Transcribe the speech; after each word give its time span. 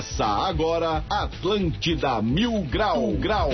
Começa 0.00 0.24
agora 0.24 1.04
Atlântida 1.10 2.22
Mil 2.22 2.62
Grau 2.62 3.12
Grau. 3.18 3.50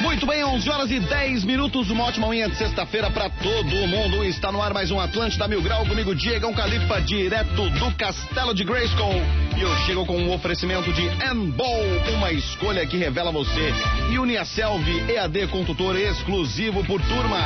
Muito 0.00 0.26
bem, 0.26 0.42
11 0.42 0.68
horas 0.68 0.90
e 0.90 0.98
10 0.98 1.44
minutos, 1.44 1.90
uma 1.90 2.06
ótima 2.06 2.26
manhã 2.26 2.48
de 2.48 2.56
sexta-feira 2.56 3.08
para 3.08 3.30
todo 3.30 3.86
mundo. 3.86 4.24
Está 4.24 4.50
no 4.50 4.60
ar 4.60 4.74
mais 4.74 4.90
um 4.90 4.98
Atlântida 4.98 5.46
Mil 5.46 5.62
Grau, 5.62 5.86
comigo 5.86 6.12
Diegão 6.12 6.52
Califa, 6.52 7.00
direto 7.00 7.70
do 7.70 7.94
Castelo 7.94 8.52
de 8.52 8.64
Grayskull. 8.64 9.22
E 9.62 9.64
eu 9.64 9.76
chego 9.86 10.04
com 10.04 10.16
um 10.16 10.32
oferecimento 10.32 10.92
de 10.92 11.02
Enbol, 11.24 11.84
uma 12.16 12.32
escolha 12.32 12.84
que 12.84 12.96
revela 12.96 13.30
você. 13.30 13.72
E 14.10 14.18
Uniaselv, 14.18 14.84
EAD 15.08 15.46
com 15.46 15.64
tutor 15.64 15.96
exclusivo 15.96 16.82
por 16.82 17.00
turma. 17.02 17.38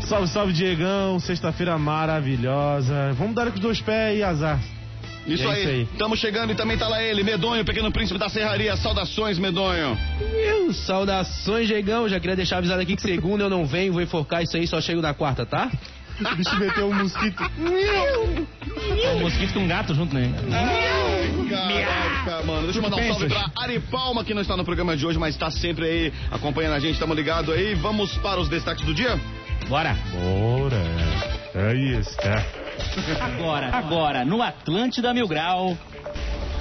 Salve, 0.00 0.28
salve, 0.28 0.54
Diegão. 0.54 1.20
Sexta-feira 1.20 1.76
maravilhosa. 1.76 3.12
Vamos 3.18 3.34
dar 3.34 3.50
com 3.50 3.56
os 3.56 3.60
dois 3.60 3.82
pés 3.82 4.18
e 4.18 4.22
azar. 4.22 4.58
Isso, 5.26 5.42
É 5.44 5.50
aí. 5.52 5.60
isso 5.60 5.68
aí. 5.70 5.82
Estamos 5.92 6.18
chegando 6.18 6.52
e 6.52 6.54
também 6.54 6.76
tá 6.76 6.86
lá 6.88 7.02
ele, 7.02 7.22
Medonho, 7.22 7.64
pequeno 7.64 7.90
príncipe 7.90 8.18
da 8.18 8.28
serraria. 8.28 8.76
Saudações, 8.76 9.38
Medonho. 9.38 9.98
Meu, 10.32 10.72
saudações, 10.74 11.66
Diegão. 11.66 12.08
Já 12.08 12.20
queria 12.20 12.36
deixar 12.36 12.58
avisado 12.58 12.80
aqui 12.82 12.94
que 12.96 13.02
segunda 13.02 13.44
eu 13.44 13.50
não 13.50 13.64
venho, 13.64 13.92
vou 13.92 14.02
enforcar 14.02 14.42
isso 14.42 14.56
aí, 14.56 14.66
só 14.66 14.80
chego 14.80 15.00
na 15.00 15.14
quarta, 15.14 15.46
tá? 15.46 15.70
O 16.20 16.36
bicho 16.36 16.56
meteu 16.60 16.88
um 16.88 16.94
mosquito. 16.94 17.42
Um 19.16 19.20
mosquito 19.20 19.52
com 19.54 19.60
um 19.60 19.66
gato 19.66 19.94
junto, 19.94 20.14
né? 20.14 20.30
Caraca, 21.50 22.42
mano. 22.46 22.62
Deixa 22.64 22.78
eu 22.78 22.82
mandar 22.82 22.96
um 22.98 23.08
salve 23.08 23.26
pra 23.26 23.50
Ari 23.56 23.80
Palma, 23.80 24.24
que 24.24 24.32
não 24.32 24.42
está 24.42 24.56
no 24.56 24.64
programa 24.64 24.96
de 24.96 25.04
hoje, 25.06 25.18
mas 25.18 25.34
está 25.34 25.50
sempre 25.50 25.84
aí 25.86 26.12
acompanhando 26.30 26.74
a 26.74 26.78
gente. 26.78 26.98
Tamo 27.00 27.14
ligado 27.14 27.50
aí. 27.52 27.74
Vamos 27.74 28.16
para 28.18 28.40
os 28.40 28.48
destaques 28.48 28.84
do 28.84 28.94
dia? 28.94 29.18
Bora. 29.68 29.96
Bora. 30.12 30.82
Aí 31.54 31.98
está. 31.98 32.63
Agora, 33.20 33.70
agora, 33.76 34.24
no 34.24 34.40
Atlântida 34.40 35.12
Mil 35.12 35.26
Grau, 35.26 35.76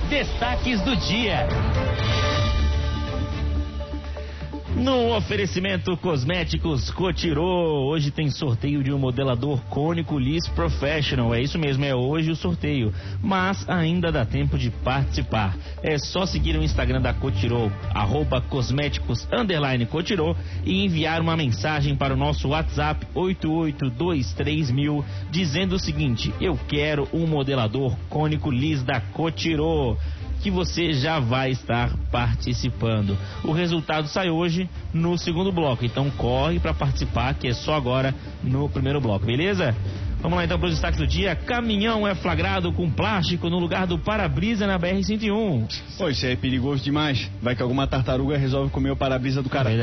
destaques 0.09 0.81
do 0.81 0.95
dia. 0.95 1.47
No 4.75 5.16
oferecimento 5.16 5.95
Cosméticos 5.97 6.89
Cotirô, 6.89 7.85
hoje 7.85 8.09
tem 8.09 8.31
sorteio 8.31 8.84
de 8.84 8.91
um 8.91 8.97
modelador 8.97 9.61
cônico 9.69 10.17
Liss 10.17 10.47
Professional. 10.47 11.34
É 11.34 11.41
isso 11.41 11.59
mesmo, 11.59 11.85
é 11.85 11.94
hoje 11.94 12.31
o 12.31 12.35
sorteio. 12.35 12.91
Mas 13.22 13.69
ainda 13.69 14.12
dá 14.12 14.25
tempo 14.25 14.57
de 14.57 14.72
participar. 14.72 15.56
É 15.83 16.00
só 16.00 16.25
seguir 16.25 16.57
o 16.57 16.63
Instagram 16.63 17.01
da 17.01 17.13
Cotirô, 17.13 17.72
arroba 17.94 18.41
cosméticos 18.41 19.28
underline 19.31 19.85
Cotirô, 19.85 20.35
e 20.66 20.83
enviar 20.83 21.22
uma 21.22 21.38
mensagem 21.38 21.95
para 21.95 22.16
o 22.16 22.17
nosso 22.17 22.50
WhatsApp 22.50 23.06
8823000 23.16 25.06
dizendo 25.29 25.75
o 25.75 25.79
seguinte: 25.79 26.33
Eu 26.41 26.59
quero 26.67 27.07
um 27.13 27.28
modelador 27.28 27.95
cônico 28.09 28.50
Liss 28.50 28.81
da 28.81 29.00
Cotirô 29.00 29.95
que 30.44 30.52
você 30.52 30.92
já 30.92 31.20
vai 31.22 31.52
estar 31.52 31.90
participando. 32.12 33.18
O 33.46 33.54
resultado 33.54 34.09
sai 34.09 34.30
hoje 34.30 34.70
no 34.94 35.18
segundo 35.18 35.54
bloco, 35.54 35.86
então 35.86 36.12
corre 36.12 36.59
para 36.59 36.74
participar, 36.74 37.34
que 37.34 37.48
é 37.48 37.54
só 37.54 37.74
agora 37.74 38.14
no 38.44 38.68
primeiro 38.68 39.00
bloco, 39.00 39.26
beleza? 39.26 39.74
Vamos 40.22 40.38
lá 40.38 40.44
então 40.44 40.59
para 40.59 40.68
os 40.68 40.74
destaques 40.74 41.00
do 41.00 41.08
dia. 41.08 41.36
Caminhão 41.36 42.06
é 42.08 42.14
flagrado 42.14 42.72
com 42.74 42.90
plástico 42.90 43.50
no 43.50 43.58
lugar 43.58 43.88
do 43.88 43.98
para-brisa 44.00 44.68
na 44.68 44.78
BR-101. 44.80 45.68
Pô, 45.98 46.09
isso 46.09 46.26
aí 46.26 46.34
é 46.34 46.36
perigoso 46.36 46.84
demais. 46.84 47.30
Vai 47.42 47.56
que 47.56 47.62
alguma 47.62 47.88
tartaruga 47.88 48.38
resolve 48.38 48.70
comer 48.70 48.92
o 48.92 48.96
para-brisa 48.96 49.42
do 49.42 49.50
cara. 49.50 49.70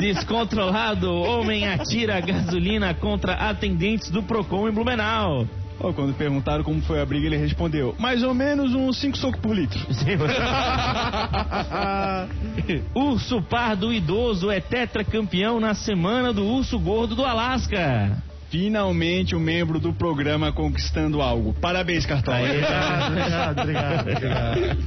Descontrolado, 0.00 1.10
homem 1.12 1.68
atira 1.68 2.20
gasolina 2.20 2.94
contra 2.94 3.34
atendentes 3.34 4.10
do 4.10 4.22
Procon 4.22 4.68
em 4.68 4.72
Blumenau. 4.72 5.46
Pô, 5.78 5.92
quando 5.92 6.14
perguntaram 6.14 6.64
como 6.64 6.80
foi 6.82 7.00
a 7.00 7.06
briga, 7.06 7.26
ele 7.26 7.36
respondeu: 7.36 7.94
mais 7.98 8.22
ou 8.22 8.34
menos 8.34 8.74
uns 8.74 8.98
5 8.98 9.16
socos 9.16 9.40
por 9.40 9.54
litro. 9.54 9.78
Urso 12.94 13.40
pardo 13.42 13.92
idoso 13.92 14.50
é 14.50 14.60
tetracampeão 14.60 15.60
na 15.60 15.74
semana 15.74 16.32
do 16.32 16.44
urso 16.44 16.78
gordo 16.78 17.14
do 17.14 17.24
Alasca. 17.24 18.22
Finalmente 18.50 19.36
um 19.36 19.40
membro 19.40 19.78
do 19.78 19.92
programa 19.92 20.50
conquistando 20.52 21.20
algo. 21.20 21.54
Parabéns, 21.60 22.06
Cartola. 22.06 22.38
Obrigado, 22.40 23.60
obrigado, 23.60 24.00
obrigado. 24.00 24.78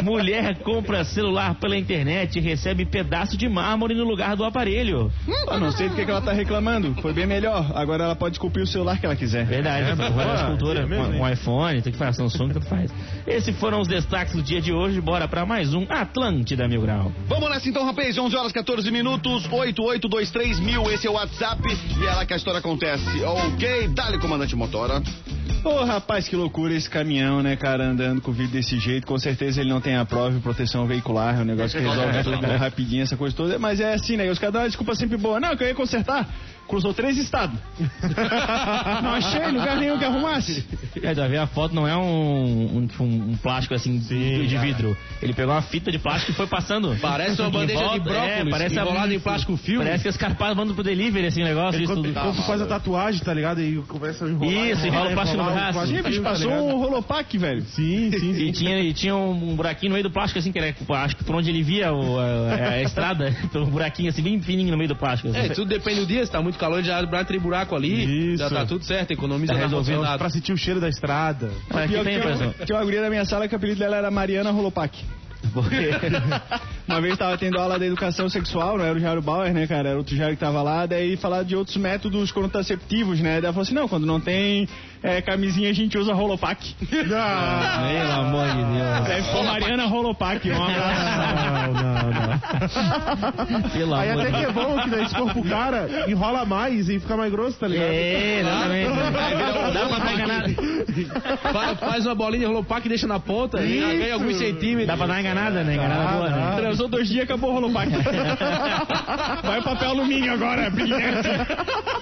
Mulher 0.02 0.58
compra 0.62 1.04
celular 1.04 1.54
pela 1.56 1.76
internet 1.76 2.38
e 2.38 2.40
recebe 2.40 2.86
pedaço 2.86 3.36
de 3.36 3.48
mármore 3.48 3.94
no 3.94 4.04
lugar 4.04 4.34
do 4.36 4.44
aparelho. 4.44 5.12
Eu 5.26 5.60
não 5.60 5.70
sei 5.70 5.88
do 5.88 5.94
que, 5.94 6.04
que 6.04 6.10
ela 6.10 6.22
tá 6.22 6.32
reclamando. 6.32 6.94
Foi 7.02 7.12
bem 7.12 7.26
melhor. 7.26 7.70
Agora 7.74 8.04
ela 8.04 8.16
pode 8.16 8.36
esculpir 8.36 8.62
o 8.62 8.66
celular 8.66 8.98
que 8.98 9.04
ela 9.04 9.16
quiser. 9.16 9.44
Verdade, 9.44 9.88
É, 9.88 9.90
é, 9.90 9.94
boa, 9.94 10.10
várias 10.10 10.42
culturas, 10.42 10.84
é 10.84 10.86
mesmo, 10.86 11.14
um, 11.14 11.22
um 11.22 11.28
iPhone, 11.28 11.82
tem 11.82 11.92
que 11.92 11.98
fazer 11.98 12.14
Samsung, 12.14 12.48
tanto 12.48 12.66
faz. 12.66 12.90
Esses 13.26 13.56
foram 13.58 13.80
os 13.80 13.88
destaques 13.88 14.34
do 14.34 14.42
dia 14.42 14.60
de 14.60 14.72
hoje. 14.72 15.00
Bora 15.00 15.28
pra 15.28 15.44
mais 15.44 15.74
um 15.74 15.84
Atlântida 15.88 16.66
Mil 16.66 16.82
Grau. 16.82 17.12
Vamos 17.28 17.50
nessa 17.50 17.68
então, 17.68 17.84
rapaz. 17.84 18.16
11 18.16 18.36
horas 18.36 18.52
14 18.52 18.90
minutos, 18.90 19.46
8823 19.50 20.60
mil. 20.60 20.90
Esse 20.90 21.06
é 21.06 21.10
o 21.10 21.14
WhatsApp 21.14 21.62
e 22.00 22.06
é 22.06 22.14
lá 22.14 22.24
que 22.24 22.32
a 22.32 22.36
história 22.36 22.53
acontece. 22.56 23.22
Ok, 23.22 23.88
dale, 23.88 24.18
comandante 24.18 24.54
Motora. 24.56 25.02
Ô 25.64 25.82
rapaz, 25.82 26.28
que 26.28 26.36
loucura 26.36 26.74
esse 26.74 26.90
caminhão, 26.90 27.42
né, 27.42 27.56
cara, 27.56 27.84
andando 27.86 28.20
com 28.20 28.30
o 28.30 28.34
vidro 28.34 28.52
desse 28.52 28.78
jeito. 28.78 29.06
Com 29.06 29.18
certeza 29.18 29.62
ele 29.62 29.70
não 29.70 29.80
tem 29.80 29.96
a 29.96 30.04
prova 30.04 30.30
de 30.32 30.40
proteção 30.40 30.86
veicular, 30.86 31.38
é 31.38 31.42
um 31.42 31.44
negócio 31.44 31.78
que 31.78 31.86
resolve 31.86 32.12
rapidinho, 32.56 33.02
essa 33.02 33.16
coisa 33.16 33.34
toda. 33.34 33.58
Mas 33.58 33.80
é 33.80 33.94
assim, 33.94 34.16
né? 34.16 34.30
Os 34.30 34.38
caras 34.38 34.52
dão 34.52 34.62
uma 34.62 34.68
desculpa 34.68 34.94
sempre 34.94 35.16
boa. 35.16 35.40
Não, 35.40 35.56
que 35.56 35.64
eu 35.64 35.68
ia 35.68 35.74
consertar. 35.74 36.28
Cruzou 36.68 36.94
três 36.94 37.16
estados. 37.18 37.58
não 39.02 39.10
achei 39.14 39.46
lugar 39.48 39.76
nenhum 39.76 39.98
que 39.98 40.04
arrumasse. 40.04 40.64
É, 41.02 41.14
já 41.14 41.28
ver 41.28 41.38
a 41.38 41.46
foto 41.46 41.74
não 41.74 41.86
é 41.86 41.96
um, 41.96 42.78
um, 42.78 42.86
tipo, 42.86 43.04
um- 43.04 43.36
plástico 43.42 43.74
assim 43.74 43.98
de, 43.98 44.46
de 44.46 44.54
cara. 44.54 44.66
vidro. 44.66 44.96
Ele 45.20 45.34
pegou 45.34 45.52
uma 45.54 45.62
fita 45.62 45.90
de 45.92 45.98
plástico 45.98 46.32
e 46.32 46.34
foi 46.34 46.46
passando. 46.46 46.96
Parece 47.00 47.40
uma 47.40 47.50
bandeja 47.50 47.78
de 47.80 47.84
volta, 47.84 48.04
brócolis, 48.04 48.30
é, 48.30 48.44
parece 48.50 48.74
enrolada 48.76 49.12
a- 49.12 49.14
em 49.14 49.20
plástico 49.20 49.56
filme. 49.56 49.84
Parece 49.84 50.02
que 50.04 50.08
os 50.08 50.16
caras 50.16 50.36
mandam 50.56 50.74
pro 50.74 50.82
delivery 50.84 51.26
assim 51.26 51.42
o 51.42 51.44
negócio. 51.44 51.76
Ele 51.76 51.84
Isso, 51.84 51.92
quando, 51.94 52.04
tudo. 52.06 52.14
quando 52.20 52.42
faz 52.42 52.62
a 52.62 52.66
tatuagem, 52.66 53.20
tá 53.22 53.34
ligado? 53.34 53.60
E 53.60 53.76
começa 53.82 54.24
a 54.24 54.28
enrolar. 54.28 54.54
Isso, 54.66 54.86
enrola 54.86 55.10
o 55.10 55.14
plástico 55.14 55.42
no 55.42 55.50
braço. 55.50 55.72
plástico 55.74 55.98
Ih, 55.98 56.02
bicho, 56.02 56.12
filme, 56.14 56.24
tá 56.24 56.30
passou 56.30 56.48
ligado? 56.50 56.64
um 56.64 56.78
rolopack, 56.78 57.38
velho. 57.38 57.62
Sim, 57.62 58.10
sim, 58.12 58.34
sim. 58.34 58.42
E 58.46 58.52
tinha, 58.52 58.80
e 58.80 58.92
tinha 58.94 59.14
um 59.16 59.54
buraquinho 59.56 59.90
no 59.90 59.94
meio 59.94 60.04
do 60.04 60.10
plástico, 60.10 60.38
assim, 60.38 60.50
que 60.52 60.58
era, 60.58 60.74
acho 61.04 61.16
que 61.16 61.24
por 61.24 61.34
onde 61.36 61.50
ele 61.50 61.62
via 61.62 61.92
o- 61.92 62.18
a, 62.18 62.54
a 62.70 62.82
estrada, 62.82 63.34
um 63.54 63.66
buraquinho 63.66 64.08
assim, 64.08 64.22
bem 64.22 64.40
fininho 64.40 64.70
no 64.70 64.76
meio 64.78 64.88
do 64.88 64.96
plástico. 64.96 65.28
assim. 65.28 65.38
É, 65.38 65.48
tudo 65.50 65.68
depende 65.68 66.00
do 66.00 66.06
dia, 66.06 66.24
se 66.24 66.32
tá 66.32 66.40
muito 66.40 66.53
calor, 66.58 66.82
já 66.82 66.98
abre 66.98 67.16
aquele 67.16 67.38
buraco 67.38 67.74
ali, 67.74 68.32
Isso. 68.32 68.38
já 68.38 68.50
tá 68.50 68.66
tudo 68.66 68.84
certo, 68.84 69.12
economiza 69.12 69.54
Tá 69.54 69.64
ar-condicionado. 69.64 70.18
Pra 70.18 70.30
sentir 70.30 70.52
o 70.52 70.56
cheiro 70.56 70.80
da 70.80 70.88
estrada. 70.88 71.50
Mas 71.68 71.84
aqui 71.84 71.92
Pior 71.92 72.04
tem, 72.04 72.20
que 72.20 72.26
eu, 72.62 72.66
tinha 72.66 72.78
uma 72.78 72.84
guria 72.84 73.02
da 73.02 73.10
minha 73.10 73.24
sala 73.24 73.48
que 73.48 73.54
o 73.54 73.56
apelido 73.56 73.78
dela 73.78 73.96
era 73.96 74.10
Mariana 74.10 74.50
Rolopack. 74.50 75.04
Porque 75.52 75.90
Uma 76.86 77.00
vez 77.00 77.16
tava 77.16 77.36
tendo 77.38 77.58
aula 77.58 77.78
de 77.78 77.86
educação 77.86 78.28
sexual, 78.28 78.76
não 78.78 78.84
era 78.84 78.94
o 78.96 79.00
Jairo 79.00 79.22
Bauer, 79.22 79.52
né, 79.54 79.66
cara? 79.66 79.88
Era 79.90 79.98
outro 79.98 80.14
Jairo 80.14 80.34
que 80.34 80.40
tava 80.40 80.60
lá, 80.62 80.84
daí 80.86 81.16
falar 81.16 81.42
de 81.42 81.56
outros 81.56 81.76
métodos 81.76 82.30
contraceptivos, 82.30 83.20
né? 83.20 83.34
Daí 83.36 83.44
ela 83.44 83.52
falou 83.52 83.62
assim, 83.62 83.74
não, 83.74 83.88
quando 83.88 84.04
não 84.06 84.20
tem 84.20 84.68
é, 85.02 85.22
camisinha 85.22 85.70
a 85.70 85.72
gente 85.72 85.96
usa 85.98 86.12
Rolopac. 86.14 86.74
Ah, 87.14 87.84
Pelo 87.88 88.12
amor 88.12 88.46
de 88.48 88.64
Deus. 88.74 89.08
Daí 89.08 89.22
ficou 89.22 89.44
Mariana 89.44 89.86
Rolopac, 89.86 90.50
um 90.50 90.62
abraço. 90.62 91.72
não, 91.72 91.82
não, 91.82 93.60
não. 93.62 93.70
Pelo 93.70 93.94
Aí 93.94 94.10
amor 94.10 94.26
até 94.26 94.38
que 94.38 94.44
é 94.44 94.50
bom 94.52 94.80
que 94.82 94.90
daí 94.90 95.08
se 95.08 95.14
for 95.14 95.32
pro 95.32 95.42
cara, 95.44 95.88
enrola 96.08 96.44
mais 96.44 96.88
e 96.88 96.98
fica 97.00 97.16
mais 97.16 97.30
grosso, 97.32 97.58
tá 97.58 97.66
ligado? 97.68 97.88
É, 97.90 98.40
exatamente. 98.40 98.90
Dá 99.74 99.88
pra 99.88 99.98
dar 99.98 100.12
enganada. 100.14 100.48
Fa- 101.52 101.76
Faz 101.76 102.06
uma 102.06 102.14
bolinha 102.14 102.40
de 102.40 102.46
rolopac 102.46 102.84
e 102.84 102.88
deixa 102.88 103.06
na 103.06 103.18
ponta 103.18 103.62
e 103.62 103.80
ganha 103.80 104.14
alguns 104.14 104.36
centímetros. 104.36 104.86
Dá 104.86 104.96
pra 104.96 105.06
dar 105.06 105.20
enganada, 105.20 105.33
né? 105.34 105.74
Enganada 105.74 106.12
boa, 106.12 106.30
né? 106.30 106.56
Transou 106.56 106.88
dois 106.88 107.08
dias, 107.08 107.24
acabou 107.24 107.50
o 107.50 107.54
Rolopac. 107.54 107.90
Vai 109.42 109.58
o 109.60 109.62
papel 109.62 109.90
alumínio 109.90 110.32
agora, 110.32 110.70
brilhante. 110.70 111.28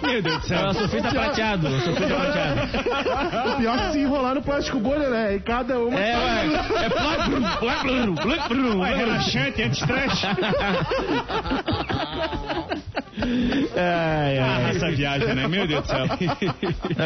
Meu 0.03 0.23
Deus 0.23 0.39
do 0.39 0.47
céu. 0.47 0.69
O 0.69 0.75
sulfite 0.75 1.03
tá 1.03 1.11
prateado, 1.11 1.69
tá 1.69 1.93
prateado. 2.07 3.51
O 3.51 3.57
pior 3.57 3.79
é 3.79 3.87
que 3.87 3.93
se 3.93 3.99
enrolar 4.01 4.35
no 4.35 4.43
plástico 4.43 4.79
bolha, 4.79 5.09
né? 5.09 5.35
E 5.37 5.41
cada 5.41 5.79
uma. 5.79 5.99
É, 5.99 6.17
ué. 6.17 6.85
É 6.85 6.89
plá, 6.89 7.25
brum, 7.27 7.43
plá, 7.59 7.83
brum, 7.83 8.15
plá, 8.15 8.49
brum, 8.49 8.79
Vai, 8.79 8.95
plá, 8.95 9.07
brum. 9.07 9.19
Anti-estresse. 13.23 13.79
Ai, 13.79 14.39
Ah, 14.39 14.57
ai. 14.67 14.71
essa 14.77 14.91
viagem, 14.91 15.35
né? 15.35 15.49
Meu 15.49 15.67
Deus 15.67 15.83
do 15.83 15.89
céu. 15.89 16.05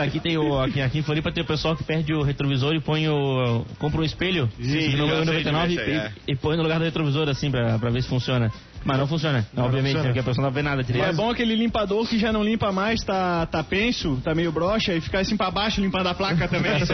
Aqui 0.03 0.21
tem 0.21 0.37
o 0.39 0.59
aqui, 0.61 0.81
aqui 0.81 0.99
em 0.99 1.03
Floripa 1.03 1.31
tem 1.33 1.43
o 1.43 1.47
pessoal 1.47 1.77
que 1.77 1.85
perde 1.85 2.13
o 2.15 2.23
retrovisor 2.23 2.75
e 2.75 2.81
põe 2.81 3.09
o 3.09 3.65
compra 3.79 4.01
um 4.01 4.05
espelho 4.05 4.49
Sim, 4.61 4.97
no 4.97 5.07
eu 5.09 5.25
sei 5.25 5.43
de 5.45 5.51
99 5.51 5.75
mexe, 5.77 5.91
e, 5.91 5.95
é. 5.95 6.13
e 6.29 6.37
põe 6.37 6.57
no 6.57 6.63
lugar 6.63 6.79
do 6.79 6.85
retrovisor 6.85 7.29
assim 7.29 7.51
pra, 7.51 7.79
pra 7.79 7.91
ver 7.91 8.03
se 8.03 8.09
funciona. 8.09 8.51
Mas 8.87 8.99
não 8.99 9.07
funciona, 9.07 9.47
obviamente, 9.57 9.93
funciona. 9.95 10.05
porque 10.05 10.21
a 10.21 10.23
pessoa 10.23 10.47
não 10.47 10.53
vê 10.53 10.63
nada 10.63 10.83
direito. 10.83 11.05
É 11.07 11.13
bom 11.13 11.31
aquele 11.31 11.55
limpador 11.57 12.07
que 12.09 12.19
já 12.19 12.33
não 12.33 12.43
limpa 12.45 12.71
mais, 12.71 13.03
tá, 13.03 13.45
tá 13.47 13.63
penso, 13.65 14.21
tá 14.23 14.35
meio 14.35 14.53
broxa, 14.53 14.95
e 14.95 15.01
ficar 15.01 15.21
assim 15.21 15.37
pra 15.37 15.51
baixo 15.51 15.81
limpando 15.81 16.07
a 16.09 16.15
placa 16.15 16.47
também. 16.49 16.73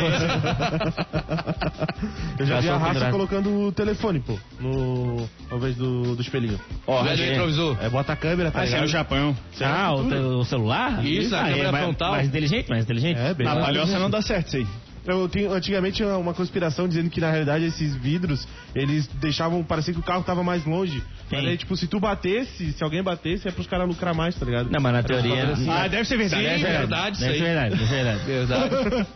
Eu 2.39 2.47
já 2.47 2.61
vi 2.61 2.67
Passou 2.69 2.75
a 2.75 2.79
raça 2.79 2.93
pendurado. 2.93 3.13
colocando 3.13 3.61
o 3.69 3.73
telefone, 3.73 4.21
pô, 4.21 4.39
no. 4.61 5.29
ao 5.51 5.59
invés 5.59 5.77
do, 5.77 6.17
do 6.17 6.23
espelhinho. 6.23 6.59
Ó, 6.87 7.03
Vai 7.03 7.17
do 7.17 7.23
é- 7.23 7.27
retrovisor. 7.27 7.77
É, 7.81 7.89
bota 7.89 8.13
a 8.13 8.17
câmera, 8.17 8.51
tá 8.51 8.61
Ah, 8.61 8.65
é 8.67 8.87
Japão. 8.87 9.37
Ah, 9.61 9.93
o, 9.95 10.39
o 10.41 10.45
celular? 10.45 11.05
Isso, 11.05 11.35
a 11.35 11.41
ah, 11.41 11.45
câmera 11.45 11.69
é, 11.69 11.73
mais- 11.73 11.85
frontal. 11.85 12.11
Mais 12.13 12.27
inteligente, 12.29 12.69
mais 12.69 12.85
inteligente. 12.85 13.19
É, 13.19 13.35
bem 13.35 13.47
Na 13.47 13.55
mais 13.55 13.67
palhoça 13.67 13.99
não 13.99 14.11
dá 14.11 14.23
certo 14.23 14.49
isso 14.49 14.57
aí. 14.57 14.67
Eu 15.05 15.29
tinha, 15.29 15.51
antigamente 15.51 15.97
tinha 15.97 16.17
uma 16.17 16.33
conspiração 16.33 16.87
dizendo 16.87 17.11
que 17.11 17.21
na 17.21 17.31
realidade 17.31 17.65
esses 17.65 17.95
vidros 17.97 18.47
eles 18.75 19.07
deixavam 19.21 19.63
parecer 19.65 19.93
que 19.93 19.99
o 19.99 20.03
carro 20.03 20.23
tava 20.23 20.43
mais 20.45 20.65
longe. 20.65 20.99
Sim. 21.01 21.37
Mas 21.37 21.45
aí, 21.47 21.57
tipo, 21.57 21.77
se 21.77 21.87
tu 21.87 21.99
batesse, 21.99 22.73
se 22.73 22.85
alguém 22.85 23.03
batesse, 23.03 23.49
é 23.49 23.51
pros 23.51 23.67
caras 23.67 23.89
lucrar 23.89 24.15
mais, 24.15 24.35
tá 24.35 24.45
ligado? 24.47 24.71
Não, 24.71 24.81
mas 24.81 24.93
na 24.93 25.03
teoria. 25.03 25.55
Ah, 25.71 25.89
deve 25.89 26.05
ser 26.05 26.17
verdade. 26.19 26.43
Sim, 26.45 26.49
deve 26.51 26.65
é 26.65 26.79
verdade. 26.79 26.79
verdade, 26.79 27.17
isso 27.17 27.25
Deve 27.25 27.39
ser 27.39 27.45
verdade, 27.45 27.71
deve 27.77 27.87
ser 27.89 27.95
verdade. 27.95 28.23
Verdade. 28.33 29.07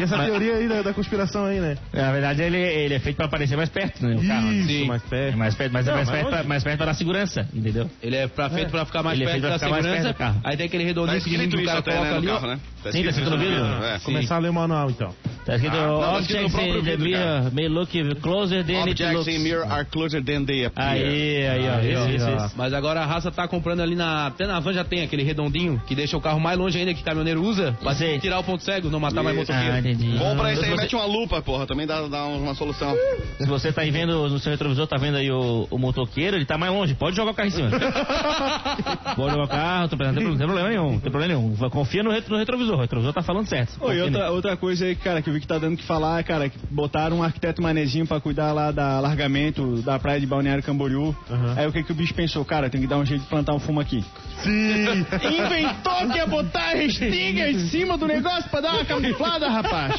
E 0.00 0.04
essa 0.04 0.16
Mas- 0.16 0.26
teoria 0.26 0.54
aí 0.56 0.68
da, 0.68 0.82
da 0.82 0.92
conspiração 0.92 1.44
aí, 1.46 1.58
né? 1.60 1.76
Na 1.92 2.12
verdade, 2.12 2.42
ele, 2.42 2.58
ele 2.58 2.94
é 2.94 2.98
feito 2.98 3.16
pra 3.16 3.26
aparecer 3.26 3.56
mais 3.56 3.68
perto, 3.70 4.04
né? 4.06 4.14
O 4.16 4.26
carro. 4.26 4.46
né? 4.46 4.54
Isso, 4.54 4.68
Sim. 4.68 4.84
mais 4.86 5.02
É 5.02 5.08
perto. 5.08 5.38
mais 5.38 5.54
perto, 5.54 5.72
mas 5.72 5.86
é 5.86 5.90
Não, 5.90 5.96
mais, 5.96 6.08
mas 6.08 6.18
perto 6.18 6.30
pra, 6.30 6.42
mais 6.44 6.62
perto 6.64 6.76
pra 6.76 6.86
dar 6.86 6.94
segurança, 6.94 7.48
entendeu? 7.54 7.90
Ele 8.02 8.16
é 8.16 8.28
pra, 8.28 8.50
feito 8.50 8.70
pra 8.70 8.84
ficar 8.84 9.02
mais 9.02 9.16
Ele 9.18 9.24
é 9.24 9.32
perto 9.32 9.40
feito 9.40 9.42
pra 9.42 9.50
da 9.50 9.58
ficar 9.58 9.70
mais 9.70 9.82
segurança. 9.84 10.04
perto 10.04 10.14
do 10.16 10.18
carro. 10.18 10.40
Aí 10.44 10.56
tem 10.56 10.66
aquele 10.66 10.82
Tá 10.84 10.88
redondinho 10.88 11.18
escrito 11.18 11.56
que 11.56 11.62
o 11.62 11.64
cara 11.66 11.78
até, 11.78 11.90
coloca 11.92 12.10
né, 12.10 12.16
ali, 12.16 12.28
ó. 12.28 12.56
Né? 12.84 12.92
Sim, 12.92 13.02
tá 13.02 13.10
escrito 13.10 13.30
no 13.30 13.38
vidro. 13.38 13.64
É. 13.84 13.98
Começar 14.00 14.36
a 14.36 14.38
ler 14.38 14.50
o 14.50 14.54
manual, 14.54 14.90
então. 14.90 15.14
Tá 15.44 15.56
escrito 15.56 15.76
Ah, 15.76 15.86
não, 15.86 16.00
tá 16.00 16.16
objects 16.18 16.54
in 16.54 16.56
the 16.56 16.96
vidro, 16.96 17.10
cara. 17.12 17.40
mirror 17.42 17.52
may 17.52 17.68
look 17.68 18.20
closer 18.20 18.64
than 18.64 18.74
it 18.84 18.90
Objects 18.90 19.12
looks. 19.16 19.28
in 19.28 19.38
mirror 19.42 19.66
are 19.68 19.84
closer 19.84 20.22
than 20.22 20.44
they 20.44 20.64
appear. 20.64 20.88
Aí, 20.88 21.46
aí, 21.48 21.68
ó. 21.68 21.74
Aí, 21.74 21.92
Isso, 21.92 22.10
isso, 22.10 22.30
isso. 22.44 22.52
Mas 22.56 22.72
agora 22.72 23.00
a 23.00 23.06
raça 23.06 23.30
tá 23.30 23.48
comprando 23.48 23.80
ali 23.80 23.96
na. 23.96 24.26
Até 24.28 24.46
na 24.46 24.60
van 24.60 24.72
já 24.72 24.84
tem 24.84 25.02
aquele 25.02 25.22
redondinho 25.24 25.82
que 25.86 25.94
deixa 25.96 26.16
o 26.16 26.20
carro 26.20 26.38
mais 26.38 26.56
longe 26.56 26.78
ainda 26.78 26.94
que 26.94 27.02
caminhoneiro 27.02 27.42
usa. 27.42 27.76
Pra 27.82 27.92
tirar 27.94 28.38
o 28.38 28.44
ponto 28.44 28.62
cego, 28.62 28.88
não 28.88 29.00
matar 29.00 29.22
mais 29.24 29.36
Isso. 29.36 29.50
motoqueiro. 29.52 29.74
Ah, 29.76 29.80
entendi. 29.80 30.16
Compra 30.18 30.52
isso 30.52 30.62
aí, 30.64 30.70
você- 30.70 30.76
mete 30.82 30.94
uma 30.94 31.06
lupa, 31.06 31.42
porra. 31.42 31.66
Também 31.66 31.86
dá, 31.86 32.02
dá 32.06 32.24
uma 32.26 32.54
solução. 32.54 32.94
Se 33.38 33.46
você 33.46 33.72
tá 33.72 33.82
aí 33.82 33.90
vendo 33.90 34.28
no 34.28 34.38
seu 34.38 34.52
retrovisor, 34.52 34.86
tá 34.86 34.96
vendo 34.96 35.16
aí 35.16 35.30
o, 35.30 35.66
o 35.70 35.78
motoqueiro, 35.78 36.36
ele 36.36 36.44
tá 36.44 36.56
mais 36.56 36.72
longe. 36.72 36.94
Pode 36.94 37.16
jogar 37.16 37.32
o 37.32 37.34
carro 37.34 37.48
em 37.48 37.52
cima. 37.52 37.68
Pode 39.16 39.30
jogar 39.32 39.44
o 39.44 39.48
carro, 39.48 39.88
não 39.90 40.14
tem, 40.14 40.24
não 40.28 40.36
tem 40.36 40.46
problema 40.46 40.68
nenhum. 40.68 40.92
Não 40.92 41.00
tem 41.00 41.10
problema 41.10 41.34
nenhum. 41.34 41.56
Confia 41.70 42.02
no, 42.02 42.10
retro- 42.10 42.32
no 42.32 42.38
retrovisor. 42.38 42.76
O 42.76 42.80
retrovisor 42.80 43.12
tá 43.12 43.22
falando 43.22 43.46
certo. 43.48 43.72
Oi, 43.80 44.00
outra, 44.02 44.30
outra 44.30 44.56
coisa 44.56 44.84
aí, 44.84 44.94
cara, 44.94 45.20
que 45.22 45.31
eu 45.32 45.34
vi 45.34 45.40
que 45.40 45.46
tá 45.46 45.58
dando 45.58 45.76
que 45.78 45.84
falar, 45.84 46.22
cara, 46.22 46.48
que 46.48 46.58
botaram 46.70 47.18
um 47.18 47.22
arquiteto 47.22 47.62
manezinho 47.62 48.06
pra 48.06 48.20
cuidar 48.20 48.52
lá 48.52 48.70
da 48.70 49.00
largamento 49.00 49.80
da 49.82 49.98
praia 49.98 50.20
de 50.20 50.26
Balneário 50.26 50.62
Camboriú. 50.62 51.16
Aham. 51.30 51.54
Aí 51.56 51.66
o 51.66 51.72
que 51.72 51.82
que 51.82 51.92
o 51.92 51.94
bicho 51.94 52.14
pensou? 52.14 52.44
Cara, 52.44 52.68
tem 52.68 52.80
que 52.80 52.86
dar 52.86 52.98
um 52.98 53.06
jeito 53.06 53.22
de 53.22 53.28
plantar 53.28 53.54
um 53.54 53.58
fumo 53.58 53.80
aqui. 53.80 54.04
Sim! 54.42 55.06
Inventou 55.24 56.10
que 56.10 56.18
ia 56.18 56.26
botar 56.26 56.72
a 56.72 56.74
restinga 56.74 57.50
em 57.50 57.58
cima 57.68 57.96
do 57.96 58.06
negócio 58.06 58.48
pra 58.50 58.60
dar 58.60 58.74
uma 58.74 58.84
camuflada, 58.84 59.48
rapaz. 59.48 59.94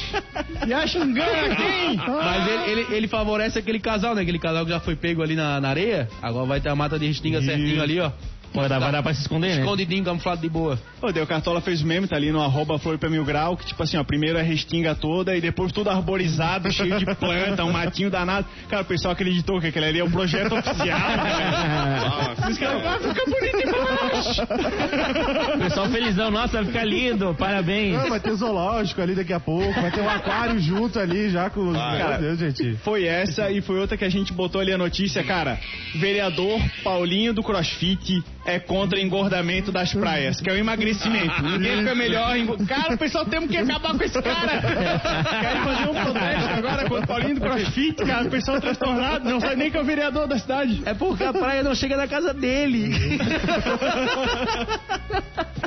E 0.68 0.74
acha 0.74 1.00
engana 1.00 1.56
quem? 1.56 1.98
Mas 1.98 2.48
ele, 2.48 2.72
ele, 2.72 2.96
ele 2.96 3.08
favorece 3.08 3.58
aquele 3.58 3.80
casal, 3.80 4.14
né? 4.14 4.22
Aquele 4.22 4.40
casal 4.40 4.66
que 4.66 4.72
já 4.72 4.80
foi 4.80 4.96
pego 4.96 5.24
ali 5.24 5.36
na, 5.36 5.60
na 5.60 5.70
areia. 5.70 6.08
Agora 6.22 6.46
vai 6.46 6.62
ter 6.62 6.70
a 6.70 6.76
mata 6.76 7.00
de 7.00 7.08
restinga 7.08 7.42
certinho 7.42 7.82
ali, 7.82 8.00
ó. 8.00 8.12
Vai 8.54 8.70
dar, 8.70 8.80
vai 8.80 8.92
dar 8.92 9.02
pra 9.02 9.14
se 9.14 9.22
esconder, 9.22 9.56
né? 9.56 9.62
Escondidinho, 9.62 10.04
camuflado 10.04 10.42
de 10.42 10.50
boa. 10.50 10.80
Ô, 11.02 11.12
deu 11.12 11.26
Cartola 11.26 11.60
fez 11.60 11.82
o 11.82 11.88
meme, 11.88 12.08
tá 12.08 12.16
ali 12.16 12.32
no 12.32 12.42
arroba 12.42 12.78
Floripa 12.78 13.10
Mil 13.10 13.26
Grau, 13.26 13.58
que 13.58 13.66
tipo 13.66 13.82
assim, 13.82 13.98
ó, 13.98 14.04
primeiro 14.04 14.38
é 14.38 14.42
a 14.42 14.44
restinga 14.44 14.94
toda 14.94 15.36
e 15.36 15.42
depois 15.42 15.72
tudo 15.72 15.90
arborizado, 15.90 16.70
cheio 16.72 17.00
de 17.00 17.06
planta, 17.16 17.64
um 17.64 17.72
matinho 17.72 18.12
danado. 18.12 18.46
Cara, 18.70 18.84
o 18.84 18.86
pessoal 18.86 19.14
acreditou 19.14 19.60
que 19.60 19.68
aquele 19.68 19.86
ali 19.86 20.00
é 20.00 20.04
o 20.04 20.12
projeto 20.12 20.54
oficial, 20.56 20.88
né? 20.88 22.36
Os 22.50 22.58
caras, 22.58 22.86
ah, 22.86 23.00
fica 23.00 23.26
bonito 23.26 23.58
demais. 23.58 24.38
Pessoal 25.64 25.90
felizão, 25.90 26.32
nossa, 26.32 26.58
vai 26.58 26.66
ficar 26.66 26.84
lindo, 26.84 27.36
parabéns. 27.36 27.96
Não, 27.96 28.10
vai 28.10 28.20
ter 28.20 28.34
zoológico 28.34 29.02
ali 29.02 29.16
daqui 29.16 29.34
a 29.34 29.40
pouco, 29.40 29.82
vai 29.82 29.92
ter 29.92 30.02
um 30.02 30.10
aquário 30.10 30.60
junto 30.60 31.00
ali 31.00 31.30
já 31.30 31.50
com 31.50 31.70
os. 31.70 31.78
Cara, 31.78 32.20
Meu 32.20 32.36
Deus, 32.36 32.40
gente. 32.40 32.78
Foi 32.84 33.06
essa 33.06 33.50
e 33.50 33.62
foi 33.62 33.80
outra 33.80 33.98
que 33.98 34.06
a 34.06 34.10
gente 34.10 34.32
botou 34.32 34.62
ali 34.62 34.72
a 34.72 34.78
notícia, 34.78 35.24
cara. 35.24 35.60
Vereador 35.96 36.60
Paulinho 36.84 37.34
do 37.34 37.42
CrossFit 37.42 38.24
é 38.46 38.60
contra 38.60 39.00
engordamento 39.00 39.72
das 39.72 39.94
praias, 39.94 40.40
que 40.42 40.50
é 40.50 40.54
o 40.54 40.58
emagrecimento. 40.58 41.42
Ninguém 41.44 41.78
fica 41.80 41.96
melhor. 41.96 42.36
engo- 42.38 42.58
Cara, 42.66 42.94
o 42.94 42.98
pessoal 42.98 43.26
temos 43.26 43.50
que 43.50 43.58
acabar 43.58 43.98
com 43.98 44.04
esse 44.04 44.22
cara. 44.22 44.62
Querem 45.42 45.64
fazer 45.64 45.90
um 45.90 45.94
protesto 45.94 46.50
agora 46.54 46.90
contra 46.90 47.04
o 47.04 47.08
Paulinho 47.08 47.36
do 47.36 47.42
CrossFit, 47.42 47.96
cara. 48.06 48.28
O 48.28 48.30
pessoal 48.30 48.60
transtornado, 48.60 49.30
não 49.30 49.40
sabe 49.40 49.56
nem 49.56 49.72
que 49.72 49.78
é 49.78 49.82
o 49.82 49.86
vereador 49.86 50.28
da 50.28 50.38
cidade. 50.38 50.82
É 50.86 50.94
porque 50.94 51.24
a 51.24 51.32
praia 51.34 51.64
não 51.64 51.74
chega 51.74 51.96
na 51.96 52.08
casa 52.08 52.34
dele. 52.34 52.92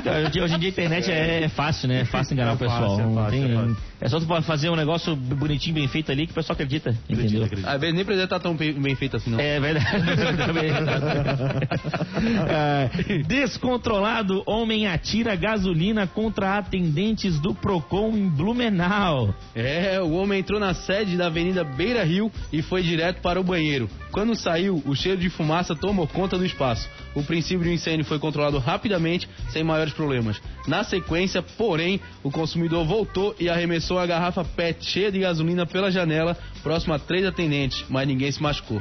Hoje, 0.07 0.41
hoje 0.41 0.55
em 0.55 0.59
dia 0.59 0.69
a 0.69 0.71
internet 0.71 1.11
é, 1.11 1.43
é 1.43 1.49
fácil, 1.49 1.87
né? 1.87 2.01
É 2.01 2.05
fácil 2.05 2.33
enganar 2.33 2.53
o 2.53 2.57
pessoal. 2.57 2.97
fácil, 2.97 3.11
é 3.11 3.15
fácil, 3.15 3.31
tem- 3.31 3.51
é 3.51 3.55
fácil. 3.55 3.77
é 4.01 4.09
só 4.09 4.19
tu 4.19 4.41
fazer 4.43 4.69
um 4.69 4.75
negócio 4.75 5.15
bonitinho, 5.15 5.75
bem 5.75 5.87
feito 5.87 6.11
ali 6.11 6.25
que 6.25 6.31
o 6.31 6.35
pessoal 6.35 6.53
acredita, 6.53 6.95
entendeu? 7.09 7.43
acredita. 7.43 7.69
Às 7.71 7.79
vezes 7.81 7.95
nem 7.95 8.05
precisa 8.05 8.23
estar 8.25 8.39
tão 8.39 8.55
bem 8.55 8.73
bem 8.73 8.95
feito 8.95 9.17
assim, 9.17 9.31
não. 9.31 9.39
É 9.39 9.59
verdade. 9.59 9.85
É, 12.49 13.23
descontrolado, 13.27 14.43
homem 14.45 14.87
atira 14.87 15.35
gasolina 15.35 16.07
contra 16.07 16.57
atendentes 16.57 17.39
do 17.39 17.53
Procon 17.53 18.09
em 18.15 18.29
Blumenau. 18.29 19.33
É, 19.55 19.99
o 20.01 20.11
homem 20.13 20.39
entrou 20.39 20.59
na 20.59 20.73
sede 20.73 21.17
da 21.17 21.27
Avenida 21.27 21.63
Beira 21.63 22.03
Rio 22.03 22.31
e 22.51 22.61
foi 22.61 22.81
direto 22.83 23.21
para 23.21 23.39
o 23.39 23.43
banheiro. 23.43 23.89
Quando 24.11 24.35
saiu, 24.35 24.81
o 24.85 24.95
cheiro 24.95 25.19
de 25.19 25.29
fumaça 25.29 25.75
tomou 25.75 26.07
conta 26.07 26.37
do 26.37 26.45
espaço. 26.45 26.87
O 27.17 27.23
princípio 27.23 27.63
do 27.63 27.71
incêndio 27.71 28.05
foi 28.05 28.19
controlado 28.19 28.59
rapidamente, 28.59 29.27
sem 29.49 29.63
maiores 29.63 29.91
problemas. 29.91 30.39
Na 30.67 30.83
sequência, 30.83 31.41
porém, 31.41 31.99
o 32.21 32.29
consumidor 32.29 32.85
voltou 32.85 33.35
e 33.39 33.49
arremessou 33.49 33.97
a 33.97 34.05
garrafa 34.05 34.45
PET 34.45 34.85
cheia 34.85 35.11
de 35.11 35.17
gasolina 35.17 35.65
pela 35.65 35.89
janela, 35.89 36.37
próximo 36.61 36.93
a 36.93 36.99
três 36.99 37.25
atendentes, 37.25 37.83
mas 37.89 38.07
ninguém 38.07 38.31
se 38.31 38.39
machucou. 38.39 38.79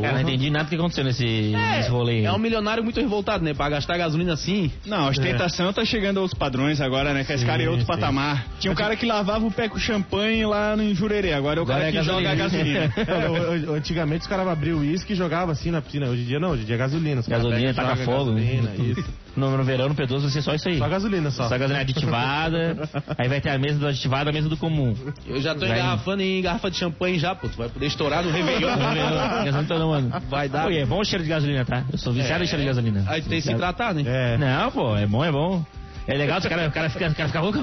Cara, 0.00 0.14
não 0.14 0.20
entendi 0.20 0.50
nada 0.50 0.64
do 0.64 0.68
que 0.70 0.74
aconteceu 0.76 1.04
nesse, 1.04 1.24
nesse 1.24 1.88
rolê. 1.90 2.22
É 2.24 2.32
um 2.32 2.38
milionário 2.38 2.82
muito 2.82 3.00
revoltado, 3.00 3.44
né? 3.44 3.54
Pra 3.54 3.68
gastar 3.68 3.96
gasolina 3.96 4.32
assim. 4.32 4.70
Não, 4.84 5.06
a 5.06 5.10
ostentação 5.10 5.72
tá 5.72 5.84
chegando 5.84 6.18
a 6.18 6.22
outros 6.22 6.38
padrões 6.38 6.80
agora, 6.80 7.12
né? 7.14 7.24
Que 7.24 7.32
esse 7.32 7.44
cara 7.44 7.62
é 7.62 7.66
outro 7.68 7.82
sim. 7.82 7.86
patamar. 7.86 8.46
Tinha 8.58 8.72
um 8.72 8.76
cara 8.76 8.96
que 8.96 9.06
lavava 9.06 9.44
o 9.46 9.50
pé 9.50 9.68
com 9.68 9.78
champanhe 9.78 10.44
lá 10.46 10.76
no 10.76 10.94
Jurerê. 10.94 11.32
Agora 11.32 11.58
é 11.58 11.60
o 11.60 11.64
Agora 11.64 11.78
cara 11.80 11.88
é 11.90 11.92
que 11.92 12.02
joga 12.02 12.30
a 12.30 12.34
gasolina. 12.34 12.92
É, 13.06 13.28
o- 13.28 13.72
o- 13.72 13.74
Antigamente 13.74 14.22
os 14.22 14.26
caras 14.26 14.46
abriam 14.48 14.78
uísque 14.78 15.12
e 15.12 15.16
jogavam 15.16 15.50
assim 15.52 15.70
na 15.70 15.80
piscina. 15.80 16.08
Hoje 16.08 16.22
em 16.22 16.26
dia 16.26 16.40
não, 16.40 16.50
hoje 16.50 16.62
em 16.62 16.66
dia 16.66 16.74
é 16.74 16.78
gasolina. 16.78 17.22
Gasolina, 17.26 17.70
e 17.70 17.74
taca 17.74 17.96
fogo. 17.96 18.32
Gasolina, 18.34 18.62
né? 18.70 18.76
isso. 18.78 19.04
No, 19.36 19.54
no 19.54 19.62
verão, 19.64 19.86
no 19.90 19.94
P12, 19.94 20.20
vai 20.22 20.30
ser 20.30 20.40
só 20.40 20.54
isso 20.54 20.66
aí. 20.66 20.78
Só 20.78 20.88
gasolina 20.88 21.30
só. 21.30 21.42
Só 21.46 21.58
gasolina 21.58 21.80
aditivada. 21.80 22.88
aí 23.18 23.28
vai 23.28 23.38
ter 23.38 23.50
a 23.50 23.58
mesa 23.58 23.78
do 23.78 23.86
aditivado 23.86 24.30
a 24.30 24.32
mesa 24.32 24.48
do 24.48 24.56
comum. 24.56 24.96
Eu 25.26 25.42
já 25.42 25.54
tô 25.54 25.66
Vai. 25.66 25.72
engarrafando 25.78 26.22
em 26.22 26.40
garrafa 26.40 26.70
de 26.70 26.78
champanhe 26.78 27.18
já, 27.18 27.34
pô. 27.34 27.46
Tu 27.46 27.54
vai 27.58 27.68
poder 27.68 27.84
estourar 27.84 28.24
no 28.24 28.30
Réveillon. 28.30 28.70
mano. 29.84 30.22
Vai 30.28 30.48
dar. 30.48 30.64
Pô, 30.64 30.70
é 30.70 30.84
bom 30.86 31.00
o 31.00 31.04
cheiro 31.04 31.22
de 31.24 31.30
gasolina, 31.30 31.64
tá? 31.64 31.84
Eu 31.92 31.98
sou 31.98 32.12
viciado 32.12 32.42
em 32.42 32.46
cheiro 32.46 32.62
de 32.62 32.68
gasolina. 32.68 33.04
Aí 33.06 33.22
tem 33.22 33.40
que 33.40 33.42
se 33.42 33.54
tratar, 33.54 33.94
né? 33.94 34.02
É. 34.06 34.38
Não, 34.38 34.70
pô, 34.70 34.96
é 34.96 35.06
bom, 35.06 35.24
é 35.24 35.30
bom. 35.32 35.64
É 36.08 36.14
legal, 36.14 36.38
os 36.38 36.46
caras 36.46 36.72
cara 36.72 36.88
ficam 36.90 37.12
cara 37.14 37.28
fica 37.28 37.40
louco. 37.40 37.58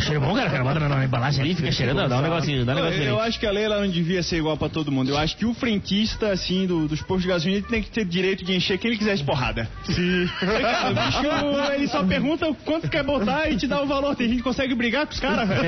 Cheiro 0.00 0.20
bom, 0.20 0.34
cara. 0.34 0.48
O 0.48 0.52
cara 0.52 0.64
bota 0.64 0.80
na, 0.80 0.88
na 0.88 1.04
embalagem 1.04 1.44
ali, 1.44 1.54
fica 1.54 1.70
cheirando, 1.70 2.08
dá 2.08 2.18
um 2.18 2.22
negocinho, 2.22 2.64
dá 2.64 2.74
um 2.74 2.78
Eu, 2.78 2.84
negocinho. 2.84 3.08
eu 3.08 3.18
ali. 3.20 3.28
acho 3.28 3.38
que 3.40 3.46
a 3.46 3.50
lei 3.52 3.64
ela 3.64 3.80
não 3.80 3.88
devia 3.88 4.22
ser 4.22 4.38
igual 4.38 4.56
pra 4.56 4.68
todo 4.68 4.90
mundo. 4.90 5.10
Eu 5.10 5.18
acho 5.18 5.36
que 5.36 5.44
o 5.46 5.54
frentista, 5.54 6.30
assim, 6.32 6.66
do- 6.66 6.88
dos 6.88 7.00
postos 7.02 7.22
de 7.22 7.28
gasolina, 7.28 7.58
ele 7.58 7.66
tem 7.66 7.82
que 7.82 7.90
ter 7.90 8.04
direito 8.04 8.44
de 8.44 8.54
encher 8.56 8.78
quem 8.78 8.90
ele 8.90 8.98
quiser 8.98 9.14
de 9.16 9.22
porrada. 9.24 9.68
Sim. 9.84 10.28
Cara, 10.40 10.90
o 10.90 10.94
bicho, 10.94 11.72
ele 11.74 11.88
só 11.88 12.02
pergunta 12.04 12.52
quanto 12.64 12.88
quer 12.88 13.04
botar 13.04 13.48
e 13.48 13.56
te 13.56 13.66
dá 13.66 13.80
o 13.80 13.86
valor. 13.86 14.16
Tem 14.16 14.26
gente 14.28 14.38
que 14.38 14.42
consegue 14.42 14.74
brigar 14.74 15.06
com 15.06 15.12
os 15.12 15.20
caras, 15.20 15.48
velho. 15.48 15.62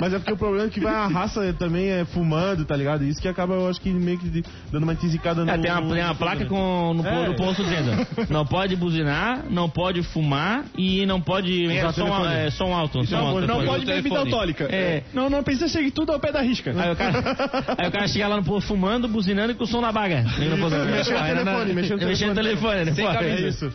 Mas 0.00 0.12
é 0.14 0.18
porque 0.18 0.32
o 0.32 0.36
problema 0.36 0.66
é 0.66 0.70
que 0.70 0.80
vai 0.80 0.94
a 0.94 1.06
raça 1.06 1.52
também 1.58 1.88
é 1.90 2.04
fumando, 2.04 2.64
tá 2.64 2.76
ligado? 2.76 3.04
Isso 3.04 3.20
que 3.20 3.28
acaba, 3.28 3.54
eu 3.54 3.68
acho 3.68 3.80
que 3.80 3.90
meio 3.90 4.18
que 4.18 4.42
dando 4.72 4.82
uma 4.84 4.94
tisicada 4.94 5.44
no... 5.44 5.50
É, 5.50 5.58
tem 5.58 5.70
uma, 5.70 5.80
tem 5.94 6.02
uma 6.02 6.08
no- 6.08 6.14
placa 6.16 6.44
com, 6.46 6.94
no, 6.94 7.06
É. 7.06 7.28
no 7.28 7.34
posto 7.36 7.62
dizendo: 7.62 8.06
não 8.28 8.44
pode 8.46 8.74
buzinar, 8.76 9.27
não 9.50 9.68
pode 9.68 10.02
fumar 10.02 10.64
e 10.76 11.04
não 11.06 11.20
pode 11.20 11.66
usar 11.66 11.92
som, 11.92 12.26
é, 12.26 12.50
som 12.50 12.74
alto. 12.74 13.04
Som 13.06 13.16
é 13.16 13.20
um 13.20 13.26
alto 13.26 13.40
Não 13.46 13.56
pode 13.64 13.84
telefone. 13.84 14.02
bebida 14.02 14.18
alcoólica. 14.18 14.64
É. 14.70 15.02
Não, 15.14 15.28
não 15.30 15.42
precisa 15.42 15.68
seguir 15.68 15.90
tudo 15.90 16.12
ao 16.12 16.18
pé 16.20 16.32
da 16.32 16.40
risca. 16.40 16.74
Aí 16.76 16.92
o 16.92 16.96
cara, 16.96 17.18
aí 17.78 17.88
o 17.88 17.90
cara 17.92 18.08
chega 18.08 18.28
lá 18.28 18.36
no 18.36 18.44
posto 18.44 18.68
fumando, 18.68 19.08
buzinando 19.08 19.52
e 19.52 19.54
com 19.54 19.64
o 19.64 19.66
som 19.66 19.80
na 19.80 19.92
baga. 19.92 20.22
No 20.22 20.28
Mexendo 20.30 20.60
no 20.60 20.70
telefone, 20.70 21.74
mexendo 21.74 22.28
no 22.30 22.34
telefone, 22.34 22.84
né? 22.84 22.92
Sem 22.94 23.06
Pô, 23.06 23.12
camisa. 23.12 23.34
é 23.34 23.44
É 23.44 23.48
isso. 23.48 23.72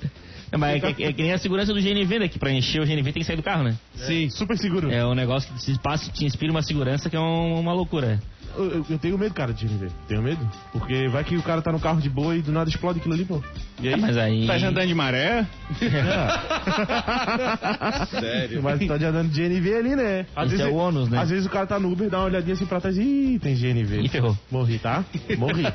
É, 0.52 0.58
mas 0.58 0.84
é, 0.84 0.94
que- 0.94 1.04
é 1.04 1.12
que 1.14 1.22
nem 1.24 1.34
a 1.34 1.38
segurança 1.40 1.74
do 1.74 1.82
GNV, 1.82 2.20
né? 2.20 2.28
Que 2.28 2.38
pra 2.38 2.52
encher 2.52 2.80
o 2.80 2.86
GNV 2.86 3.12
tem 3.12 3.22
que 3.22 3.24
sair 3.24 3.36
do 3.36 3.42
carro, 3.42 3.64
né? 3.64 3.76
Sim. 3.96 4.30
Super 4.30 4.56
seguro. 4.58 4.92
É 4.92 5.04
um 5.04 5.16
negócio 5.16 5.52
que 5.52 5.60
te, 5.74 5.80
passa, 5.80 6.12
te 6.12 6.26
inspira 6.26 6.52
uma 6.52 6.62
segurança 6.62 7.10
que 7.10 7.16
é 7.16 7.20
um- 7.20 7.60
uma 7.60 7.74
loucura. 7.74 8.20
Eu, 8.56 8.86
eu- 8.90 9.00
tenho 9.00 9.18
medo, 9.18 9.34
cara, 9.34 9.54
de 9.54 9.66
GNV. 9.68 9.88
Tenho 10.08 10.22
medo. 10.22 10.48
Porque 10.72 11.08
vai 11.08 11.24
que 11.24 11.36
o 11.36 11.42
cara 11.44 11.62
tá 11.62 11.72
no 11.72 11.80
carro 11.80 12.00
de 12.00 12.10
boa 12.10 12.36
e 12.36 12.42
do 12.42 12.52
nada 12.52 12.70
explode 12.70 13.00
aquilo 13.00 13.14
ali, 13.16 13.26
pô. 13.26 13.42
E 13.82 13.88
aí? 13.88 13.94
É, 13.94 13.98
mas 13.98 14.18
aí. 14.18 14.48
Tá 14.48 14.56
andando 14.56 14.88
de 14.88 14.94
maré? 14.96 15.46
Sério. 18.10 18.62
Mas 18.64 18.86
tá 18.88 18.98
de 18.98 19.06
andando 19.06 19.30
de 19.30 19.42
GNV 19.42 19.76
ali, 19.76 19.96
né? 19.96 20.26
Esse 20.46 20.62
é 20.62 20.66
o 20.68 20.76
ônus, 20.76 21.10
né? 21.10 21.20
Às 21.20 21.30
vezes 21.30 21.46
o 21.46 21.50
cara 21.50 21.66
tá 21.66 21.80
no 21.80 21.92
Uber, 21.92 22.10
dá 22.10 22.20
uma 22.20 22.26
olhadinha 22.26 22.54
assim 22.54 22.66
pra 22.66 22.80
trás 22.80 22.98
e 22.98 23.02
Ih, 23.02 23.40
tem 23.40 23.56
GNV. 23.56 24.02
Ih, 24.02 24.08
ferrou. 24.10 24.38
Morri, 24.52 24.80
tá? 24.80 25.04
Morri. 25.38 25.64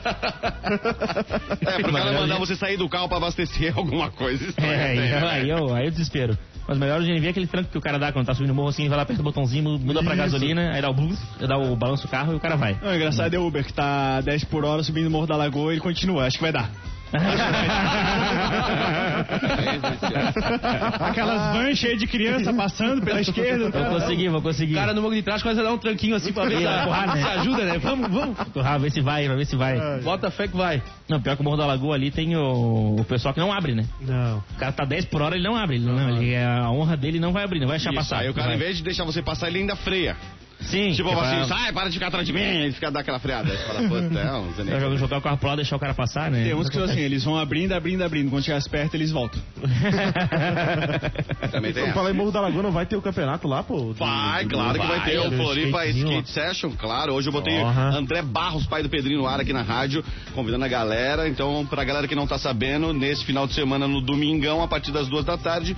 É, 1.61 1.83
pro 1.83 1.93
cara 1.93 2.13
mandar 2.13 2.39
você 2.39 2.55
sair 2.55 2.77
do 2.77 2.89
carro 2.89 3.09
pra 3.09 3.17
abastecer 3.17 3.73
alguma 3.77 4.11
coisa. 4.11 4.45
Isso 4.45 4.55
É, 4.61 4.91
aí, 4.91 4.97
né? 4.99 5.27
aí, 5.29 5.49
eu, 5.51 5.75
aí 5.75 5.87
eu 5.87 5.91
desespero. 5.91 6.39
Mas 6.69 6.77
melhor 6.77 7.01
o 7.01 7.03
GNV 7.03 7.27
é 7.27 7.31
aquele 7.31 7.47
tranco 7.47 7.71
que 7.71 7.79
o 7.79 7.81
cara 7.81 7.99
dá 7.99 8.13
quando 8.13 8.27
tá 8.27 8.35
subindo 8.35 8.51
o 8.51 8.55
morro 8.55 8.69
assim, 8.69 8.89
vai 8.91 8.99
lá 8.99 9.07
perto 9.07 9.19
do 9.19 9.25
botãozinho, 9.25 9.79
muda 9.79 10.03
pra 10.03 10.13
Isso. 10.13 10.23
gasolina, 10.23 10.71
aí 10.75 10.83
dá 10.83 10.91
o 10.91 10.95
blues, 10.95 11.19
dá 11.41 11.57
o 11.57 11.75
balanço 11.75 12.03
do 12.03 12.11
carro 12.11 12.35
e 12.35 12.37
o 12.37 12.41
cara 12.41 12.57
vai. 12.57 12.79
Não, 12.83 12.91
o 12.91 12.95
engraçado 12.95 13.33
é 13.33 13.39
o 13.39 13.47
Uber, 13.47 13.65
que 13.65 13.73
tá 13.73 14.21
10 14.21 14.45
por 14.45 14.67
hora 14.67 14.83
subindo 14.83 15.07
o 15.07 15.11
Morro 15.11 15.27
da 15.27 15.35
Lagoa 15.35 15.73
e 15.73 15.77
ele 15.77 15.81
continua. 15.81 16.27
Acho 16.27 16.37
que 16.37 16.43
vai 16.43 16.53
dar. 16.53 16.71
Aquelas 21.01 21.57
vans 21.57 21.79
cheias 21.79 21.99
de 21.99 22.07
criança 22.07 22.53
passando 22.53 23.03
pela 23.03 23.21
esquerda. 23.21 23.71
Vou 23.71 24.01
conseguir, 24.01 24.29
vou 24.29 24.43
conseguir. 24.43 24.75
O 24.75 24.77
cara 24.77 24.95
no 24.95 25.03
banco 25.03 25.15
de 25.15 25.23
trás 25.23 25.43
quase 25.43 25.63
dá 25.63 25.73
um 25.73 25.79
tranquinho 25.79 26.17
assim 26.17 26.33
pra 26.33 26.45
ver 26.45 26.59
se, 26.59 26.65
né? 26.65 26.87
se 27.15 27.29
ajuda, 27.41 27.65
né? 27.65 27.79
Vamos, 27.79 28.11
vamos. 28.11 28.39
Empurrar, 28.41 28.81
ver 28.81 28.91
se 28.91 29.01
vai, 29.01 29.27
vai 29.27 29.37
ver 29.37 29.47
se 29.47 29.57
vai. 29.57 30.01
Bota 30.01 30.31
fé 30.31 30.49
que 30.49 30.57
vai. 30.57 30.83
Não, 31.09 31.21
pior 31.21 31.37
que 31.37 31.41
o 31.41 31.45
Morro 31.45 31.57
da 31.57 31.67
Lagoa 31.67 31.95
ali 31.95 32.11
tem 32.11 32.37
o, 32.37 32.97
o 32.99 33.05
pessoal 33.05 33.33
que 33.33 33.41
não 33.41 33.53
abre, 33.53 33.75
né? 33.75 33.85
Não. 34.01 34.39
O 34.39 34.59
cara 34.59 34.73
tá 34.73 34.85
10 34.85 35.07
por 35.07 35.23
hora, 35.23 35.37
ele 35.37 35.45
não 35.45 35.57
abre. 35.57 35.77
Ele, 35.77 35.87
não, 35.87 36.11
ele, 36.11 36.37
a 36.37 36.71
honra 36.71 36.97
dele 36.97 37.19
não 37.19 37.33
vai 37.33 37.45
abrir, 37.45 37.61
não 37.61 37.69
vai 37.69 37.79
deixar 37.79 37.91
Isso, 37.91 37.99
passar. 37.99 38.19
aí 38.19 38.29
o 38.29 38.35
cara, 38.35 38.49
Vai. 38.49 38.57
em 38.57 38.59
vez 38.59 38.77
de 38.77 38.83
deixar 38.83 39.05
você 39.05 39.23
passar, 39.23 39.49
ele 39.49 39.61
ainda 39.61 39.77
freia. 39.77 40.17
Sim, 40.61 40.91
Tipo 40.93 41.09
é 41.11 41.13
assim, 41.13 41.37
pra- 41.37 41.45
sai, 41.47 41.73
para 41.73 41.87
de 41.89 41.95
ficar 41.95 42.09
atrás 42.09 42.27
de 42.27 42.33
mim. 42.33 42.41
Ele 42.41 42.73
fica 42.73 42.89
dando 42.91 43.01
aquela 43.01 43.19
freada. 43.21 43.51
Aí 43.51 43.57
você 43.57 43.65
fala, 43.65 43.81
é, 43.85 43.89
pra 43.89 44.53
Zeneca. 44.57 44.97
jogar, 44.97 45.19
o 45.19 45.21
carro 45.23 45.37
pro 45.39 45.49
lado, 45.49 45.57
deixar 45.59 45.77
o 45.77 45.79
cara 45.79 45.95
passar, 45.95 46.31
né? 46.31 46.45
Tem 46.45 46.55
uns 46.55 46.69
que 46.69 46.75
são 46.75 46.85
assim, 46.85 46.99
eles 47.01 47.23
vão 47.25 47.39
abrindo, 47.39 47.73
abrindo, 47.73 48.03
abrindo. 48.03 48.29
Quando 48.31 48.43
chegar 48.45 48.61
perto, 48.69 48.95
eles 48.95 49.11
voltam. 49.13 49.41
Também 51.51 51.73
tem 51.73 51.87
Eu 51.87 51.93
falei 51.93 52.13
Morro 52.13 52.31
da 52.33 52.41
Lagoa, 52.41 52.63
não 52.63 52.73
vai 52.73 52.87
ter 52.87 52.97
o 52.97 53.03
campeonato 53.03 53.47
lá, 53.49 53.63
pô? 53.63 53.93
Vai, 53.93 54.45
Do- 54.45 54.51
claro 54.57 54.79
que 54.81 54.87
vai 54.87 55.05
ter 55.05 55.19
o 55.19 55.31
Floripa 55.33 55.87
Skate 55.87 56.31
Session, 56.31 56.71
claro. 56.77 57.15
Hoje 57.15 57.29
eu 57.29 57.33
botei. 57.33 57.57
André 57.63 58.23
Barros, 58.23 58.67
pai 58.67 58.83
do 58.83 58.89
Pedrinho, 58.89 59.21
no 59.21 59.27
ar 59.27 59.41
aqui 59.41 59.53
na 59.53 59.63
rádio, 59.63 60.05
convidando 60.35 60.65
a 60.65 60.69
galera. 60.69 61.29
Então, 61.29 61.65
pra 61.67 61.85
galera 61.85 62.07
que 62.09 62.15
não 62.15 62.27
tá 62.27 62.39
sabendo, 62.39 62.93
nesse 62.93 63.25
final 63.25 63.47
de 63.47 63.55
semana, 63.55 63.87
no 63.89 64.01
domingão, 64.01 64.63
a 64.63 64.69
partir 64.69 64.91
das 64.93 65.09
duas 65.09 65.25
da 65.25 65.37
tarde, 65.39 65.77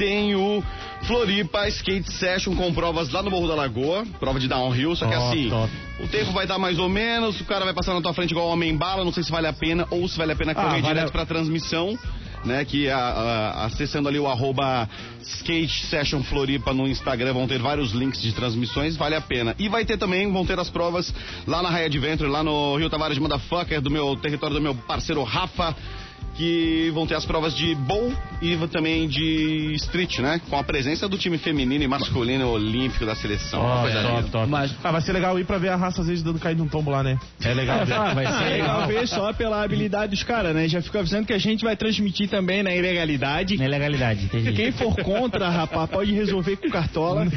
tem 0.00 0.34
o 0.34 0.62
Floripa 1.02 1.68
Skate 1.68 2.10
Session 2.10 2.56
com 2.56 2.72
provas 2.72 3.10
lá 3.10 3.22
no 3.22 3.30
Morro 3.30 3.46
da 3.46 3.54
Lagoa, 3.54 4.02
prova 4.18 4.40
de 4.40 4.48
downhill, 4.48 4.96
só 4.96 5.06
que 5.06 5.12
Top, 5.14 5.26
assim, 5.28 5.48
top. 5.50 5.72
o 6.00 6.08
tempo 6.08 6.32
vai 6.32 6.46
dar 6.46 6.58
mais 6.58 6.78
ou 6.78 6.88
menos, 6.88 7.38
o 7.38 7.44
cara 7.44 7.66
vai 7.66 7.74
passar 7.74 7.92
na 7.92 8.00
tua 8.00 8.14
frente 8.14 8.30
igual 8.30 8.48
homem 8.48 8.74
bala, 8.74 9.04
não 9.04 9.12
sei 9.12 9.22
se 9.22 9.30
vale 9.30 9.46
a 9.46 9.52
pena 9.52 9.86
ou 9.90 10.08
se 10.08 10.16
vale 10.16 10.32
a 10.32 10.36
pena 10.36 10.54
correr 10.54 10.66
Ah, 10.66 10.70
vale 10.70 10.82
direto 10.86 11.08
a- 11.08 11.12
pra 11.12 11.26
transmissão. 11.26 11.98
Né, 12.42 12.64
que 12.64 12.88
a- 12.88 12.96
a- 12.96 13.64
acessando 13.66 14.08
ali 14.08 14.18
o 14.18 14.26
arroba 14.26 14.88
Skate 15.20 15.84
Session 15.88 16.22
Floripa 16.22 16.72
no 16.72 16.88
Instagram 16.88 17.34
vão 17.34 17.46
ter 17.46 17.58
vários 17.58 17.92
links 17.92 18.22
de 18.22 18.32
transmissões, 18.32 18.96
vale 18.96 19.14
a 19.14 19.20
pena. 19.20 19.54
E 19.58 19.68
vai 19.68 19.84
ter 19.84 19.98
também, 19.98 20.32
vão 20.32 20.46
ter 20.46 20.58
as 20.58 20.70
provas 20.70 21.12
lá 21.46 21.62
na 21.62 21.68
Raia 21.68 21.84
Adventure, 21.84 22.30
lá 22.30 22.42
no 22.42 22.76
Rio 22.78 22.88
Tavares 22.88 23.18
Motherfucker, 23.18 23.82
do 23.82 23.90
meu 23.90 24.16
território 24.16 24.54
do 24.56 24.62
meu 24.62 24.74
parceiro 24.74 25.22
Rafa, 25.22 25.76
que 26.40 26.90
vão 26.94 27.06
ter 27.06 27.14
as 27.16 27.26
provas 27.26 27.54
de 27.54 27.74
bowl 27.74 28.10
e 28.40 28.56
também 28.68 29.06
de 29.06 29.72
street, 29.74 30.20
né? 30.20 30.40
Com 30.48 30.56
a 30.56 30.64
presença 30.64 31.06
do 31.06 31.18
time 31.18 31.36
feminino 31.36 31.84
e 31.84 31.86
masculino 31.86 32.48
olímpico 32.48 33.04
da 33.04 33.14
seleção. 33.14 33.60
Coisa 33.82 34.00
linda. 34.00 34.14
top, 34.22 34.30
top. 34.30 34.46
Mas 34.48 34.74
Ah, 34.82 34.90
vai 34.90 35.02
ser 35.02 35.12
legal 35.12 35.38
ir 35.38 35.44
pra 35.44 35.58
ver 35.58 35.68
a 35.68 35.76
raça 35.76 36.00
às 36.00 36.08
vezes 36.08 36.22
dando 36.22 36.38
cair 36.38 36.56
num 36.56 36.66
tombo 36.66 36.90
lá, 36.90 37.02
né? 37.02 37.18
É 37.44 37.52
legal 37.52 37.84
ver. 37.84 37.92
Ah, 37.92 38.14
vai 38.14 38.26
ser 38.26 38.32
É 38.32 38.48
legal 38.52 38.80
legal. 38.80 38.88
ver 38.88 39.06
só 39.06 39.34
pela 39.34 39.62
habilidade 39.62 40.12
dos 40.12 40.22
caras, 40.22 40.54
né? 40.54 40.66
Já 40.66 40.80
fico 40.80 40.96
avisando 40.96 41.26
que 41.26 41.34
a 41.34 41.38
gente 41.38 41.62
vai 41.62 41.76
transmitir 41.76 42.26
também 42.30 42.62
na 42.62 42.74
ilegalidade. 42.74 43.58
Na 43.58 43.66
ilegalidade, 43.66 44.24
entendi. 44.24 44.52
Quem 44.52 44.72
for 44.72 44.96
contra, 44.96 45.46
rapaz, 45.50 45.90
pode 45.90 46.10
resolver 46.12 46.56
com 46.56 46.70
cartola. 46.70 47.26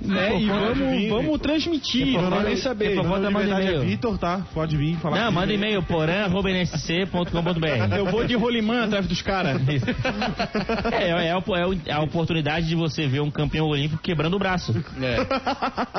né? 0.00 0.40
E 0.40 0.46
vamos, 0.46 1.08
vamos 1.08 1.40
transmitir, 1.40 2.20
não 2.20 2.30
vai 2.30 2.44
nem 2.44 2.56
saber. 2.56 2.96
Manda 2.96 3.30
nome 3.30 3.44
de 3.44 3.50
verdade 3.50 3.66
e-mail. 3.68 3.82
é 3.82 3.86
Vitor, 3.86 4.18
tá? 4.18 4.42
Pode 4.52 4.76
vir 4.76 4.96
falar 4.96 5.20
Não, 5.24 5.32
manda 5.32 5.52
aí. 5.52 5.56
e-mail, 5.56 5.82
porã.nsc.com.br. 6.48 7.96
Eu 7.96 8.06
vou 8.06 8.24
de 8.24 8.34
rolimã 8.34 8.84
atrás 8.84 9.06
dos 9.06 9.22
caras. 9.22 9.60
É, 10.92 11.08
é, 11.08 11.12
a, 11.12 11.22
é 11.24 11.36
o- 11.36 11.78
é 11.86 11.92
a 11.92 12.00
oportunidade 12.00 12.66
de 12.66 12.74
você 12.74 13.06
ver 13.06 13.20
um 13.20 13.30
campeão 13.30 13.66
olímpico 13.66 14.00
quebrando 14.02 14.34
o 14.34 14.38
braço. 14.38 14.74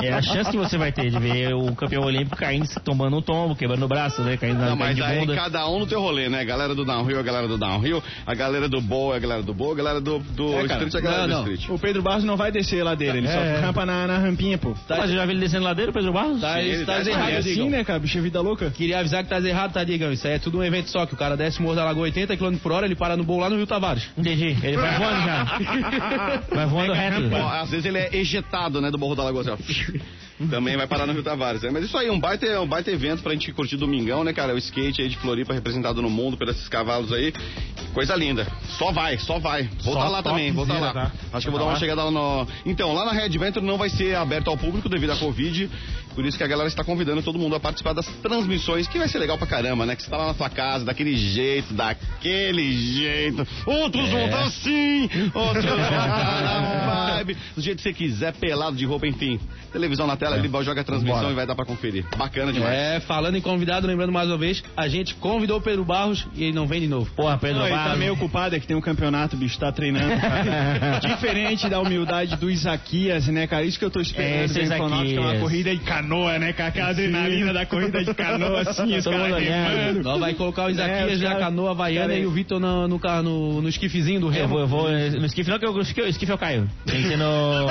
É 0.02 0.14
a 0.14 0.22
chance 0.22 0.50
que 0.52 0.58
você 0.58 0.78
vai 0.78 0.92
ter 0.92 1.10
de 1.10 1.20
ver 1.20 1.54
o 1.54 1.74
campeão 1.76 2.04
olímpico 2.04 2.36
caindo, 2.38 2.68
tomando 2.84 3.18
um 3.18 3.22
tombo, 3.22 3.56
quebrando 3.56 3.84
o 3.84 3.88
braço, 3.88 4.22
né? 4.22 4.38
Caindo 4.38 4.60
na 4.60 4.70
Não, 4.70 4.76
mas 4.76 5.00
aí 5.00 5.20
bunda. 5.20 5.36
cada 5.36 5.68
um 5.70 5.80
no 5.80 5.88
teu 5.88 6.02
rolê, 6.02 6.30
né? 6.30 6.44
Galera 6.46 6.74
do 6.76 6.86
downhill, 6.86 7.20
a 7.20 7.24
galera 7.24 7.48
do 7.48 7.58
downhill, 7.58 8.04
a 8.26 8.34
galera 8.36 8.68
do 8.70 8.82
bowl, 8.82 9.14
a 9.14 9.20
galera 9.20 9.44
do 9.44 9.54
bowl, 9.54 9.74
a 9.74 9.76
galera 9.76 10.02
do, 10.02 10.20
do 10.20 10.54
É, 10.54 10.64
street, 10.66 10.96
a 10.96 11.00
galera 11.02 11.28
Não, 11.28 11.44
do 11.44 11.48
não. 11.48 11.54
street. 11.54 11.70
O 11.70 11.80
Pedro 11.80 12.02
Barros 12.02 12.24
não 12.24 12.38
vai 12.38 12.52
descer 12.52 12.84
ladeira, 12.84 13.18
ele 13.18 13.28
só 13.28 13.40
É. 13.40 13.60
rampa 13.60 13.86
na, 13.86 14.08
na 14.08 14.18
rampinha, 14.18 14.58
pô. 14.58 14.74
Mas 14.90 15.10
eu 15.10 15.16
já 15.16 15.26
vi 15.26 15.32
ele 15.34 15.40
descendo 15.42 15.64
ladeira, 15.64 15.92
Pedro 15.92 16.14
Barros? 16.14 16.42
tá, 16.42 16.54
Sim, 16.54 16.54
tá 16.54 16.60
ele 16.62 16.86
tá 16.86 17.00
errado, 17.10 17.30
É 17.30 17.38
assim, 17.38 17.70
né, 17.70 17.84
cara? 17.84 18.00
Bicho 18.00 18.18
é 18.18 18.22
vida 18.22 18.42
louca. 18.42 18.70
Queria 18.72 19.00
avisar 19.00 19.24
que 19.24 19.30
tá 19.30 19.40
errado, 19.40 19.74
tá, 19.74 19.84
Digão? 19.84 20.12
Isso 20.12 20.28
aí 20.28 20.34
é 20.34 20.39
tudo 20.40 20.60
um 20.60 20.64
evento 20.64 20.90
só, 20.90 21.06
que 21.06 21.14
o 21.14 21.18
cara 21.18 21.36
desce 21.38 21.60
o 21.60 21.64
Morro 21.64 21.76
da 21.76 21.86
Lagoa 21.86 22.04
80 22.04 22.36
km 22.38 22.56
por 22.58 22.72
hora, 22.72 22.86
ele 22.86 22.96
para 22.96 23.16
no 23.18 23.24
bowl 23.24 23.40
lá 23.40 23.50
no 23.50 23.56
Rio 23.58 23.68
Tavares. 23.68 24.08
Entendi. 24.18 24.58
Ele 24.64 24.78
vai 24.78 24.98
voando 24.98 25.22
já. 25.26 26.42
Vai 26.56 26.66
voando 26.66 26.94
reto. 26.94 27.30
Ó, 27.34 27.48
às 27.50 27.70
vezes 27.70 27.86
ele 27.86 27.98
é 27.98 28.10
ejetado, 28.16 28.82
né, 28.82 28.90
do 28.92 28.98
Morro 28.98 29.16
da 29.16 29.24
Lagoa. 29.24 29.42
assim, 29.42 29.52
ó. 29.52 30.20
Também 30.50 30.78
vai 30.78 30.88
parar 30.88 31.06
no 31.06 31.12
Rio 31.12 31.22
Tavares. 31.22 31.62
né? 31.64 31.70
Mas 31.70 31.84
isso 31.84 31.98
aí, 31.98 32.10
um 32.10 32.18
baita, 32.18 32.62
um 32.62 32.66
baita 32.68 32.90
evento 32.90 33.22
pra 33.22 33.34
gente 33.34 33.52
curtir 33.52 33.76
domingão, 33.76 34.24
né, 34.24 34.32
cara? 34.32 34.54
O 34.56 34.58
skate 34.58 35.02
aí 35.02 35.10
de 35.10 35.18
Floripa 35.18 35.54
representado 35.54 36.02
no 36.02 36.10
mundo 36.10 36.38
por 36.38 36.48
esses 36.48 36.66
cavalos 36.70 37.12
aí. 37.12 37.34
Coisa 37.94 38.16
linda. 38.16 38.48
Só 38.78 38.90
vai, 38.94 39.18
só 39.18 39.38
vai. 39.38 39.70
Vou 39.84 39.96
estar 39.96 40.08
lá 40.08 40.24
também, 40.24 40.54
vou 40.54 40.64
estar 40.64 40.80
lá. 40.80 40.94
topzera, 40.94 41.10
tá? 41.10 41.38
Acho 41.38 41.42
que 41.44 41.48
eu 41.50 41.52
vou 41.52 41.60
Tá 41.60 41.66
dar 41.66 41.66
uma 41.66 41.74
lá? 41.74 41.80
chegada 41.80 42.04
lá 42.06 42.12
no. 42.12 42.48
Então, 42.66 42.94
lá 42.94 43.04
na 43.06 43.12
Red 43.12 43.24
Adventure 43.26 43.66
não 43.66 43.78
vai 43.78 43.90
ser 43.90 44.16
aberto 44.16 44.48
ao 44.50 44.58
público 44.58 44.88
devido 44.88 45.10
à 45.12 45.18
Covid. 45.18 45.70
Por 46.16 46.26
isso 46.26 46.38
que 46.38 46.44
a 46.44 46.48
galera 46.48 46.68
está 46.68 46.84
convidando 46.84 47.22
todo 47.22 47.38
mundo 47.40 47.56
a 47.56 47.60
participar 47.60 47.94
das 47.94 48.06
transmissões, 48.22 48.88
que 48.88 48.98
vai 48.98 49.08
ser 49.08 49.20
legal 49.20 49.38
pra 49.38 49.48
caramba, 49.48 49.86
né? 49.86 49.96
Que 49.96 50.04
você 50.04 50.10
tá 50.10 50.18
lá 50.18 50.28
na 50.28 50.34
sua 50.34 50.50
casa, 50.50 50.84
daquele 50.86 51.16
jeito, 51.16 51.74
daquele 51.74 52.74
jeito. 52.74 53.48
Outros 53.66 54.10
vão 54.10 54.26
estar 54.26 54.44
assim, 54.44 55.10
outros 55.34 55.66
vão 55.66 55.80
estar 55.80 56.08
na 56.08 57.14
vibe. 57.16 57.38
Do 57.56 57.62
jeito 57.62 57.78
que 57.78 57.84
você 57.84 57.94
quiser, 57.94 58.34
pelado 58.34 58.76
de 58.76 58.86
roupa, 58.86 59.08
enfim. 59.08 59.40
Televisão 59.72 60.08
na 60.08 60.18
tela, 60.18 60.38
ele 60.38 60.50
joga 60.64 60.82
a 60.82 60.84
transmissão 60.84 61.16
Vambora. 61.18 61.34
e 61.34 61.36
vai 61.36 61.46
dar 61.46 61.56
pra 61.56 61.66
conferir. 61.66 62.06
Bacana 62.18 62.52
demais. 62.52 62.74
É, 62.74 63.00
falando 63.02 63.36
em 63.36 63.42
convidado, 63.42 63.86
lembrando 63.88 64.12
mais 64.12 64.28
uma 64.28 64.38
vez, 64.38 64.64
a 64.76 64.88
gente 64.88 65.14
convidou 65.16 65.60
o 65.60 65.62
Pedro 65.62 65.86
Barros 65.86 66.28
e 66.36 66.44
ele 66.44 66.54
não 66.54 66.68
vem 66.68 66.82
de 66.82 66.88
novo. 66.88 67.10
Porra, 67.16 67.38
Pedro 67.38 67.60
Não, 67.60 67.68
ele 67.68 67.76
tá 67.76 67.84
Barros. 67.84 68.00
meio 68.00 68.14
ocupado, 68.14 68.56
é 68.56 68.60
que 68.60 68.68
tem 68.68 68.76
um 68.76 68.82
campeonato, 68.82 69.38
bicho, 69.38 69.58
tá 69.60 69.72
treinando. 69.72 70.20
cara. 70.20 71.00
Diferente 71.08 71.70
da 71.70 71.80
humildade 71.80 72.36
do 72.36 72.50
Isaquias, 72.50 73.28
né, 73.28 73.46
cara? 73.48 73.64
Isso 73.64 73.78
que 73.78 73.86
eu 73.86 73.92
tô 73.92 74.02
esperando. 74.02 74.46
Esse 74.46 74.60
em 74.60 74.66
Florianópolis, 74.68 75.12
que 75.12 75.18
é 75.18 75.20
uma 75.20 75.28
Isaquias. 75.30 75.42
corrida 75.44 75.76
de 75.76 75.84
canoa, 76.02 76.40
né, 76.40 76.54
cara? 76.54 76.70
Aquela 76.70 76.90
adrenalina 76.90 77.54
da 77.54 77.66
corrida 77.66 78.04
de 78.04 78.14
canoa, 78.14 78.62
assim, 78.62 78.96
os 78.98 79.04
caras 79.06 79.38
remando. 79.44 80.04
Nós 80.04 80.20
vai 80.20 80.34
colocar 80.34 80.66
o 80.66 80.70
Isaquias 80.70 81.12
É, 81.12 81.14
os 81.14 81.20
já, 81.20 81.30
cara- 81.30 81.40
canoa 81.46 81.72
havaiana 81.72 82.08
cara, 82.10 82.20
e 82.20 82.26
o 82.26 82.32
Vitor 82.32 82.60
no, 82.60 82.88
no, 82.88 83.00
no, 83.24 83.62
no 83.62 83.70
esquifezinho 83.70 84.20
do 84.20 84.28
Eu 84.28 84.32
remo. 84.32 84.48
vou, 84.50 84.60
eu 84.60 84.68
vou 84.68 84.90
no 84.90 85.26
esquife 85.26 85.50
não, 85.50 85.60
que 85.60 85.66
eu, 85.66 85.74
o 85.74 85.82
esquife 85.82 86.32
eu 86.32 86.38
caio. 86.38 86.70
Tem 86.86 87.02
que 87.02 87.08
ser 87.10 87.18
no, 87.18 87.66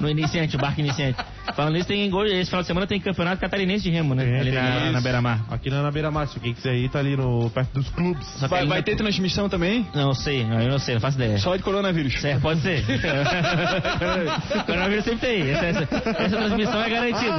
no 0.00 0.08
iniciante, 0.10 0.56
o 0.56 0.58
barco 0.58 0.80
iniciante. 0.80 1.18
Falando 1.54 1.74
nisso, 1.74 1.88
tem, 1.88 2.08
gol- 2.08 2.24
esse 2.26 2.46
final 2.46 2.60
de 2.62 2.66
semana 2.66 2.86
tem 2.86 3.00
campeonato 3.00 3.40
catarinense 3.40 3.82
de 3.84 3.90
remo, 3.90 4.14
né? 4.14 4.24
Tem, 4.24 4.40
ali 4.40 4.50
tem 4.50 4.62
na, 4.62 4.78
isso. 4.84 4.92
na 4.92 5.00
Beira-Mar. 5.00 5.44
Aqui 5.50 5.70
na, 5.70 5.82
na 5.82 5.90
beira-mar, 5.90 6.26
se 6.28 6.38
quem 6.40 6.54
quiser 6.54 6.74
ir, 6.74 6.88
tá 6.88 6.98
ali 7.00 7.16
no, 7.16 7.50
perto 7.50 7.74
dos 7.74 7.88
clubes. 7.90 8.26
Só 8.38 8.48
Vai, 8.48 8.66
vai 8.66 8.82
ter 8.82 8.96
transmissão 8.96 9.48
também? 9.48 9.86
Não 9.94 10.14
sei, 10.14 10.42
eu 10.42 10.68
não 10.68 10.78
sei, 10.78 10.94
não 10.94 11.00
faço 11.00 11.16
ideia. 11.16 11.38
Só 11.38 11.56
de 11.56 11.62
coronavírus. 11.62 12.20
Certo, 12.20 12.40
pode 12.40 12.60
ser. 12.60 12.84
Coronavírus 14.66 15.04
sempre 15.04 15.20
tem. 15.20 15.50
Essa, 15.50 15.66
essa, 15.66 15.82
essa 16.22 16.36
transmissão 16.36 16.82
é 16.82 16.88
garantida. 16.90 17.32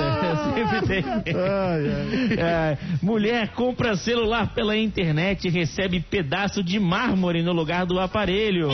Sempre 0.53 0.87
tem. 0.87 1.03
Ai, 1.05 2.37
ai. 2.37 2.73
É, 2.73 2.77
mulher 3.01 3.49
compra 3.49 3.95
celular 3.95 4.53
pela 4.53 4.75
internet 4.77 5.47
e 5.47 5.51
recebe 5.51 5.99
pedaço 5.99 6.63
de 6.63 6.79
mármore 6.79 7.41
no 7.41 7.51
lugar 7.53 7.85
do 7.85 7.99
aparelho. 7.99 8.69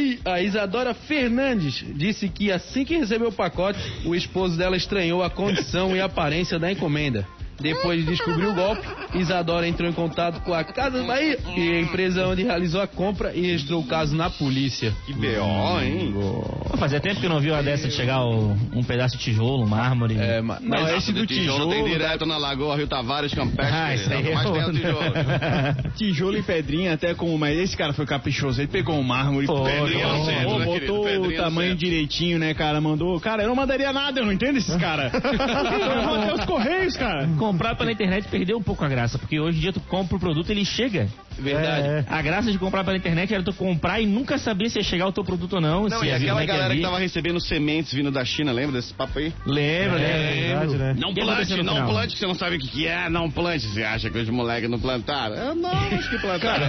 E 0.00 0.18
a 0.24 0.40
Isadora 0.40 0.94
Fernandes 0.94 1.84
disse 1.94 2.26
que 2.26 2.50
assim 2.50 2.86
que 2.86 2.96
recebeu 2.96 3.28
o 3.28 3.32
pacote, 3.32 3.78
o 4.06 4.14
esposo 4.14 4.56
dela 4.56 4.74
estranhou 4.74 5.22
a 5.22 5.28
condição 5.28 5.94
e 5.94 6.00
aparência 6.00 6.58
da 6.58 6.72
encomenda. 6.72 7.28
Depois 7.60 8.00
de 8.04 8.10
descobrir 8.10 8.46
o 8.46 8.54
golpe, 8.54 8.82
Isadora 9.14 9.66
entrou 9.68 9.88
em 9.88 9.92
contato 9.92 10.40
com 10.42 10.54
a 10.54 10.64
Casa 10.64 11.02
Bahia 11.02 11.38
e 11.56 11.72
a 11.76 11.80
empresa 11.80 12.26
onde 12.26 12.42
realizou 12.42 12.80
a 12.80 12.86
compra 12.86 13.32
e 13.34 13.40
registrou 13.42 13.80
o 13.80 13.86
caso 13.86 14.16
na 14.16 14.30
polícia. 14.30 14.92
Que 15.06 15.12
B.O., 15.12 15.80
hein? 15.80 16.12
Pô, 16.14 16.76
Fazia 16.78 17.00
tempo 17.00 17.20
que 17.20 17.26
eu 17.26 17.30
não 17.30 17.40
vi 17.40 17.50
uma 17.50 17.62
dessa 17.62 17.88
de 17.88 17.94
chegar 17.94 18.24
o- 18.24 18.56
um 18.74 18.82
pedaço 18.82 19.16
de 19.18 19.22
tijolo, 19.24 19.64
um 19.64 19.66
mármore. 19.68 20.16
É, 20.18 20.40
ma- 20.40 20.58
Não, 20.60 20.68
mas 20.70 20.96
esse 20.96 21.12
do 21.12 21.26
tijolo 21.26 21.70
tem 21.70 21.82
tijolo, 21.84 21.88
direto 21.98 22.24
na 22.26 22.38
Lagoa 22.38 22.76
Rio 22.76 22.86
Tavares, 22.86 23.34
Campeche. 23.34 23.70
Ah, 23.72 23.94
isso 23.94 24.10
aí 24.12 24.26
é 24.28 24.34
Mas 24.34 24.50
tem 24.50 24.62
o 24.64 24.72
tijolo. 24.72 25.12
tijolo 25.96 26.36
e 26.38 26.42
pedrinha, 26.42 26.94
até 26.94 27.14
com. 27.14 27.36
Mas 27.36 27.58
esse 27.58 27.76
cara 27.76 27.92
foi 27.92 28.06
caprichoso. 28.06 28.60
Ele 28.60 28.68
pegou 28.68 28.96
um 28.98 29.02
mármore, 29.02 29.46
Pô, 29.46 29.62
Pedrinha 29.64 30.06
né, 30.24 30.44
botou 30.64 31.04
Pedrinha 31.04 31.40
o 31.40 31.42
tamanho 31.44 31.74
direitinho, 31.74 32.38
né, 32.38 32.54
cara? 32.54 32.80
Mandou. 32.80 33.18
Cara, 33.20 33.42
eu 33.42 33.48
não 33.48 33.54
mandaria 33.54 33.92
nada, 33.92 34.20
eu 34.20 34.24
não 34.24 34.32
entendo 34.32 34.56
esses 34.56 34.74
caras. 34.76 35.12
Vão 36.04 36.14
até 36.22 36.34
os 36.34 36.44
correios, 36.44 36.96
cara. 36.96 37.28
Comprar 37.50 37.74
pela 37.74 37.90
internet 37.90 38.28
perdeu 38.28 38.58
um 38.58 38.62
pouco 38.62 38.84
a 38.84 38.88
graça, 38.88 39.18
porque 39.18 39.40
hoje 39.40 39.58
em 39.58 39.60
dia 39.60 39.72
tu 39.72 39.80
compra 39.80 40.16
o 40.16 40.20
produto 40.20 40.48
e 40.50 40.52
ele 40.52 40.64
chega. 40.64 41.08
verdade. 41.36 41.86
É, 41.88 41.90
é. 41.90 42.04
A 42.08 42.22
graça 42.22 42.52
de 42.52 42.58
comprar 42.58 42.84
pela 42.84 42.96
internet 42.96 43.34
era 43.34 43.42
tu 43.42 43.52
comprar 43.52 44.00
e 44.00 44.06
nunca 44.06 44.38
saber 44.38 44.70
se 44.70 44.78
ia 44.78 44.84
chegar 44.84 45.08
o 45.08 45.12
teu 45.12 45.24
produto 45.24 45.54
ou 45.54 45.60
não. 45.60 45.88
Não, 45.88 46.04
e 46.04 46.12
aquela 46.12 46.42
é 46.42 46.46
galera 46.46 46.74
que 46.76 46.80
tava 46.80 46.98
recebendo 47.00 47.40
sementes 47.40 47.92
vindo 47.92 48.10
da 48.12 48.24
China, 48.24 48.52
lembra 48.52 48.76
desse 48.80 48.94
papo 48.94 49.18
aí? 49.18 49.32
Lembra, 49.44 49.98
É, 50.00 50.30
lembra. 50.30 50.58
verdade, 50.66 50.76
né? 50.76 50.94
Não 50.96 51.12
plante, 51.12 51.62
não 51.62 51.86
plante, 51.88 52.12
que 52.12 52.18
você 52.20 52.26
não 52.26 52.34
sabe 52.36 52.56
o 52.56 52.58
que, 52.60 52.86
é, 52.86 53.08
não 53.10 53.28
plante. 53.28 53.66
Você 53.66 53.82
acha 53.82 54.08
que 54.08 54.18
os 54.18 54.28
moleques 54.28 54.70
não 54.70 54.78
plantaram? 54.78 55.34
É, 55.34 55.52
não, 55.54 55.70
acho 55.70 56.08
que 56.08 56.18
plantaram. 56.22 56.66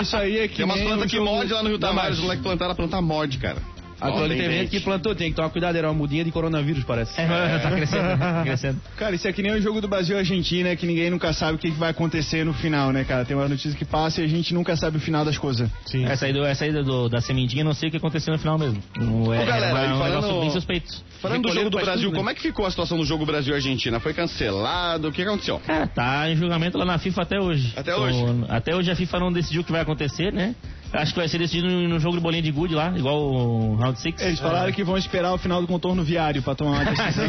Isso 0.00 0.16
aí 0.16 0.38
é 0.38 0.48
que. 0.48 0.56
Tem 0.56 0.64
umas 0.64 0.80
plantas 0.80 1.04
o 1.04 1.08
que 1.08 1.20
morde 1.20 1.52
lá 1.52 1.62
no 1.62 1.68
Rio 1.68 1.78
da 1.78 1.88
Tavares, 1.88 2.16
os 2.16 2.22
moleques 2.22 2.42
plantaram, 2.42 2.72
a 2.72 2.74
planta 2.74 3.02
morde, 3.02 3.36
cara. 3.36 3.58
Ó, 4.00 4.20
teve 4.28 4.36
tem 4.36 4.50
gente 4.50 4.70
que 4.70 4.80
plantou, 4.80 5.14
tem 5.14 5.30
que 5.30 5.36
tomar 5.36 5.48
cuidado, 5.50 5.76
era 5.76 5.88
uma 5.88 5.94
mudinha 5.94 6.24
de 6.24 6.30
coronavírus, 6.30 6.84
parece. 6.84 7.18
É, 7.20 7.58
tá 7.58 7.70
crescendo, 7.70 8.18
tá 8.18 8.42
crescendo. 8.44 8.80
Cara, 8.96 9.14
isso 9.14 9.26
é 9.26 9.32
que 9.32 9.42
nem 9.42 9.52
o 9.52 9.60
jogo 9.60 9.80
do 9.80 9.88
Brasil 9.88 10.16
e 10.16 10.18
Argentina, 10.18 10.74
que 10.76 10.86
ninguém 10.86 11.08
nunca 11.10 11.32
sabe 11.32 11.56
o 11.56 11.58
que 11.58 11.70
vai 11.70 11.90
acontecer 11.90 12.44
no 12.44 12.52
final, 12.52 12.92
né, 12.92 13.04
cara? 13.04 13.24
Tem 13.24 13.36
uma 13.36 13.48
notícia 13.48 13.76
que 13.76 13.84
passa 13.84 14.20
e 14.20 14.24
a 14.24 14.28
gente 14.28 14.52
nunca 14.52 14.76
sabe 14.76 14.98
o 14.98 15.00
final 15.00 15.24
das 15.24 15.38
coisas. 15.38 15.68
Sim. 15.86 16.04
Essa 16.04 16.26
aí, 16.26 16.32
do, 16.32 16.44
essa 16.44 16.64
aí 16.64 16.72
do- 16.72 17.08
da 17.08 17.20
sementinha, 17.20 17.64
não 17.64 17.72
sei 17.74 17.88
o 17.88 17.90
que 17.90 17.96
aconteceu 17.96 18.32
no 18.32 18.38
final 18.38 18.58
mesmo. 18.58 18.82
Não 18.96 19.32
é, 19.32 19.42
Ô, 19.42 19.46
galera, 19.46 19.78
era 19.78 19.94
um 19.94 19.98
falando- 19.98 20.14
negócio 20.22 20.40
bem 20.40 20.50
suspeito. 20.50 20.92
Falando 21.20 21.42
do 21.42 21.52
jogo 21.54 21.70
do 21.70 21.78
Brasil, 21.78 22.02
tudo, 22.04 22.12
né? 22.12 22.18
como 22.18 22.30
é 22.30 22.34
que 22.34 22.42
ficou 22.42 22.66
a 22.66 22.70
situação 22.70 22.98
do 22.98 23.04
jogo 23.04 23.24
Brasil-Argentina? 23.24 23.98
Foi 24.00 24.12
cancelado? 24.12 25.08
O 25.08 25.12
que 25.12 25.22
aconteceu? 25.22 25.58
Cara, 25.60 25.86
tá 25.86 26.30
em 26.30 26.36
julgamento 26.36 26.76
lá 26.76 26.84
na 26.84 26.98
FIFA 26.98 27.22
até 27.22 27.40
hoje. 27.40 27.72
Até 27.76 27.92
Então, 27.92 28.04
hoje? 28.04 28.44
Até 28.48 28.76
hoje 28.76 28.90
a 28.90 28.96
FIFA 28.96 29.20
não 29.20 29.32
decidiu 29.32 29.62
o 29.62 29.64
que 29.64 29.72
vai 29.72 29.80
acontecer, 29.80 30.32
né? 30.32 30.54
Acho 30.92 31.12
que 31.12 31.18
vai 31.18 31.28
ser 31.28 31.38
decidido 31.38 31.68
no, 31.68 31.98
jogo 31.98 32.16
de 32.16 32.22
bolinha 32.22 32.42
de 32.42 32.50
gude 32.50 32.74
lá, 32.74 32.96
igual 32.96 33.20
o 33.20 33.76
Round 33.76 34.00
6. 34.00 34.20
Eles 34.20 34.40
falaram 34.40 34.72
que 34.72 34.84
vão 34.84 34.96
esperar 34.96 35.32
o 35.32 35.38
final 35.38 35.60
do 35.60 35.66
contorno 35.66 36.02
viário 36.02 36.42
pra 36.42 36.54
tomar 36.54 36.82
uma 36.82 36.84
decisão. 36.84 37.26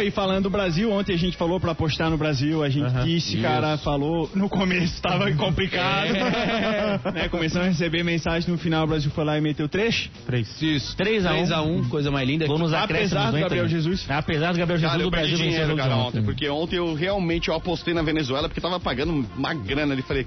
E 0.04 0.10
falando 0.10 0.44
do 0.44 0.50
Brasil, 0.50 0.90
ontem 0.92 1.14
a 1.14 1.18
gente 1.18 1.36
falou 1.36 1.58
pra 1.58 1.72
apostar 1.72 2.10
no 2.10 2.18
Brasil, 2.18 2.62
a 2.62 2.68
gente 2.68 2.84
Aham. 2.84 3.04
disse, 3.04 3.38
cara, 3.38 3.78
falou, 3.78 4.30
no 4.34 4.48
começo 4.48 5.00
tava 5.00 5.32
complicado. 5.32 6.12
né, 7.14 7.28
começamos 7.30 7.68
a 7.68 7.70
receber 7.70 8.02
mensagem 8.02 8.50
no 8.50 8.58
final, 8.58 8.84
o 8.84 8.88
Brasil 8.88 9.10
foi 9.10 9.24
lá 9.24 9.38
e 9.38 9.40
meteu 9.40 9.68
três. 9.68 10.10
Três. 10.26 10.60
Isso. 10.60 10.96
3 10.96 11.24
a 11.26 11.32
1. 11.32 11.44
3x1, 11.44 11.88
coisa 11.88 12.10
mais 12.10 12.28
linda. 12.28 12.44
Acréscimos 12.44 12.72
Apesar 12.74 13.30
do 13.30 13.38
Gabriel 13.38 13.64
Inter. 13.64 13.76
Jesus. 13.76 14.06
Apesar 14.08 14.52
do 14.52 14.58
Gabriel 14.58 14.78
Jesus 14.78 14.92
Cara, 14.92 15.04
do 15.04 15.10
perdi 15.10 15.28
Brasil 15.28 15.46
o 15.46 15.48
dinheiro, 15.48 15.76
cara, 15.76 15.96
ontem. 15.96 16.08
ontem, 16.08 16.22
porque 16.22 16.48
ontem 16.48 16.76
eu 16.76 16.94
realmente 16.94 17.48
eu 17.48 17.54
apostei 17.54 17.94
na 17.94 18.02
Venezuela 18.02 18.48
porque 18.48 18.60
tava 18.60 18.78
pagando 18.80 19.26
uma 19.36 19.54
grana 19.54 19.92
ali. 19.92 20.02
Falei, 20.02 20.26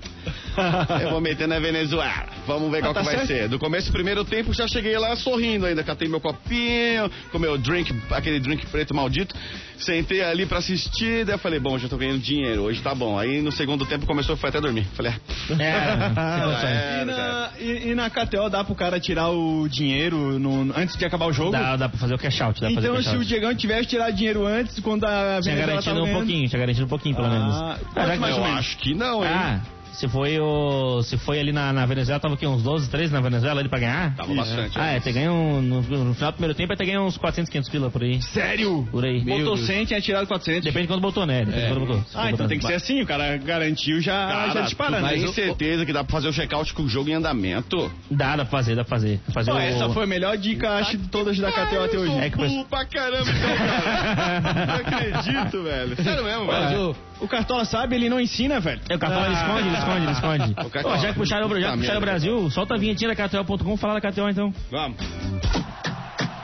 eu 1.01 1.11
vou 1.11 1.21
meter 1.21 1.36
na 1.45 1.59
Venezuela. 1.59 2.25
Vamos 2.47 2.71
ver 2.71 2.81
qual 2.81 2.93
tá 2.93 3.01
que 3.01 3.05
vai 3.05 3.15
certo. 3.17 3.27
ser. 3.27 3.49
Do 3.49 3.59
começo 3.59 3.87
do 3.89 3.93
primeiro 3.93 4.23
tempo 4.25 4.53
já 4.53 4.67
cheguei 4.67 4.97
lá 4.97 5.15
sorrindo 5.15 5.65
ainda. 5.65 5.83
Catei 5.83 6.07
meu 6.07 6.19
copinho, 6.21 7.11
com 7.31 7.37
meu 7.37 7.57
drink, 7.57 7.93
aquele 8.09 8.39
drink 8.39 8.65
preto 8.67 8.95
maldito. 8.95 9.35
Sentei 9.77 10.23
ali 10.23 10.45
pra 10.47 10.57
assistir, 10.57 11.23
daí 11.25 11.35
eu 11.35 11.39
falei, 11.39 11.59
bom, 11.59 11.77
já 11.77 11.87
tô 11.87 11.97
ganhando 11.97 12.19
dinheiro, 12.19 12.63
hoje 12.63 12.81
tá 12.81 12.95
bom. 12.95 13.19
Aí 13.19 13.41
no 13.41 13.51
segundo 13.51 13.85
tempo 13.85 14.07
começou, 14.07 14.35
foi 14.35 14.49
até 14.49 14.59
dormir. 14.59 14.85
Falei, 14.95 15.11
ah, 15.11 15.57
É, 15.61 16.99
é, 16.99 17.01
E 17.01 17.05
na, 17.05 17.49
e, 17.59 17.89
e 17.91 17.95
na 17.95 18.09
KTO 18.09 18.49
dá 18.49 18.63
pro 18.63 18.73
cara 18.73 18.99
tirar 18.99 19.29
o 19.29 19.67
dinheiro 19.67 20.39
no- 20.39 20.73
antes 20.75 20.95
de 20.95 21.05
acabar 21.05 21.27
o 21.27 21.33
jogo? 21.33 21.51
Dá, 21.51 21.75
dá 21.75 21.89
pra 21.89 21.99
fazer 21.99 22.15
o 22.15 22.17
cash 22.17 22.41
out. 22.41 22.59
Dá 22.61 22.67
pra 22.67 22.75
fazer 22.75 22.87
Então, 22.87 22.99
o 22.99 23.03
cash 23.03 23.11
se 23.11 23.17
o. 23.17 23.25
Diegão 23.27 23.53
tivesse 23.53 23.85
tirado 23.89 24.15
dinheiro 24.15 24.45
antes, 24.47 24.79
quando 24.79 25.03
a 25.03 25.09
Tinha 25.41 25.53
Venezuela 25.55 25.67
garantido 25.67 25.95
tava 25.95 26.07
um 26.07 26.13
pouquinho, 26.13 26.47
tinha 26.49 26.59
garantido 26.59 26.85
um 26.85 26.89
pouquinho, 26.89 27.15
pelo 27.15 27.29
menos. 27.29 27.55
Ah, 27.55 27.77
Caraca, 27.93 28.11
quanto 28.13 28.19
mais 28.21 28.35
eu 28.35 28.41
ou 28.41 28.47
menos? 28.47 28.59
acho 28.59 28.77
que 28.77 28.93
não, 28.95 29.23
hein? 29.23 29.31
Ah, 29.31 29.59
se 29.97 30.07
foi 30.07 30.39
o. 30.39 31.01
Se 31.03 31.17
foi 31.17 31.39
ali 31.39 31.51
na, 31.51 31.73
na 31.73 31.85
Venezuela, 31.85 32.19
tava 32.19 32.35
aqui 32.35 32.45
uns 32.45 32.61
12, 32.63 32.89
13 32.89 33.11
na 33.13 33.19
Venezuela 33.21 33.59
ali 33.59 33.69
pra 33.69 33.79
ganhar? 33.79 34.15
Tava 34.15 34.33
bastante. 34.33 34.77
Ah, 34.79 34.87
é, 34.93 34.99
ter 34.99 35.11
ganho 35.13 35.31
um- 35.31 35.61
no, 35.61 35.81
no 35.81 36.13
final 36.13 36.31
do 36.31 36.35
primeiro 36.35 36.53
tempo, 36.55 36.71
é 36.73 36.75
ter 36.75 36.85
ganho 36.85 37.01
uns 37.03 37.17
400, 37.17 37.49
500 37.49 37.69
pila 37.69 37.89
por 37.89 38.03
aí. 38.03 38.21
Sério? 38.21 38.87
Por 38.91 39.03
aí. 39.03 39.21
Botou 39.21 39.57
100, 39.57 39.85
tinha 39.85 40.01
tirado 40.01 40.27
400. 40.27 40.63
Depende 40.63 40.83
de 40.83 40.87
quando 40.93 41.01
botou, 41.01 41.25
né? 41.25 41.43
Depende 41.45 41.61
de 41.63 41.67
quando 41.73 41.79
botou. 41.79 41.97
Ah, 42.13 42.21
então 42.25 42.31
botando. 42.31 42.49
tem 42.49 42.59
que 42.59 42.67
ser 42.67 42.73
assim, 42.75 43.01
o 43.01 43.05
cara 43.07 43.37
garantiu, 43.37 43.99
já, 44.01 44.27
Cara, 44.27 44.51
já 44.53 44.61
dispara, 44.61 44.97
tu 44.97 45.03
né? 45.03 45.09
tem 45.09 45.27
certeza 45.33 45.85
que 45.85 45.93
dá 45.93 46.03
pra 46.03 46.11
fazer 46.11 46.27
o 46.29 46.33
check-out 46.33 46.73
com 46.73 46.83
o 46.83 46.87
jogo 46.89 47.09
em 47.09 47.13
andamento? 47.13 47.91
Dá, 48.11 48.35
dá 48.35 48.45
pra 48.45 48.45
fazer, 48.45 48.75
dá 48.75 48.83
pra 48.83 48.97
fazer. 48.97 49.17
Dá 49.17 49.23
pra 49.25 49.33
fazer 49.33 49.51
Pô, 49.51 49.57
o... 49.57 49.59
essa 49.59 49.89
foi 49.89 50.03
a 50.03 50.07
melhor 50.07 50.37
dica, 50.37 50.75
acho, 50.77 50.97
de 50.97 51.07
todas 51.09 51.37
da 51.37 51.51
KTO 51.51 51.83
até 51.83 51.97
hoje. 51.97 52.13
É 52.19 52.29
que 52.29 52.37
pra 52.69 52.85
caramba, 52.85 53.29
então, 53.31 53.57
cara. 53.57 54.65
Não 54.67 54.75
acredito, 54.75 55.63
velho. 55.63 55.95
Sério 56.03 56.23
mesmo, 56.23 56.45
velho. 56.47 56.95
O- 57.21 57.27
Cartola 57.27 57.65
sabe, 57.65 57.95
ele 57.95 58.09
não 58.09 58.19
ensina, 58.19 58.59
velho. 58.59 58.81
É, 58.89 58.95
o 58.95 58.99
Cartola 58.99 59.25
ele 59.27 59.35
esconde, 59.35 59.67
ele 59.67 59.77
esconde, 59.77 60.03
ele 60.03 60.11
esconde. 60.11 60.55
O 60.67 60.69
Cartola. 60.69 60.95
Pô, 60.95 61.01
já 61.01 61.07
que 61.09 61.19
puxaram, 61.19 61.47
já 61.49 61.55
que 61.55 61.59
puxaram 61.59 61.77
merda, 61.77 61.97
o 61.97 62.01
Brasil, 62.01 62.49
solta 62.51 62.75
a 62.75 62.77
vinhetinha 62.77 63.13
da 63.13 63.27
KTO.com, 63.27 63.77
fala 63.77 63.99
da 63.99 64.11
KTO 64.11 64.29
então. 64.29 64.53
Vamos. 64.71 64.97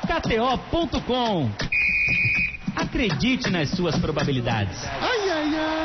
KTO.com. 0.08 1.50
Acredite 2.76 3.50
nas 3.50 3.70
suas 3.70 3.98
probabilidades. 4.00 4.84
Ai, 4.86 5.30
ai, 5.30 5.56
ai. 5.56 5.83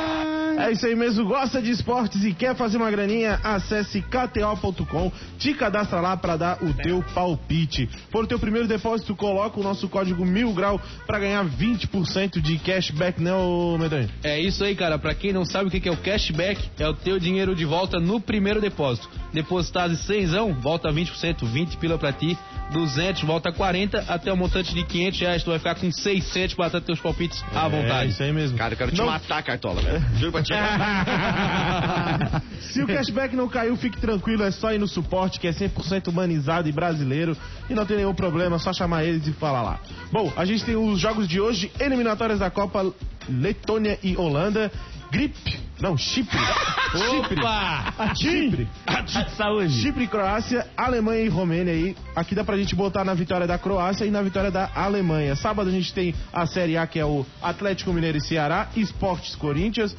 É 0.58 0.72
isso 0.72 0.86
aí 0.86 0.94
mesmo. 0.94 1.24
Gosta 1.24 1.62
de 1.62 1.70
esportes 1.70 2.24
e 2.24 2.34
quer 2.34 2.54
fazer 2.56 2.76
uma 2.76 2.90
graninha? 2.90 3.40
Acesse 3.44 4.02
kto.com, 4.02 5.12
te 5.38 5.54
cadastra 5.54 6.00
lá 6.00 6.16
pra 6.16 6.36
dar 6.36 6.62
o 6.62 6.74
teu 6.74 7.02
palpite. 7.14 7.88
For 8.10 8.24
o 8.24 8.26
teu 8.26 8.38
primeiro 8.38 8.66
depósito, 8.66 9.14
coloca 9.14 9.60
o 9.60 9.62
nosso 9.62 9.88
código 9.88 10.24
mil 10.24 10.52
grau 10.52 10.80
pra 11.06 11.18
ganhar 11.18 11.44
20% 11.44 12.40
de 12.40 12.58
cashback, 12.58 13.22
né, 13.22 13.32
ô 13.32 13.78
Medonho? 13.78 14.10
É 14.22 14.40
isso 14.40 14.64
aí, 14.64 14.74
cara. 14.74 14.98
Pra 14.98 15.14
quem 15.14 15.32
não 15.32 15.44
sabe 15.44 15.68
o 15.68 15.70
que 15.70 15.88
é 15.88 15.92
o 15.92 15.96
cashback, 15.96 16.70
é 16.78 16.88
o 16.88 16.94
teu 16.94 17.18
dinheiro 17.18 17.54
de 17.54 17.64
volta 17.64 17.98
no 18.00 18.20
primeiro 18.20 18.60
depósito. 18.60 19.08
Depositar 19.32 19.88
de 19.88 19.96
100, 19.96 20.52
volta 20.60 20.90
20%, 20.90 21.44
20 21.44 21.76
pila 21.76 21.98
pra 21.98 22.12
ti. 22.12 22.36
200, 22.72 23.22
volta 23.22 23.50
40, 23.50 24.04
até 24.08 24.30
o 24.32 24.36
montante 24.36 24.74
de 24.74 24.84
500 24.84 25.20
reais. 25.20 25.42
Tu 25.42 25.50
vai 25.50 25.58
ficar 25.58 25.74
com 25.74 25.90
600 25.90 26.54
pra 26.54 26.68
dar 26.68 26.80
teus 26.82 27.00
palpites 27.00 27.42
à 27.54 27.66
É 27.66 27.68
vontade. 27.68 28.10
isso 28.10 28.22
aí 28.22 28.32
mesmo. 28.32 28.58
Cara, 28.58 28.74
eu 28.74 28.78
quero 28.78 28.90
te 28.90 28.98
Não- 28.98 29.06
matar, 29.06 29.42
Cartola, 29.42 29.80
velho. 29.80 30.04
Juro 30.16 30.32
pra 30.32 30.42
ti. 30.42 30.52
Se 32.60 32.82
o 32.82 32.86
cashback 32.86 33.34
não 33.34 33.48
caiu, 33.48 33.76
fique 33.76 33.98
tranquilo, 33.98 34.42
é 34.44 34.50
só 34.50 34.72
ir 34.72 34.78
no 34.78 34.86
suporte 34.88 35.40
que 35.40 35.46
é 35.48 35.52
100% 35.52 36.08
humanizado 36.08 36.68
e 36.68 36.72
brasileiro 36.72 37.36
e 37.70 37.74
não 37.74 37.86
tem 37.86 37.96
nenhum 37.98 38.14
problema, 38.14 38.56
é 38.56 38.58
só 38.58 38.72
chamar 38.72 39.04
eles 39.04 39.26
e 39.26 39.32
falar 39.32 39.62
lá. 39.62 39.80
Bom, 40.12 40.30
a 40.36 40.44
gente 40.44 40.64
tem 40.64 40.76
os 40.76 40.98
jogos 41.00 41.26
de 41.26 41.40
hoje, 41.40 41.70
eliminatórias 41.80 42.38
da 42.38 42.50
Copa 42.50 42.92
Letônia 43.28 43.98
e 44.02 44.16
Holanda, 44.16 44.70
Grip, 45.10 45.34
não, 45.80 45.96
Chipre. 45.96 46.36
Chipre. 46.92 47.40
Opa! 47.40 48.14
Chipre. 48.14 48.68
Saúde. 49.36 49.72
Chipre 49.72 50.06
Croácia, 50.06 50.66
Alemanha 50.76 51.22
e 51.22 51.28
Romênia 51.28 51.72
aí. 51.72 51.96
Aqui 52.14 52.34
dá 52.34 52.44
pra 52.44 52.56
gente 52.56 52.74
botar 52.74 53.04
na 53.04 53.14
vitória 53.14 53.46
da 53.46 53.58
Croácia 53.58 54.04
e 54.04 54.10
na 54.10 54.20
vitória 54.20 54.50
da 54.50 54.70
Alemanha. 54.74 55.36
Sábado 55.36 55.68
a 55.68 55.72
gente 55.72 55.94
tem 55.94 56.14
a 56.32 56.46
Série 56.46 56.76
A, 56.76 56.86
que 56.86 56.98
é 56.98 57.04
o 57.04 57.24
Atlético 57.40 57.92
Mineiro 57.92 58.18
e 58.18 58.20
Ceará, 58.20 58.68
Esportes 58.76 59.34
Corinthians, 59.36 59.96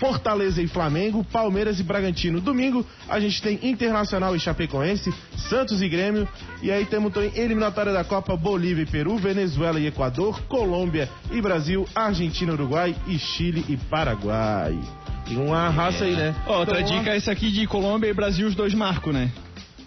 Fortaleza 0.00 0.62
e 0.62 0.66
Flamengo, 0.66 1.22
Palmeiras 1.22 1.78
e 1.78 1.82
Bragantino. 1.82 2.40
Domingo 2.40 2.84
a 3.06 3.20
gente 3.20 3.40
tem 3.42 3.60
Internacional 3.62 4.34
e 4.34 4.40
Chapecoense, 4.40 5.12
Santos 5.36 5.82
e 5.82 5.88
Grêmio. 5.88 6.26
E 6.62 6.72
aí 6.72 6.86
temos 6.86 7.12
também 7.12 7.30
eliminatória 7.36 7.92
da 7.92 8.02
Copa 8.02 8.34
Bolívia 8.34 8.82
e 8.82 8.86
Peru, 8.86 9.18
Venezuela 9.18 9.78
e 9.78 9.86
Equador, 9.86 10.40
Colômbia 10.48 11.08
e 11.30 11.40
Brasil, 11.42 11.86
Argentina, 11.94 12.52
Uruguai 12.52 12.96
e 13.06 13.18
Chile 13.18 13.64
e 13.68 13.76
Paraguai. 13.76 14.78
Tem 15.26 15.36
uma 15.36 15.68
raça 15.68 16.04
aí, 16.04 16.16
né? 16.16 16.34
Ó, 16.46 16.60
outra 16.60 16.80
Então, 16.80 16.98
dica 16.98 17.10
é 17.10 17.16
essa 17.16 17.30
aqui 17.30 17.50
de 17.52 17.66
Colômbia 17.66 18.08
e 18.08 18.14
Brasil, 18.14 18.48
os 18.48 18.54
dois 18.54 18.72
marcam, 18.72 19.12
né? 19.12 19.30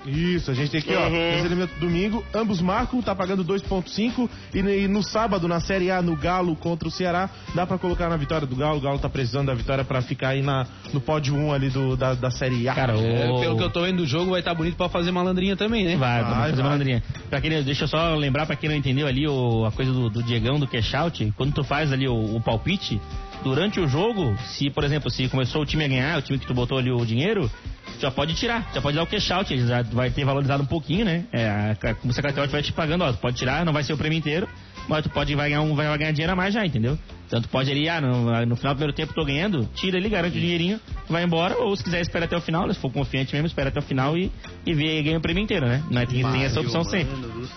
Isso, 0.06 0.52
a 0.52 0.54
gente 0.54 0.70
tem 0.72 0.80
aqui, 0.82 0.94
ó, 0.94 1.08
elemento 1.46 1.80
domingo, 1.80 2.24
ambos 2.34 2.60
marcam, 2.62 3.02
tá 3.02 3.16
pagando 3.16 3.44
2.5 3.44 4.30
e, 4.54 4.62
no- 4.62 4.70
e 4.70 4.88
no 4.88 5.02
sábado, 5.02 5.48
na 5.48 5.60
Série 5.62 5.89
A, 5.89 6.02
no 6.02 6.16
Galo 6.16 6.56
contra 6.58 6.88
o 6.88 6.92
Ceará, 6.92 7.30
dá 7.56 7.66
pra 7.66 7.78
colocar 7.78 8.10
na 8.10 8.18
vitória 8.18 8.46
do 8.46 8.56
Galo, 8.56 8.78
o 8.80 8.82
Galo 8.82 9.00
tá 9.00 9.08
precisando 9.08 9.48
da 9.48 9.54
vitória 9.54 9.84
pra 9.86 10.02
ficar 10.02 10.30
aí 10.30 10.42
na, 10.42 10.68
no 10.92 11.00
pódio 11.00 11.34
1 11.36 11.54
ali 11.54 11.70
do, 11.70 11.96
da, 11.96 12.13
da 12.16 12.30
Série 12.30 12.68
A. 12.68 12.74
Cara, 12.76 12.94
É, 12.94 13.30
o... 13.32 13.39
pelo 13.39 13.58
que 13.58 13.63
eu 13.63 13.70
tô 13.70 13.82
vendo 13.82 13.98
do 13.98 14.06
jogo, 14.06 14.32
vai 14.32 14.39
estar 14.42 14.54
bonito 14.54 14.76
pra 14.76 14.89
fazer 14.89 15.12
malandrinha 15.12 15.56
também, 15.56 15.86
né? 15.86 15.96
Vai, 15.96 16.22
Vai, 16.22 16.34
fazer 16.50 16.56
vai. 16.56 16.63
malandrinha. 16.63 17.04
Pra 17.30 17.39
quem, 17.39 17.63
deixa 17.63 17.86
eu 17.86 17.88
só 17.88 18.13
lembrar 18.16 18.46
pra 18.46 18.56
quem 18.58 18.70
não 18.70 18.76
entendeu 18.76 19.08
ali 19.08 19.28
o, 19.28 19.66
a 19.66 19.72
coisa 19.72 19.92
do, 19.92 20.10
do 20.10 20.22
Diegão, 20.22 20.60
do 20.60 20.68
cash 20.68 20.94
out. 20.96 21.34
Quando 21.38 21.54
tu 21.54 21.63
faz 21.63 21.94
ali 21.94 22.08
o, 22.08 22.36
o 22.36 22.42
palpite, 22.42 23.00
durante 23.44 23.80
o 23.80 23.88
jogo, 23.88 24.36
se, 24.48 24.70
por 24.70 24.84
exemplo, 24.84 25.10
se 25.10 25.28
começou 25.30 25.62
o 25.62 25.66
time 25.66 25.86
a 25.86 25.88
ganhar, 25.88 26.20
o 26.20 26.22
time 26.22 26.38
que 26.39 26.46
tu 26.46 26.54
botou 26.54 26.78
ali 26.78 26.92
o 26.92 27.06
dinheiro, 27.06 27.50
já 28.00 28.12
pode 28.12 28.34
tirar, 28.36 28.69
já 28.74 28.82
pode 28.82 28.96
dar 28.96 29.04
o 29.04 29.08
cash 29.08 29.32
out, 29.32 29.67
já 29.67 29.82
vai 29.84 30.10
ter 30.10 30.26
valorizado 30.26 30.63
um 30.63 30.65
pouquinho, 30.65 31.06
né? 31.06 31.26
É, 31.32 31.48
a, 31.48 31.72
a 31.72 31.76
cartela 32.22 32.46
estiver 32.46 32.62
te 32.62 32.74
pagando, 32.74 33.04
ó, 33.04 33.12
tu 33.12 33.19
pode 33.19 33.38
tirar, 33.38 33.65
não 33.65 33.74
vai 33.74 33.84
ser 33.84 33.93
o 33.93 33.98
prêmio 33.98 34.17
inteiro, 34.17 34.48
mas 34.88 35.04
tu 35.04 35.10
pode 35.10 35.34
vai 35.36 35.50
ganhar, 35.50 35.62
um, 35.62 35.76
vai 35.76 35.98
ganhar 35.98 36.12
dinheiro 36.12 36.34
a 36.34 36.36
mais 36.36 36.54
já, 36.54 36.65
entendeu? 36.65 36.98
Então 37.34 37.41
tu 37.41 37.50
pode 37.50 37.72
ali, 37.72 37.89
ah, 37.89 38.00
no, 38.00 38.46
no 38.46 38.56
final 38.56 38.76
do 38.76 38.78
primeiro 38.78 38.93
tempo 38.93 39.12
tô 39.12 39.26
ganhando, 39.26 39.67
tira 39.74 39.98
ali, 39.98 40.08
garante 40.08 40.38
o 40.38 40.39
dinheirinho, 40.39 40.80
vai 41.10 41.24
embora, 41.24 41.58
ou 41.58 41.76
se 41.76 41.84
quiser 41.84 42.00
espera 42.02 42.26
até 42.26 42.38
o 42.38 42.41
final, 42.41 42.72
se 42.72 42.80
for 42.80 42.91
confiante 42.91 43.34
mesmo, 43.34 43.48
espera 43.48 43.69
até 43.69 43.80
o 43.80 43.82
final 43.82 44.15
e, 44.15 44.32
e 44.63 44.72
vê 44.76 45.00
e 45.00 45.02
ganha 45.02 45.17
o 45.17 45.22
prêmio 45.22 45.41
inteiro, 45.41 45.65
né? 45.65 45.84
Não 45.89 46.00
é, 46.00 46.06
tem, 46.06 46.22
tem 46.24 46.43
essa 46.43 46.62
opção 46.62 46.84
sempre. 46.84 47.12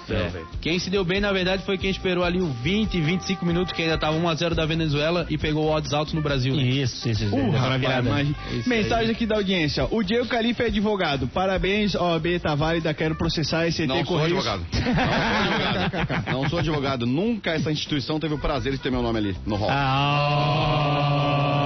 É. 0.09 0.31
Quem 0.63 0.79
se 0.79 0.89
deu 0.89 1.05
bem, 1.05 1.21
na 1.21 1.31
verdade, 1.31 1.63
foi 1.67 1.77
quem 1.77 1.91
esperou 1.91 2.25
ali 2.25 2.41
o 2.41 2.47
20, 2.47 2.99
25 3.03 3.45
minutos, 3.45 3.75
que 3.75 3.83
ainda 3.83 3.99
tava 3.99 4.17
1x0 4.17 4.55
da 4.55 4.65
Venezuela 4.65 5.27
e 5.29 5.37
pegou 5.37 5.69
odds 5.69 5.93
altos 5.93 6.15
no 6.15 6.23
Brasil. 6.23 6.57
né? 6.57 6.63
Isso, 6.63 7.07
isso, 7.07 7.25
isso. 7.25 7.37
Uh, 7.37 7.51
rapaz, 7.51 7.79
virada. 7.79 8.09
mas- 8.09 8.29
Isso 8.55 8.67
Mensagem 8.71 9.11
aqui 9.11 9.27
da 9.27 9.37
audiência. 9.37 9.87
O 9.91 10.03
Diego 10.03 10.27
Califa 10.27 10.63
é 10.63 10.67
advogado. 10.69 11.29
Parabéns, 11.29 11.95
OAB 11.95 12.39
tá 12.41 12.55
válida. 12.55 12.95
Quero 12.95 13.15
processar 13.15 13.67
esse 13.67 13.87
Não 13.87 13.99
ET 13.99 14.07
sou 14.07 14.17
Correios. 14.17 14.47
advogado. 14.47 14.67
Não 14.73 14.89
sou 14.89 15.69
advogado. 15.69 16.33
Não 16.33 16.49
sou 16.49 16.59
advogado. 16.61 17.07
Nunca 17.07 17.51
essa 17.51 17.71
instituição 17.71 18.19
teve 18.19 18.33
o 18.33 18.39
prazer 18.39 18.73
de 18.73 18.79
ter 18.79 18.91
meu 18.91 19.03
nome 19.03 19.19
ali 19.19 19.37
no 19.45 19.66
hall. 19.69 19.75
Ah, 19.79 20.07
Nada 20.97 21.03
contra, 21.09 21.66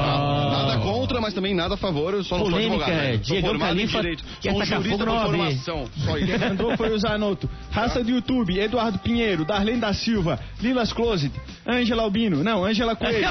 mas 1.31 1.35
também 1.35 1.55
nada 1.55 1.75
a 1.75 1.77
favor. 1.77 2.13
Eu 2.15 2.25
só 2.25 2.37
não 2.39 2.45
Polêmica, 2.45 2.85
sou 2.85 2.95
advogado. 2.95 3.13
né? 3.19 3.21
Sou 3.23 3.41
formado 3.41 3.55
em 3.57 3.77
Califa 3.77 4.01
direito. 4.01 4.25
quer 4.41 4.51
Sou 4.51 4.59
um 4.59 4.63
tacar 4.65 4.83
jurista 4.83 5.05
fogo 5.07 5.17
por 5.19 5.27
formação. 5.27 5.85
Só 6.05 6.15
Quem 6.17 6.39
mandou 6.39 6.77
foi 6.77 6.91
o 6.93 6.99
Zanotto. 6.99 7.51
Raça 7.71 8.03
do 8.05 8.11
YouTube, 8.11 8.59
Eduardo 8.59 8.99
Pinheiro, 8.99 9.45
Darlene 9.45 9.81
da 9.81 9.93
Silva, 9.95 10.39
Lilas 10.61 10.93
Closet, 10.93 11.33
Ângela 11.69 12.03
Albino, 12.03 12.43
não, 12.43 12.65
Ângela 12.65 12.97
Coelho. 12.97 13.29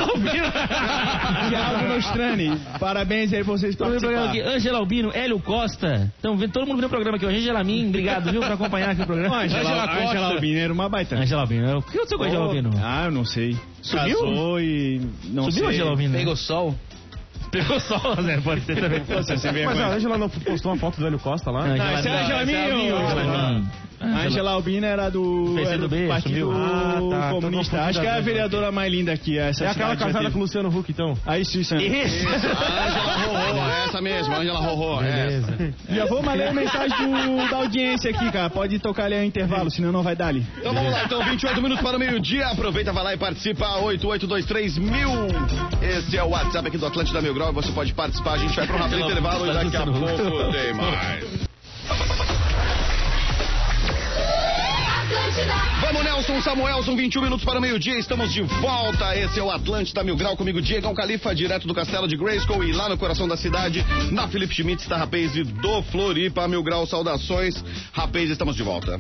Thiago 1.50 1.88
Nostrani. 1.94 2.52
Parabéns 2.80 3.34
aí 3.34 3.44
vocês 3.44 3.76
participaram. 3.76 4.32
Ângela 4.56 4.78
Albino, 4.78 5.12
Hélio 5.14 5.40
Costa. 5.40 6.12
Estão 6.16 6.38
vendo 6.38 6.52
todo 6.52 6.66
mundo 6.66 6.78
vendo 6.78 6.86
o 6.86 6.90
programa 6.90 7.18
aqui 7.18 7.26
hoje. 7.26 7.38
Angela 7.40 7.64
Min, 7.64 7.88
obrigado, 7.90 8.32
viu, 8.32 8.42
por 8.42 8.52
acompanhar 8.52 8.92
aqui 8.92 9.02
o 9.02 9.06
programa. 9.06 9.42
Ângela, 9.44 9.62
Ângela 9.62 9.88
Costa. 9.88 10.10
Ângela 10.10 10.28
Albino 10.28 10.60
era 10.60 10.74
uma 10.74 10.90
baita. 10.90 11.16
Angela 11.18 11.42
Albino, 11.42 11.78
o 11.78 11.82
que 11.82 11.90
aconteceu 11.98 12.18
com 12.18 12.24
a 12.24 12.28
Angela 12.28 12.46
Albino? 12.46 12.70
Ah, 12.82 13.06
eu 13.06 13.12
não 13.12 13.26
sei. 13.26 13.58
Subiu? 13.82 14.20
Casou 14.20 14.60
e 14.60 15.02
não 15.26 15.44
Subiu 15.46 15.54
sei. 15.60 15.66
a 15.66 15.70
Angela 15.70 15.90
Albino? 15.92 16.14
Pegou 16.18 16.36
sol. 16.36 16.76
Pegou 17.52 17.80
sol, 17.80 18.16
Zé, 18.22 18.40
pode 18.42 18.62
ser 18.62 18.76
também. 18.80 19.02
Você 19.04 19.52
vê 19.52 19.66
Mas 19.66 19.80
a. 19.80 19.88
Angela 19.88 20.18
não 20.18 20.30
postou 20.30 20.72
uma 20.72 20.78
foto 20.78 21.00
do 21.00 21.08
Hélio 21.08 21.20
Costa 21.20 21.50
lá? 21.52 21.64
Angela 21.66 21.92
essa 22.00 22.10
é 22.10 22.42
a 22.42 22.46
Min. 22.46 22.54
Angela 22.56 22.76
Min, 22.76 22.90
Angela 22.90 23.54
Min. 23.54 23.68
A 24.02 24.06
Angela 24.26 24.52
Albino 24.52 24.86
era 24.86 25.10
do, 25.10 25.60
era 25.60 25.78
do 25.78 25.90
Partido 26.08 26.40
sumiu. 26.40 26.52
Ah, 26.54 26.94
tá, 27.10 27.30
Comunista. 27.32 27.32
confundindo 27.42 27.78
Acho 27.82 28.00
que 28.00 28.08
é 28.08 28.12
a 28.12 28.22
vereadora 28.22 28.72
mais 28.72 28.90
linda 28.90 29.12
aqui. 29.12 29.38
Essa 29.38 29.66
É 29.66 29.68
aquela 29.68 29.94
casada 29.98 30.32
com 30.32 30.38
o 30.38 30.42
Luciano 30.44 30.70
Huck, 30.70 30.90
então? 30.90 31.16
Aí 31.26 31.44
sim, 31.44 31.64
Sam. 31.66 31.82
Isso. 31.82 32.26
Angela 32.26 33.18
Rorô, 33.18 33.70
essa 33.86 34.02
mesmo, 34.02 34.34
Angela 34.36 34.60
Rorô. 34.60 35.02
Essa. 35.02 35.52
Beleza. 35.52 35.74
Já 35.90 36.06
vou 36.06 36.22
ler 36.22 36.48
a 36.48 36.54
mensagem 36.54 36.98
do- 36.98 37.50
da 37.50 37.58
audiência 37.58 38.10
aqui, 38.12 38.32
cara. 38.32 38.50
Pode 38.50 38.80
tocar 38.80 39.04
ali 39.06 39.16
o 39.16 39.24
intervalo, 39.24 39.70
senão 39.70 39.92
não 39.92 40.02
vai 40.02 40.16
dar 40.16 40.28
ali. 40.28 40.46
Então 40.58 40.74
vamos 40.74 40.94
lá, 40.94 41.04
então 41.04 41.22
28 41.26 41.62
minutos 41.62 41.84
para 41.84 41.98
o 41.98 42.00
meio-dia. 42.00 42.48
Aproveita, 42.48 42.94
vai 42.94 43.04
lá 43.04 43.14
e 43.14 43.18
participa. 43.18 43.68
8823 43.82 44.78
mil. 44.78 45.10
Esse 45.82 46.18
é 46.18 46.24
o 46.24 46.30
WhatsApp 46.30 46.70
aqui 46.70 46.78
do 46.78 46.86
Atlântida 46.86 47.22
Mil 47.22 47.34
Grau. 47.40 47.54
Você 47.54 47.72
pode 47.72 47.94
participar. 47.94 48.34
A 48.34 48.38
gente 48.38 48.54
vai 48.54 48.68
para 48.68 48.76
um 48.76 48.80
rápido 48.80 49.00
intervalo 49.00 49.48
e 49.48 49.54
daqui 49.54 49.78
a 49.78 49.86
pouco 49.86 50.52
tem 50.52 50.74
mais. 50.74 51.50
Vamos, 55.82 56.04
Nelson 56.04 56.42
Samuelson, 56.42 56.96
21 56.96 57.22
minutos 57.22 57.46
para 57.46 57.58
o 57.58 57.62
meio-dia. 57.62 57.98
Estamos 57.98 58.34
de 58.34 58.42
volta. 58.42 59.16
Esse 59.16 59.40
é 59.40 59.44
o 59.44 59.50
Atlântida 59.50 60.04
Mil 60.04 60.18
Grau 60.18 60.36
comigo, 60.36 60.62
Diegão 60.62 60.94
Califa, 60.94 61.34
direto 61.34 61.66
do 61.66 61.74
Castelo 61.74 62.08
de 62.08 62.18
Grayskull 62.18 62.64
e 62.64 62.74
lá 62.74 62.90
no 62.90 62.98
coração 62.98 63.28
da 63.28 63.38
cidade, 63.38 63.84
na 64.12 64.28
Felipe 64.28 64.54
Schmitz, 64.54 64.86
da 64.88 64.98
Rapaz 64.98 65.36
e 65.36 65.44
do 65.44 65.82
Floripa. 65.84 66.48
Mil 66.48 66.62
Grau, 66.62 66.86
saudações. 66.86 67.64
Rapaz, 67.94 68.30
estamos 68.30 68.56
de 68.56 68.64
volta. 68.64 69.00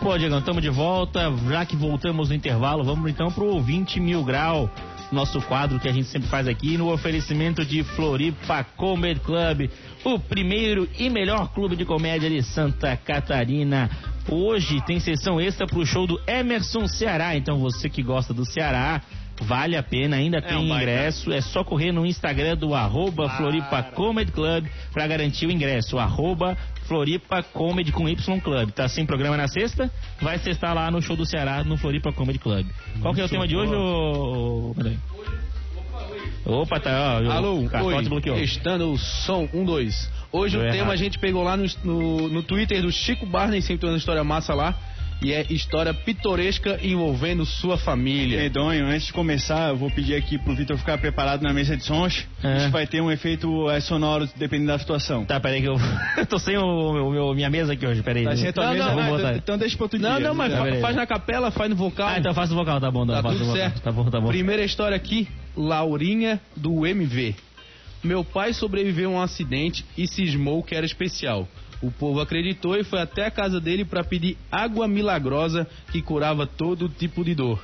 Pô, 0.00 0.16
Diego, 0.16 0.36
estamos 0.36 0.62
de 0.62 0.70
volta. 0.70 1.32
Já 1.48 1.64
que 1.64 1.76
voltamos 1.76 2.28
no 2.28 2.34
intervalo, 2.34 2.84
vamos 2.84 3.10
então 3.10 3.30
pro 3.32 3.58
20 3.58 3.98
mil 4.00 4.22
grau. 4.22 4.70
Nosso 5.12 5.40
quadro 5.42 5.80
que 5.80 5.88
a 5.88 5.92
gente 5.92 6.06
sempre 6.06 6.28
faz 6.28 6.46
aqui 6.46 6.78
no 6.78 6.92
oferecimento 6.92 7.64
de 7.64 7.82
Floripa 7.82 8.62
Comedy 8.62 9.18
Club, 9.20 9.68
o 10.04 10.18
primeiro 10.20 10.88
e 10.96 11.10
melhor 11.10 11.52
clube 11.52 11.74
de 11.74 11.84
comédia 11.84 12.30
de 12.30 12.40
Santa 12.42 12.96
Catarina. 12.96 13.90
Hoje 14.28 14.80
tem 14.86 15.00
sessão 15.00 15.40
extra 15.40 15.66
pro 15.66 15.84
show 15.84 16.06
do 16.06 16.20
Emerson 16.28 16.86
Ceará. 16.86 17.34
Então 17.36 17.58
você 17.58 17.88
que 17.88 18.04
gosta 18.04 18.32
do 18.32 18.44
Ceará, 18.44 19.02
vale 19.40 19.76
a 19.76 19.82
pena, 19.82 20.16
ainda 20.16 20.40
tem 20.40 20.56
um 20.56 20.68
baita. 20.68 20.82
ingresso. 20.82 21.32
É 21.32 21.40
só 21.40 21.64
correr 21.64 21.92
no 21.92 22.06
Instagram 22.06 22.56
do 22.56 22.74
arroba 22.74 23.28
Floripa 23.30 23.82
Comedy 23.82 24.32
Club 24.32 24.66
pra 24.92 25.06
garantir 25.06 25.46
o 25.46 25.50
ingresso. 25.50 25.98
Arroba 25.98 26.56
Floripa 26.84 27.42
Comedy 27.42 27.92
com 27.92 28.08
Y 28.08 28.40
Club. 28.40 28.70
Tá 28.70 28.88
sem 28.88 29.06
programa 29.06 29.36
na 29.36 29.48
sexta? 29.48 29.90
Vai 30.20 30.38
sextar 30.38 30.74
lá 30.74 30.90
no 30.90 31.00
show 31.00 31.16
do 31.16 31.24
Ceará, 31.24 31.64
no 31.64 31.76
Floripa 31.76 32.12
Comedy 32.12 32.38
Club. 32.38 32.66
Qual 33.00 33.14
que 33.14 33.20
é 33.20 33.24
o 33.24 33.28
tema 33.28 33.46
de 33.46 33.56
hoje, 33.56 33.72
ô... 33.74 34.74
Opa, 36.44 36.80
tá, 36.80 37.20
ó. 37.20 37.30
Alô, 37.30 37.68
oi, 37.84 38.08
bloqueou. 38.08 38.38
estando 38.38 38.90
o 38.90 38.98
som 38.98 39.48
1, 39.52 39.64
2. 39.64 40.10
Hoje 40.32 40.56
Deu 40.56 40.66
o 40.66 40.70
tema 40.70 40.78
errado. 40.78 40.92
a 40.92 40.96
gente 40.96 41.18
pegou 41.18 41.42
lá 41.42 41.56
no, 41.56 41.64
no, 41.84 42.28
no 42.28 42.42
Twitter 42.42 42.80
do 42.82 42.90
Chico 42.90 43.26
Barney, 43.26 43.60
sempre 43.60 43.82
tem 43.82 43.90
uma 43.90 43.98
história 43.98 44.24
massa 44.24 44.54
lá. 44.54 44.74
E 45.22 45.34
é 45.34 45.44
história 45.50 45.92
pitoresca 45.92 46.80
envolvendo 46.82 47.44
sua 47.44 47.76
família. 47.76 48.38
Medonho, 48.38 48.86
antes 48.86 49.08
de 49.08 49.12
começar, 49.12 49.68
eu 49.68 49.76
vou 49.76 49.90
pedir 49.90 50.14
aqui 50.14 50.38
pro 50.38 50.54
Vitor 50.54 50.78
ficar 50.78 50.96
preparado 50.96 51.42
na 51.42 51.52
mesa 51.52 51.76
de 51.76 51.84
sons. 51.84 52.26
É. 52.42 52.56
Isso 52.56 52.70
vai 52.70 52.86
ter 52.86 53.02
um 53.02 53.10
efeito 53.10 53.68
é, 53.70 53.80
sonoro 53.80 54.26
dependendo 54.36 54.68
da 54.68 54.78
situação. 54.78 55.26
Tá, 55.26 55.38
peraí 55.38 55.60
que 55.60 55.68
eu... 55.68 55.76
tô 56.26 56.38
sem 56.38 56.56
o, 56.56 56.62
o 56.64 57.10
meu- 57.12 57.34
minha 57.34 57.50
mesa 57.50 57.74
aqui 57.74 57.86
hoje, 57.86 58.02
peraí. 58.02 58.24
Tá 58.24 58.34
sem 58.34 58.48
a 58.48 58.52
tua 58.52 58.64
Não, 58.64 58.72
mesa? 58.72 58.94
não, 58.94 58.98
Ah, 59.02 59.08
botar. 59.10 59.36
então, 59.36 59.58
deixa 59.58 59.76
pro 59.76 59.84
outro 59.84 59.98
Não, 59.98 60.16
dia. 60.16 60.28
não, 60.28 60.34
mas 60.34 60.52
Tá, 60.54 60.80
faz 60.80 60.96
na 60.96 61.06
capela, 61.06 61.50
faz 61.50 61.68
no 61.68 61.76
vocal. 61.76 62.08
Ah, 62.08 62.18
então 62.18 62.32
faço 62.32 62.54
o 62.54 62.56
vocal, 62.56 62.80
tá 62.80 62.90
bom. 62.90 63.04
Não, 63.04 63.14
Tá 63.14 63.22
faço 63.22 63.34
tudo 63.36 63.46
vocal. 63.48 63.62
certo. 63.62 63.80
Tá 63.82 63.92
bom, 63.92 64.04
tá 64.10 64.18
bom. 64.20 64.28
Primeira 64.28 64.64
história 64.64 64.96
aqui, 64.96 65.28
Laurinha 65.54 66.40
do 66.56 66.86
MV. 66.86 67.34
Meu 68.02 68.24
pai 68.24 68.54
sobreviveu 68.54 69.10
a 69.10 69.20
um 69.20 69.20
acidente 69.20 69.84
e 69.98 70.06
cismou 70.08 70.62
que 70.62 70.74
era 70.74 70.86
especial. 70.86 71.46
O 71.82 71.90
povo 71.90 72.20
acreditou 72.20 72.76
e 72.76 72.84
foi 72.84 73.00
até 73.00 73.26
a 73.26 73.30
casa 73.30 73.58
dele 73.60 73.84
para 73.84 74.04
pedir 74.04 74.36
água 74.52 74.86
milagrosa 74.86 75.66
que 75.90 76.02
curava 76.02 76.46
todo 76.46 76.88
tipo 76.88 77.24
de 77.24 77.34
dor. 77.34 77.62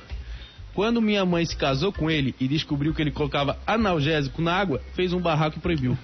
Quando 0.73 1.01
minha 1.01 1.25
mãe 1.25 1.43
se 1.45 1.55
casou 1.57 1.91
com 1.91 2.09
ele 2.09 2.35
e 2.39 2.47
descobriu 2.47 2.93
que 2.93 3.01
ele 3.01 3.09
colocava 3.11 3.57
analgésico 3.65 4.41
na 4.43 4.53
água, 4.55 4.79
fez 4.93 5.11
um 5.11 5.19
barraco 5.19 5.57
e 5.57 5.61
proibiu. 5.61 5.97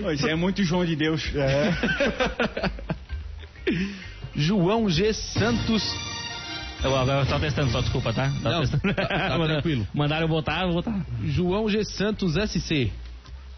Pô, 0.00 0.10
Isso 0.10 0.28
é 0.28 0.34
muito 0.34 0.62
João 0.62 0.84
de 0.84 0.94
Deus. 0.96 1.22
João 4.34 4.88
G. 4.90 5.12
Santos 5.12 5.82
Eu 6.82 7.24
só 7.26 7.38
testando, 7.38 7.70
só 7.70 7.80
desculpa, 7.80 8.12
tá? 8.12 8.30
Só 8.42 8.50
Não, 8.50 8.60
testando. 8.60 8.94
tá- 8.94 9.06
tá 9.06 9.38
tranquilo. 9.38 9.86
Mandaram 9.94 10.24
eu 10.24 10.28
botar, 10.28 10.62
eu 10.62 10.72
vou 10.72 10.82
botar. 10.82 11.06
João 11.24 11.68
G. 11.68 11.82
Santos 11.84 12.34
SC. 12.36 12.92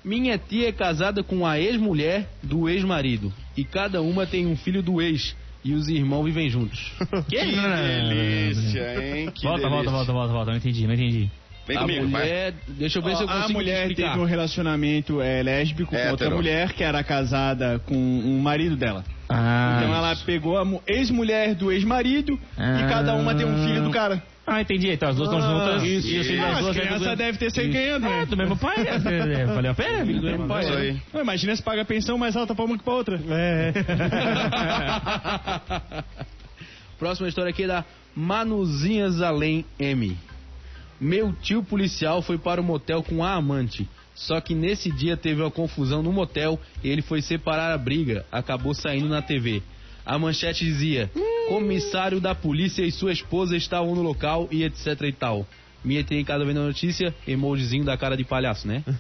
Minha 0.07 0.39
tia 0.39 0.69
é 0.69 0.73
casada 0.73 1.23
com 1.25 1.45
a 1.45 1.59
ex-mulher 1.59 2.29
do 2.41 2.69
ex-marido. 2.69 3.33
E 3.57 3.65
cada 3.65 4.01
uma 4.01 4.25
tem 4.25 4.47
um 4.47 4.57
filho 4.57 4.81
do 4.81 5.03
ex. 5.03 5.35
E 5.65 5.75
os 5.75 5.89
irmãos 5.89 6.23
vivem 6.23 6.49
juntos. 6.49 6.93
Que, 7.29 7.37
Que 7.39 7.45
delícia, 7.47 9.17
hein? 9.19 9.31
Que 9.35 9.43
volta, 9.43 9.69
volta, 9.69 9.91
delícia. 9.91 9.91
volta, 9.91 10.13
volta, 10.13 10.33
volta. 10.33 10.51
Não 10.53 10.59
entendi, 10.59 10.87
não 10.87 10.95
entendi. 10.95 11.29
Vem 11.67 11.77
a 11.77 11.81
comigo, 11.81 12.09
vai. 12.09 12.23
mulher. 12.23 12.55
Deixa 12.69 12.99
eu 12.99 13.03
ver 13.03 13.17
se 13.17 13.23
eu 13.25 13.29
a 13.29 13.33
consigo 13.41 13.53
mulher 13.59 13.87
te 13.87 13.91
explicar. 13.91 14.11
teve 14.13 14.23
um 14.23 14.27
relacionamento 14.27 15.21
é, 15.21 15.43
lésbico 15.43 15.91
com 15.91 15.97
Hétero. 15.97 16.13
outra 16.13 16.31
mulher 16.31 16.73
que 16.73 16.85
era 16.85 17.03
casada 17.03 17.81
com 17.81 17.95
o 17.97 18.41
marido 18.41 18.77
dela. 18.77 19.05
Ah, 19.29 19.81
Então 19.83 19.95
ela 19.95 20.15
pegou 20.25 20.57
a 20.57 20.65
mu- 20.65 20.81
ex-mulher 20.87 21.55
do 21.55 21.73
ex-marido 21.73 22.39
Ah. 22.57 22.81
e 22.81 22.89
cada 22.89 23.15
uma 23.15 23.35
tem 23.35 23.45
um 23.47 23.67
filho 23.67 23.83
do 23.83 23.91
cara. 23.91 24.23
Ah, 24.47 24.61
entendi. 24.61 24.89
Então 24.93 25.09
as 25.09 25.17
duas 25.17 25.29
estão 25.29 25.43
juntas. 25.43 25.83
Isso. 25.83 26.07
Os 26.07 26.27
filhos 26.27 26.45
Ah, 26.45 26.53
as 26.53 26.59
duas 26.61 26.77
crianças 26.77 27.01
do- 27.09 27.17
devem 27.17 27.35
ter 27.35 27.47
Isso. 27.47 27.57
ganhando, 27.73 28.03
né? 28.05 28.23
É, 28.23 28.27
do 28.27 28.37
mesmo 28.37 28.57
pai. 28.57 28.77
é, 28.79 29.41
é, 29.41 29.45
Valeu 29.47 29.73
a 29.73 29.75
pena? 29.75 30.07
Filho 30.07 30.21
do 30.21 30.27
mesmo 30.27 30.47
pai, 30.47 30.63
Isso 30.65 30.73
né? 30.79 31.01
Imagina 31.21 31.57
se 31.57 31.63
paga 31.65 31.83
a 31.83 31.85
pensão 31.85 32.17
mais 32.17 32.37
alta 32.37 32.55
pra 32.55 32.65
uma 32.65 32.79
que 32.79 32.85
pra 32.85 32.95
outra. 32.95 33.21
É. 33.29 33.73
Próxima 36.99 37.29
história 37.29 37.51
aqui 37.51 37.65
é 37.65 37.67
da 37.67 37.85
Manuzinhas 38.15 39.21
Além 39.21 39.65
M. 39.79 40.17
Meu 41.01 41.33
tio 41.43 41.63
policial 41.63 42.23
foi 42.23 42.39
para 42.39 42.61
o 42.61 42.65
motel 42.65 43.03
com 43.03 43.23
a 43.23 43.35
amante. 43.35 43.87
Só 44.17 44.41
que 44.41 44.55
nesse 44.55 44.91
dia 44.91 45.17
teve 45.17 45.43
uma 45.43 45.51
confusão 45.51 46.03
no 46.03 46.11
motel 46.11 46.59
e 46.83 46.89
ele 46.89 47.03
foi 47.03 47.21
separar 47.21 47.73
a 47.73 47.79
briga. 47.79 48.25
Acabou 48.33 48.73
saindo 48.75 49.09
na 49.09 49.21
TV. 49.21 49.63
A 50.05 50.19
manchete 50.19 50.65
dizia: 50.65 51.11
Comissário 51.49 52.19
da 52.19 52.35
polícia 52.35 52.83
e 52.83 52.91
sua 52.91 53.13
esposa 53.13 53.57
estavam 53.57 53.95
no 53.95 54.03
local 54.03 54.49
e 54.51 54.65
etc 54.65 55.03
e 55.03 55.13
tal. 55.13 55.47
Me 55.85 56.01
entrei 56.01 56.19
em 56.19 56.25
casa 56.25 56.45
vendo 56.45 56.61
a 56.61 56.65
notícia, 56.65 57.15
emojizinho 57.29 57.85
da 57.85 57.97
cara 57.97 58.17
de 58.17 58.25
palhaço, 58.25 58.67
né? 58.67 58.83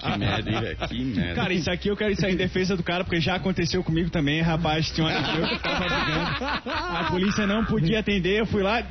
Que 0.00 0.18
merda, 0.18 0.50
hein, 0.50 0.60
velho? 0.60 0.76
Que 0.88 1.04
merda. 1.04 1.34
Cara, 1.34 1.52
isso 1.52 1.70
aqui 1.70 1.88
eu 1.88 1.96
quero 1.96 2.16
sair 2.16 2.32
em 2.32 2.36
defesa 2.36 2.74
do 2.76 2.82
cara, 2.82 3.04
porque 3.04 3.20
já 3.20 3.34
aconteceu 3.34 3.84
comigo 3.84 4.08
também, 4.08 4.40
rapaz. 4.40 4.90
Tinha 4.90 5.06
um 5.06 5.10
amigo 5.10 5.32
meu 5.36 5.48
que 5.48 5.58
tava 5.58 5.80
brigando. 5.80 6.30
A 6.64 7.08
polícia 7.10 7.46
não 7.46 7.66
podia 7.66 8.00
atender, 8.00 8.40
eu 8.40 8.46
fui 8.46 8.62
lá, 8.62 8.82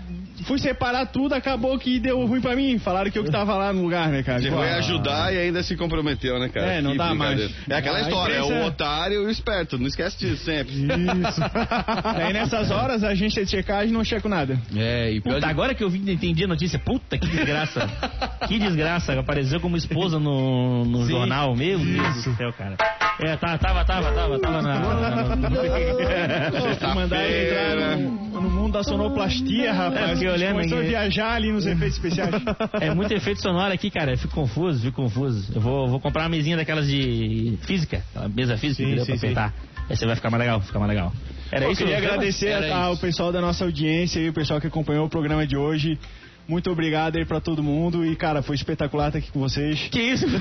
fui 0.43 0.59
separar 0.59 1.05
tudo, 1.07 1.33
acabou 1.33 1.77
que 1.79 1.99
deu 1.99 2.25
ruim 2.25 2.41
pra 2.41 2.55
mim. 2.55 2.77
Falaram 2.77 3.09
que 3.09 3.17
eu 3.17 3.23
que 3.23 3.31
tava 3.31 3.55
lá 3.55 3.71
no 3.71 3.81
lugar, 3.81 4.09
né, 4.09 4.21
cara? 4.23 4.41
Você 4.41 4.49
Pô, 4.49 4.57
foi 4.57 4.69
ajudar 4.71 5.33
e 5.33 5.37
ainda 5.37 5.63
se 5.63 5.75
comprometeu, 5.75 6.39
né, 6.39 6.49
cara? 6.49 6.73
É, 6.73 6.81
não 6.81 6.91
Que 6.91 6.97
dá 6.97 7.13
mais. 7.15 7.51
É 7.69 7.75
aquela 7.75 7.99
A 7.99 8.01
história, 8.01 8.33
é 8.35 8.43
o 8.43 8.65
otário 8.65 9.21
e 9.23 9.25
o 9.25 9.29
esperto. 9.29 9.77
Não 9.77 9.87
esquece 9.87 10.17
disso 10.17 10.43
sempre. 10.43 10.73
Isso. 10.73 11.41
Aí 12.25 12.33
nessas 12.33 12.71
horas 12.71 13.03
a 13.03 13.09
agência 13.09 13.43
de 13.43 13.49
checagem 13.51 13.91
não 13.93 14.03
checa 14.03 14.27
nada. 14.27 14.59
É, 14.75 15.11
e 15.11 15.21
Puta, 15.21 15.39
de- 15.39 15.45
agora 15.45 15.73
que 15.73 15.83
eu 15.83 15.89
vi, 15.89 15.99
entendi 16.11 16.43
a 16.43 16.47
notícia. 16.47 16.77
Puta, 16.79 17.17
que 17.17 17.27
desgraça. 17.27 17.87
que 18.47 18.59
desgraça. 18.59 19.13
Apareceu 19.19 19.59
como 19.59 19.77
esposa 19.77 20.19
no, 20.19 20.83
no 20.85 21.05
jornal. 21.07 21.55
Meu 21.55 21.79
Deus 21.79 22.23
do 22.23 22.35
céu, 22.35 22.51
cara. 22.53 22.75
É, 23.21 23.37
tá, 23.37 23.57
tava, 23.57 23.85
tava, 23.85 24.11
tava, 24.11 24.39
tava 24.39 24.61
na. 24.61 24.79
na- 24.79 25.35
na- 25.35 25.35
Pô, 25.35 26.95
mandaram 26.95 27.25
entrar 27.25 27.97
no, 27.97 28.24
no 28.39 28.49
mundo 28.49 28.73
da 28.73 28.83
sonoplastia, 28.83 29.73
rapaz. 29.73 30.21
É, 30.21 30.31
olhando 30.31 30.55
Começou 30.55 30.79
a 30.79 30.81
viajar 30.81 31.33
ali 31.33 31.51
nos 31.51 31.65
efeitos 31.65 31.97
especiais. 31.97 32.35
É 32.81 32.93
muito 32.93 33.13
efeito 33.13 33.41
sonoro 33.41 33.73
aqui, 33.73 33.89
cara. 33.89 34.13
Eu 34.13 34.17
fico 34.17 34.33
confuso, 34.33 34.81
fico 34.81 35.01
confuso. 35.01 35.51
Eu 35.53 35.61
vou, 35.61 35.87
vou 35.87 35.99
comprar 35.99 36.23
uma 36.23 36.29
mesinha 36.29 36.57
daquelas 36.57 36.87
de 36.87 37.57
física, 37.61 38.03
aquela 38.11 38.29
mesa 38.29 38.57
física, 38.57 38.83
Sim, 38.83 38.87
entendeu? 38.87 39.05
sim, 39.05 39.11
pra 39.11 39.19
sim. 39.19 39.27
apertar. 39.27 39.53
Aí 39.89 39.95
você 39.95 40.05
vai 40.05 40.15
ficar 40.15 40.29
mais 40.29 40.41
legal, 40.41 40.61
ficar 40.61 40.79
mais 40.79 40.89
legal. 40.89 41.13
Era 41.51 41.65
Eu 41.65 41.71
isso? 41.71 41.81
queria 41.81 41.97
agradecer 41.97 42.71
ao 42.71 42.97
pessoal 42.97 43.31
da 43.31 43.39
nossa 43.39 43.63
audiência 43.63 44.19
e 44.19 44.29
o 44.29 44.33
pessoal 44.33 44.59
que 44.59 44.67
acompanhou 44.67 45.05
o 45.05 45.09
programa 45.09 45.45
de 45.45 45.55
hoje. 45.55 45.99
Muito 46.47 46.69
obrigado 46.69 47.15
aí 47.15 47.25
pra 47.25 47.41
todo 47.41 47.63
mundo 47.63 48.05
e, 48.05 48.15
cara, 48.15 48.43
foi 48.43 48.55
espetacular 48.55 49.07
estar 49.07 49.17
aqui 49.17 49.31
com 49.31 49.39
vocês. 49.39 49.87
Que 49.89 49.99
isso? 49.99 50.27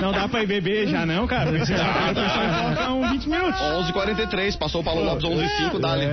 Não 0.00 0.12
dá 0.12 0.26
pra 0.28 0.42
ir 0.42 0.46
beber 0.46 0.88
já 0.88 1.04
não, 1.04 1.26
cara? 1.26 1.50
Vocês 1.50 1.78
Dá, 1.78 2.10
dá. 2.12 2.28
Faltam 2.74 3.02
um 3.02 3.10
20 3.10 3.28
minutos. 3.28 3.60
11h43, 3.60 4.56
passou 4.56 4.80
o 4.80 4.84
Paulo 4.84 5.04
Lopes 5.04 5.24
11h05, 5.24 5.78
dá-lhe. 5.78 6.06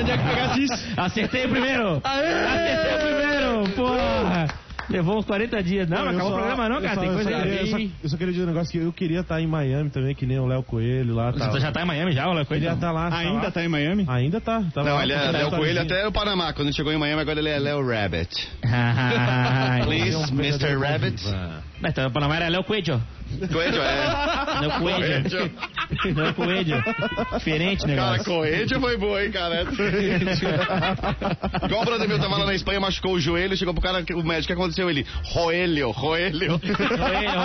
Onde 0.00 0.10
é 0.10 0.16
que 0.18 0.24
pegasse 0.24 0.62
isso? 0.64 0.74
Acertei 0.96 1.44
o 1.44 1.48
primeiro! 1.50 2.00
Acertei 2.02 2.94
o 2.94 2.98
primeiro! 2.98 3.68
Porra! 3.76 4.46
Levou 4.90 5.18
uns 5.18 5.24
40 5.24 5.62
dias. 5.62 5.88
Não, 5.88 5.98
não 6.04 6.08
acabou 6.10 6.28
só- 6.28 6.34
o 6.34 6.38
programa 6.38 6.68
não, 6.68 6.82
cara. 6.82 6.94
só- 6.94 7.00
Tem 7.00 7.08
eu 7.10 7.14
coisa 7.14 7.30
só 7.30 7.36
aí. 7.36 7.42
queria- 7.42 7.60
eu 7.60 7.66
só- 7.66 7.78
Eu 8.04 8.08
só 8.10 8.16
queria 8.16 8.32
dizer 8.32 8.44
um 8.44 8.48
negócio 8.48 8.72
que 8.72 8.78
eu 8.86 8.92
queria 8.92 9.20
estar 9.20 9.40
em 9.40 9.46
Miami 9.46 9.90
também, 9.90 10.14
que 10.14 10.26
nem 10.26 10.38
o 10.38 10.46
Léo 10.46 10.62
Coelho 10.62 11.14
lá. 11.14 11.32
Tá. 11.32 11.50
Você 11.50 11.60
já 11.60 11.72
tá 11.72 11.82
em 11.82 11.86
Miami 11.86 12.12
já, 12.12 12.28
olha 12.28 12.38
Ele 12.38 12.44
coisa. 12.46 12.64
ia 12.64 12.72
estar 12.72 12.90
lá. 12.92 13.08
Ainda 13.16 13.42
lá. 13.44 13.50
tá 13.50 13.64
em 13.64 13.68
Miami? 13.68 14.04
Ainda 14.08 14.40
tá. 14.40 14.62
tava 14.74 14.88
Não, 14.88 14.96
lá 14.96 15.02
ele 15.02 15.12
é 15.12 15.30
Léo 15.30 15.50
Coelho 15.50 15.80
até 15.82 16.06
o 16.06 16.12
Panamá. 16.12 16.52
Quando 16.52 16.68
ele 16.68 16.76
chegou 16.76 16.92
em 16.92 16.98
Miami, 16.98 17.20
agora 17.22 17.38
ele 17.40 17.48
é 17.48 17.58
Léo 17.58 17.86
Rabbit. 17.86 18.48
Please, 19.84 20.16
um 20.16 20.28
Mr. 20.38 20.76
Rabbit. 20.76 21.22
Então, 21.88 22.10
Panamá 22.10 22.36
era 22.36 22.48
Léo 22.48 22.64
Coelho. 22.64 23.02
Coelho, 23.52 23.82
é. 23.82 24.60
Léo 24.60 24.78
Coelho. 24.78 25.50
Léo 26.14 26.34
Coelho. 26.34 26.84
Diferente 27.36 27.80
Cara, 27.86 28.12
negócio. 28.12 28.24
Coelho 28.24 28.80
foi 28.80 28.96
boa, 28.96 29.24
hein, 29.24 29.30
cara? 29.30 29.66
Igual 31.64 31.82
o 31.82 31.84
brother 31.84 32.08
meu 32.08 32.18
tava 32.18 32.38
lá 32.38 32.46
na 32.46 32.54
Espanha, 32.54 32.80
machucou 32.80 33.12
o 33.14 33.20
joelho, 33.20 33.56
chegou 33.56 33.74
pro 33.74 33.82
cara, 33.82 34.04
o 34.14 34.22
médico, 34.22 34.44
o 34.44 34.46
que 34.46 34.52
aconteceu? 34.52 34.88
Ele, 34.88 35.06
Roelho, 35.32 35.90
Roelho. 35.90 36.58
Coelho, 36.58 37.42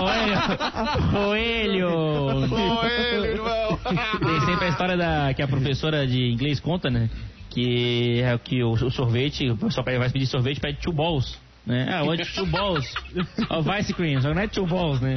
Coelho. 1.12 2.60
Roelho, 2.75 3.25
irmão. 3.25 3.80
Tem 3.84 4.41
sempre 4.45 4.65
a 4.65 4.69
história 4.69 4.97
da, 4.97 5.34
que 5.34 5.41
a 5.41 5.47
professora 5.47 6.06
de 6.06 6.32
inglês 6.32 6.60
conta, 6.60 6.89
né? 6.89 7.10
Que 7.49 8.21
é 8.21 8.38
que 8.38 8.63
o, 8.63 8.71
o 8.71 8.91
sorvete, 8.91 9.49
o 9.49 9.58
pessoal 9.58 9.86
vai 9.86 10.10
pedir 10.10 10.28
sorvete, 10.28 10.60
pede 10.60 10.80
two 10.82 10.93
balls. 10.93 11.38
Né? 11.69 11.86
Ah, 11.88 12.03
onde 12.03 12.25
two 12.34 12.47
balls? 12.47 12.91
Ó, 13.47 13.62
o 13.62 13.77
ice 13.77 13.93
cream, 13.93 14.19
só 14.19 14.29
que 14.29 14.34
não 14.34 14.41
é 14.41 14.47
two 14.47 14.65
balls, 14.65 14.99
né? 15.01 15.13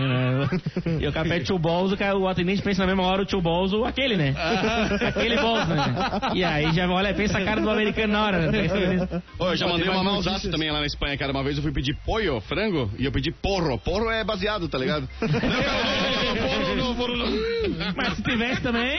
E 1.00 1.06
o 1.06 1.12
pede 1.12 1.46
two 1.46 1.58
balls, 1.58 1.92
o, 1.92 1.96
cara, 1.96 2.14
o 2.14 2.28
atendente 2.28 2.60
pensa 2.60 2.82
na 2.82 2.88
mesma 2.88 3.04
hora 3.04 3.22
o 3.22 3.26
two 3.26 3.40
balls 3.40 3.72
ou 3.72 3.86
aquele, 3.86 4.16
né? 4.16 4.34
Aquele 5.08 5.36
balls, 5.36 5.66
né? 5.66 5.76
E 6.34 6.44
aí 6.44 6.70
já 6.74 6.86
olha, 6.86 7.14
pensa 7.14 7.38
a 7.38 7.44
cara 7.44 7.62
do 7.62 7.70
americano 7.70 8.12
na 8.12 8.24
hora, 8.26 8.52
né? 8.52 8.68
Ô, 9.38 9.48
eu 9.48 9.56
já 9.56 9.66
mandei 9.66 9.88
uma 9.88 10.02
notícias? 10.02 10.52
também 10.52 10.70
lá 10.70 10.80
na 10.80 10.86
Espanha, 10.86 11.16
cara. 11.16 11.32
Uma 11.32 11.42
vez 11.42 11.56
eu 11.56 11.62
fui 11.62 11.72
pedir 11.72 11.96
pollo, 12.04 12.38
frango, 12.42 12.90
e 12.98 13.06
eu 13.06 13.12
pedi 13.12 13.32
porro. 13.32 13.78
Porro 13.78 14.10
é 14.10 14.22
baseado, 14.22 14.68
tá 14.68 14.76
ligado? 14.76 15.08
Não, 15.22 15.28
cara, 15.40 15.91
Mas 17.96 18.16
se 18.16 18.22
tivesse 18.22 18.60
também, 18.62 18.98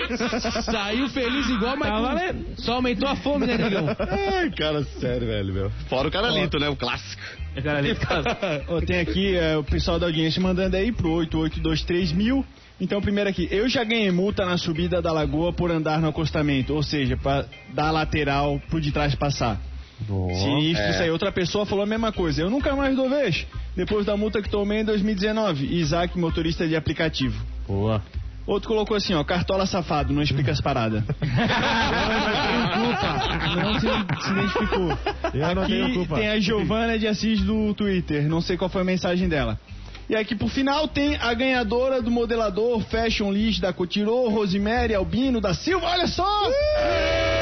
Saiu 0.64 1.10
feliz 1.10 1.50
igual, 1.50 1.76
mas 1.78 1.90
Tá 1.90 2.00
valendo. 2.00 2.46
só 2.58 2.74
aumentou 2.74 3.08
a 3.08 3.16
fome, 3.16 3.46
né, 3.48 3.58
negão? 3.58 3.88
Ai, 4.00 4.50
cara, 4.52 4.84
sério, 5.00 5.28
velho, 5.28 5.54
meu. 5.54 5.70
Fora 5.90 6.08
o 6.08 6.12
caralito, 6.12 6.60
né? 6.60 6.70
O 6.70 6.76
clássico. 6.76 7.22
o 7.56 7.62
cara 7.62 7.80
ali 7.80 7.94
fica- 7.96 8.24
Ó, 8.68 8.82
tem 8.82 9.00
aqui 9.00 9.36
é, 9.36 9.58
o 9.58 9.64
pessoal 9.64 10.00
da 10.00 10.06
audiência 10.08 10.42
mandando 10.42 10.76
aí 10.76 10.92
pro 10.92 11.12
8823 11.12 12.12
mil. 12.12 12.46
Então, 12.82 13.02
primeiro 13.02 13.30
aqui, 13.30 13.48
eu 13.52 13.70
já 13.70 13.84
ganhei 13.84 14.12
multa 14.12 14.46
na 14.46 14.58
subida 14.58 15.02
da 15.02 15.12
lagoa 15.12 15.54
por 15.54 15.72
andar 15.72 16.02
no 16.02 16.08
acostamento, 16.10 16.74
ou 16.74 16.84
seja, 16.84 17.16
pra 17.16 17.46
dar 17.74 17.92
lateral 17.92 18.60
pro 18.70 18.82
de 18.82 18.92
trás 18.92 19.16
passar. 19.16 19.60
Sinistro 20.06 20.84
é. 20.86 20.90
isso 20.90 21.04
aí. 21.04 21.10
Outra 21.12 21.32
pessoa 21.32 21.66
falou 21.66 21.84
a 21.84 21.88
mesma 21.88 22.12
coisa. 22.12 22.42
Eu 22.42 22.50
nunca 22.50 22.76
mais 22.76 22.96
dou 22.96 23.10
vez. 23.10 23.46
Depois 23.76 24.06
da 24.06 24.16
multa 24.16 24.42
que 24.42 24.50
tomei 24.50 24.82
em 24.82 24.86
2019. 24.86 25.66
Isaac, 25.66 26.18
motorista 26.18 26.68
de 26.68 26.76
aplicativo. 26.76 27.44
Boa. 27.68 28.02
Outro 28.46 28.68
colocou 28.68 28.98
assim, 28.98 29.14
ó, 29.14 29.24
cartola 29.24 29.66
safado, 29.66 30.12
não 30.14 30.22
explica 30.22 30.52
as 30.52 30.60
paradas. 30.60 31.02
não 33.56 33.80
se, 33.80 33.88
se 34.22 34.32
identificou. 34.32 34.98
Eu 35.34 35.56
não 35.56 35.66
tenho 35.66 35.86
Aqui 35.86 35.94
culpa. 35.94 36.16
tem 36.16 36.28
a 36.28 36.40
Giovana 36.40 37.00
de 37.00 37.08
Assis 37.08 37.42
do 37.42 37.74
Twitter, 37.74 38.28
não 38.28 38.42
sei 38.42 38.58
qual 38.58 38.70
foi 38.70 38.82
a 38.82 38.86
mensagem 38.86 39.30
dela. 39.30 39.58
E 40.10 40.16
aqui 40.16 40.36
por 40.36 40.50
final 40.50 40.90
tem 40.90 41.16
a 41.16 41.34
ganhadora 41.34 42.02
do 42.02 42.12
modelador 42.12 42.82
Fashion 42.82 43.32
List 43.32 43.62
da 43.62 43.72
Cotirô, 43.72 44.28
Rosemary 44.30 44.94
Albino 44.94 45.40
da 45.40 45.54
Silva, 45.54 45.88
olha 45.88 46.08
só! 46.08 46.28
Queremos 46.28 47.33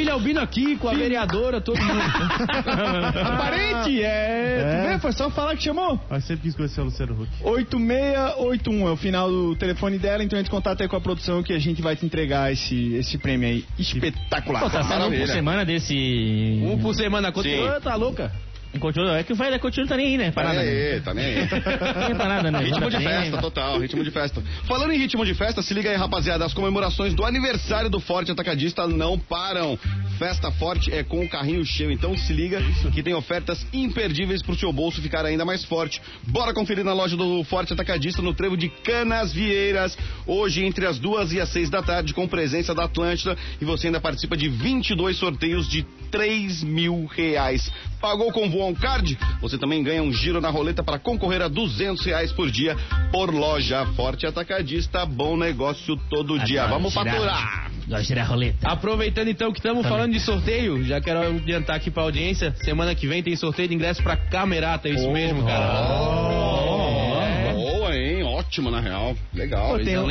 família 0.00 0.12
Albino 0.14 0.40
aqui, 0.40 0.76
com 0.76 0.88
a 0.88 0.94
vereadora, 0.94 1.60
todo 1.60 1.78
mundo. 1.78 2.00
Aparente, 3.20 4.02
é... 4.02 4.88
Vê, 4.92 4.98
foi 4.98 5.12
só 5.12 5.30
falar 5.30 5.56
que 5.56 5.62
chamou. 5.62 6.00
Eu 6.10 6.20
sempre 6.20 6.42
quis 6.42 6.54
conhecer 6.54 6.80
o 6.80 6.84
Luciano 6.84 7.12
Huck. 7.20 7.28
8681 7.42 8.88
é 8.88 8.90
o 8.90 8.96
final 8.96 9.28
do 9.28 9.54
telefone 9.56 9.98
dela, 9.98 10.24
então 10.24 10.38
entre 10.38 10.50
em 10.50 10.54
contato 10.54 10.80
aí 10.80 10.88
com 10.88 10.96
a 10.96 11.00
produção 11.00 11.42
que 11.42 11.52
a 11.52 11.58
gente 11.58 11.82
vai 11.82 11.96
te 11.96 12.06
entregar 12.06 12.52
esse, 12.52 12.94
esse 12.94 13.18
prêmio 13.18 13.48
aí. 13.48 13.64
Espetacular. 13.78 14.60
Pô, 14.60 14.70
tá 14.70 14.82
sendo 14.84 15.06
um 15.06 15.18
por 15.18 15.28
semana 15.28 15.64
desse. 15.64 16.60
Um 16.62 16.78
por 16.78 16.94
semana. 16.94 17.30
Continua, 17.30 17.74
Sim. 17.76 17.80
tá 17.82 17.94
louca? 17.94 18.32
Continua, 18.78 19.18
é 19.18 19.24
que 19.24 19.32
o 19.32 19.36
da 19.36 19.58
Coutinho 19.58 19.86
tá 19.86 19.96
nem 19.96 20.06
aí, 20.06 20.16
né? 20.16 20.26
Tá 20.26 20.42
Parada, 20.42 20.62
nem 20.62 20.72
né? 20.72 20.92
aí, 20.92 21.00
tá 21.00 21.14
nem 21.14 21.24
aí. 21.24 21.40
Não 21.40 22.06
tem 22.06 22.16
parada, 22.16 22.50
né? 22.50 22.58
Ritmo 22.60 22.88
de 22.90 22.98
festa, 22.98 23.36
né? 23.36 23.42
total, 23.42 23.78
ritmo 23.80 24.04
de 24.04 24.10
festa. 24.12 24.42
Falando 24.64 24.92
em 24.92 24.98
ritmo 24.98 25.26
de 25.26 25.34
festa, 25.34 25.60
se 25.60 25.74
liga 25.74 25.90
aí, 25.90 25.96
rapaziada, 25.96 26.44
as 26.44 26.54
comemorações 26.54 27.12
do 27.12 27.24
aniversário 27.24 27.90
do 27.90 27.98
Forte 27.98 28.30
Atacadista 28.30 28.86
não 28.86 29.18
param. 29.18 29.76
Festa 30.20 30.50
Forte 30.52 30.92
é 30.92 31.02
com 31.02 31.24
o 31.24 31.28
carrinho 31.30 31.64
cheio, 31.64 31.90
então 31.90 32.14
se 32.14 32.30
liga 32.34 32.60
que 32.92 33.02
tem 33.02 33.14
ofertas 33.14 33.66
imperdíveis 33.72 34.42
pro 34.42 34.54
seu 34.54 34.70
bolso 34.70 35.00
ficar 35.00 35.24
ainda 35.24 35.46
mais 35.46 35.64
forte. 35.64 35.98
Bora 36.26 36.52
conferir 36.52 36.84
na 36.84 36.92
loja 36.92 37.16
do 37.16 37.42
Forte 37.44 37.72
Atacadista 37.72 38.20
no 38.20 38.34
trevo 38.34 38.54
de 38.54 38.68
Canas 38.68 39.32
Vieiras, 39.32 39.96
hoje 40.26 40.62
entre 40.62 40.84
as 40.84 40.98
duas 40.98 41.32
e 41.32 41.40
as 41.40 41.48
seis 41.48 41.70
da 41.70 41.82
tarde, 41.82 42.12
com 42.12 42.28
presença 42.28 42.74
da 42.74 42.84
Atlântida 42.84 43.34
e 43.62 43.64
você 43.64 43.86
ainda 43.86 43.98
participa 43.98 44.36
de 44.36 44.46
22 44.50 45.16
sorteios 45.16 45.66
de 45.66 45.84
3 46.10 46.64
mil 46.64 47.06
reais. 47.06 47.72
Pagou 47.98 48.30
com 48.30 48.50
Voon 48.50 48.74
Card? 48.74 49.16
Você 49.40 49.56
também 49.56 49.82
ganha 49.82 50.02
um 50.02 50.12
giro 50.12 50.38
na 50.38 50.50
roleta 50.50 50.82
para 50.82 50.98
concorrer 50.98 51.40
a 51.40 51.48
200 51.48 52.04
reais 52.04 52.30
por 52.30 52.50
dia 52.50 52.76
por 53.10 53.32
loja 53.32 53.86
Forte 53.96 54.26
Atacadista. 54.26 55.06
Bom 55.06 55.34
negócio 55.36 55.96
todo 56.10 56.38
dia. 56.40 56.66
Vamos 56.66 56.92
girar- 56.92 57.06
faturar. 57.14 57.70
Gosto 57.86 58.02
de 58.02 58.08
girar 58.08 58.24
a 58.24 58.28
roleta. 58.28 58.68
Aproveitando 58.68 59.28
então 59.28 59.50
que 59.52 59.58
estamos 59.58 59.86
falando 59.86 60.09
de 60.10 60.20
sorteio, 60.20 60.82
já 60.84 61.00
quero 61.00 61.20
adiantar 61.22 61.76
aqui 61.76 61.90
pra 61.90 62.02
audiência, 62.02 62.54
semana 62.62 62.94
que 62.94 63.06
vem 63.06 63.22
tem 63.22 63.34
sorteio 63.36 63.68
de 63.68 63.74
ingresso 63.74 64.02
pra 64.02 64.16
Camerata, 64.16 64.88
é 64.88 64.92
isso 64.92 65.10
mesmo, 65.10 65.44
cara. 65.44 65.92
Oh, 65.92 67.54
Boa, 67.54 67.96
hein? 67.96 68.22
Ótimo. 68.22 68.30
ótimo, 68.40 68.70
na 68.70 68.80
real. 68.80 69.14
Legal. 69.34 69.68
Pô, 69.70 69.78
tem, 69.78 69.98
um, 69.98 70.06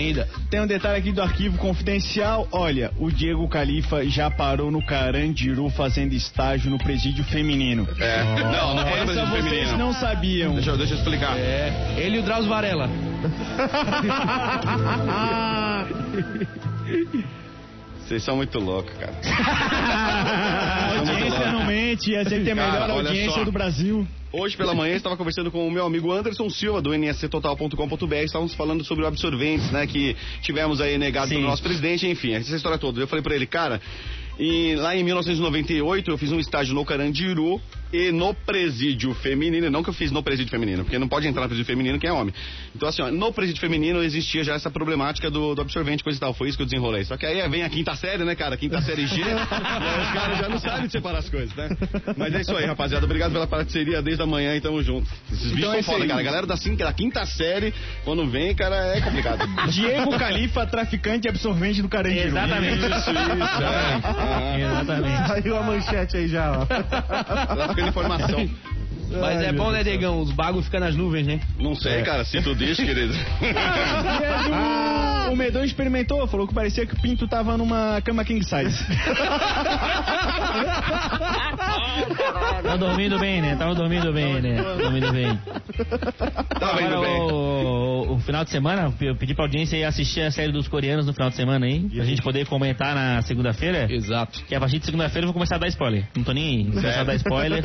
tem 0.50 0.62
um 0.62 0.68
detalhe 0.68 1.00
aqui 1.00 1.12
do 1.12 1.22
arquivo 1.22 1.58
confidencial. 1.58 2.48
Olha, 2.52 2.92
o 2.98 3.12
Diego 3.12 3.48
Califa 3.48 4.06
já 4.08 4.30
parou 4.30 4.70
no 4.72 4.86
Carandiru 4.86 5.70
fazendo 5.70 6.14
estágio 6.14 6.70
no 6.70 6.78
presídio 6.78 7.24
feminino. 7.26 7.88
É. 8.00 8.24
Não, 8.24 8.76
não 8.76 8.86
foi 8.88 8.98
no 8.98 9.04
Essa 9.12 9.14
Brasil 9.14 9.28
vocês 9.28 9.44
feminino. 9.44 9.78
não 9.78 9.94
sabiam. 9.94 10.54
Deixa, 10.54 10.70
eu- 10.72 10.78
deixa 10.78 10.94
eu 10.94 10.98
explicar. 11.00 11.38
É, 11.38 11.96
ele 11.98 12.18
e 12.18 12.20
o 12.20 12.24
Drauzio 12.24 12.50
Varela. 12.50 12.90
Vocês 18.10 18.24
são 18.24 18.38
muito 18.38 18.58
loucos, 18.58 18.92
cara. 18.98 19.14
A 19.22 20.98
audiência 20.98 21.52
não 21.52 21.64
mente, 21.64 22.16
essa 22.16 22.36
aqui 22.36 22.50
é 22.50 22.54
a 22.54 22.56
melhor 22.56 22.72
Cara, 22.72 22.94
audiência 22.94 23.46
do 23.46 23.52
Brasil. 23.52 24.08
Hoje 24.34 24.58
pela 24.58 24.74
manhã 24.74 24.96
estava 24.96 25.16
conversando 25.16 25.52
com 25.52 25.68
o 25.68 25.70
meu 25.70 25.86
amigo 25.86 26.12
Anderson 26.12 26.50
Silva 26.50 26.82
do 26.82 26.92
nsctotal.com.br. 26.92 28.16
Estávamos 28.16 28.56
falando 28.56 28.84
sobre 28.84 29.04
o 29.04 29.08
absorventes, 29.08 29.70
né, 29.70 29.86
que 29.86 30.18
tivemos 30.42 30.82
aí 30.82 30.98
negado 30.98 31.30
pelo 31.30 31.44
nosso 31.44 31.62
presidente, 31.62 32.08
enfim, 32.08 32.34
essa 32.34 32.56
história 32.56 32.80
toda. 32.80 33.00
Eu 33.00 33.08
falei 33.08 33.22
pra 33.22 33.36
ele, 33.36 33.46
cara, 33.46 33.80
e 34.40 34.74
lá 34.76 34.96
em 34.96 35.04
1998 35.04 36.10
eu 36.10 36.18
fiz 36.18 36.32
um 36.32 36.40
estágio 36.40 36.74
no 36.74 36.84
Carandiru 36.84 37.62
e 37.92 38.12
no 38.12 38.34
presídio 38.34 39.14
feminino, 39.16 39.70
não 39.70 39.84
que 39.84 39.90
eu 39.90 39.94
fiz 39.94 40.12
no 40.12 40.22
presídio 40.22 40.52
feminino, 40.52 40.84
porque 40.84 41.00
não 41.00 41.08
pode 41.08 41.28
entrar 41.28 41.44
no 41.44 41.48
presídio 41.48 41.66
feminino 41.66 42.00
quem 42.00 42.10
é 42.10 42.14
homem. 42.14 42.34
Então 42.76 42.88
assim, 42.88 43.02
ó, 43.02 43.12
no 43.12 43.34
presídio 43.34 43.60
feminino 43.60 44.04
existia 44.04 44.44
já 44.44 44.54
essa 44.54 44.70
problemática 44.70 45.30
do, 45.32 45.56
do 45.56 45.62
absorvente, 45.62 46.04
coisa 46.04 46.18
e 46.18 46.20
tal. 46.20 46.34
Foi 46.34 46.50
isso 46.50 46.58
que 46.58 46.64
eu 46.64 46.68
desenrolei. 46.68 47.04
Só 47.06 47.18
que 47.18 47.26
aí 47.26 47.48
vem 47.50 47.64
a 47.64 47.70
quinta 47.70 47.96
série, 47.96 48.24
né, 48.24 48.36
cara? 48.36 48.56
Quinta 48.58 48.82
série 48.82 49.08
G, 49.08 49.22
e 49.22 49.24
aí 49.26 49.34
os 49.34 50.14
caras 50.14 50.38
já 50.38 50.50
não 50.50 50.60
sabem 50.60 50.90
separar 50.90 51.20
as 51.20 51.30
coisas, 51.30 51.56
né? 51.56 51.70
Mas 52.16 52.34
é 52.34 52.42
isso 52.42 52.56
aí, 52.56 52.66
rapaziada. 52.66 53.06
Obrigado 53.06 53.32
pela 53.32 53.48
parceria 53.48 54.02
desde 54.02 54.22
a 54.22 54.26
manhã 54.26 54.56
e 54.56 54.62
tamo 54.62 54.82
junto. 54.84 55.10
Esses 55.32 55.52
bichos 55.52 55.58
Então 55.58 55.70
é 55.74 55.74
são 55.74 55.80
isso 55.80 55.92
foda, 55.92 56.08
cara. 56.08 56.20
A 56.20 56.24
galera 56.24 56.48
da, 56.48 56.58
cinco, 56.58 56.78
da 56.78 56.94
quinta 56.94 57.26
série, 57.26 57.74
quando 58.04 58.28
vem, 58.28 58.54
cara, 58.56 58.76
é 58.98 59.02
complicado. 59.02 59.48
Diego 59.72 60.18
Califa, 60.18 60.66
traficante 60.66 61.28
e 61.28 61.30
absorvente 61.30 61.82
do 61.82 61.90
Carandiru. 61.90 62.28
Exatamente. 62.28 62.80
Isso, 62.80 62.88
isso, 62.88 63.10
é. 63.10 64.62
Exatamente. 64.62 65.28
Saiu 65.28 65.58
a 65.58 65.64
manchete 65.64 66.18
aí 66.18 66.28
já, 66.28 66.52
ó. 66.52 66.68
De 67.84 67.90
informação. 67.90 68.50
Mas 69.12 69.38
Ai, 69.38 69.48
é 69.48 69.52
bom, 69.52 69.72
né. 69.72 69.84
Degão? 69.84 70.22
Os 70.22 70.32
bagos 70.32 70.66
ficam 70.66 70.80
nas 70.80 70.96
nuvens, 70.96 71.26
né? 71.26 71.40
Não 71.58 71.76
sei, 71.76 72.04
cara, 72.04 72.24
se 72.24 72.40
tu 72.44 72.56
diz, 72.56 72.78
querido. 72.78 73.14
o 75.30 75.36
Medon 75.36 75.64
experimentou, 75.64 76.26
falou 76.28 76.48
que 76.48 76.54
parecia 76.54 76.86
que 76.86 76.94
o 76.94 77.02
Pinto 77.02 77.28
tava 77.28 77.58
numa 77.58 78.02
cama 78.02 78.24
king 78.26 78.44
size. 78.44 78.78
Tá 82.64 82.76
dormindo 82.76 83.18
bem, 83.20 83.42
né? 83.42 83.56
Tava 83.56 83.74
dormindo 83.74 84.12
bem, 84.14 84.42
né? 84.42 84.62
Dormindo 84.62 85.12
bem. 85.12 85.38
Tá 86.60 86.74
vendo 86.74 86.94
Agora, 86.96 87.00
bem. 87.02 87.22
o, 87.22 88.14
o 88.14 88.20
final 88.20 88.44
de 88.44 88.50
semana, 88.52 88.94
eu 89.02 89.16
pedi 89.16 89.34
pra 89.34 89.46
audiência 89.46 89.78
aí 89.78 89.84
assistir 89.84 90.22
a 90.22 90.32
série 90.32 90.52
dos 90.52 90.68
coreanos 90.68 91.06
no 91.06 91.14
final 91.14 91.30
de 91.30 91.36
semana 91.36 91.66
aí, 91.66 91.80
pra 91.90 92.04
gente 92.04 92.22
poder 92.22 92.46
comentar 92.48 92.94
na 92.94 93.22
segunda-feira. 93.22 93.88
Exato. 93.92 94.44
Que 94.46 94.56
a 94.56 94.60
partir 94.60 94.80
de 94.80 94.86
segunda-feira 94.86 95.24
eu 95.24 95.28
vou 95.28 95.34
começar 95.34 95.56
a 95.56 95.60
dar 95.60 95.68
spoiler. 95.68 96.06
Não 96.16 96.24
tô 96.24 96.32
nem 96.32 96.66
vou 96.66 96.74
começar 96.82 97.02
a 97.02 97.04
dar 97.04 97.16
spoiler. 97.16 97.64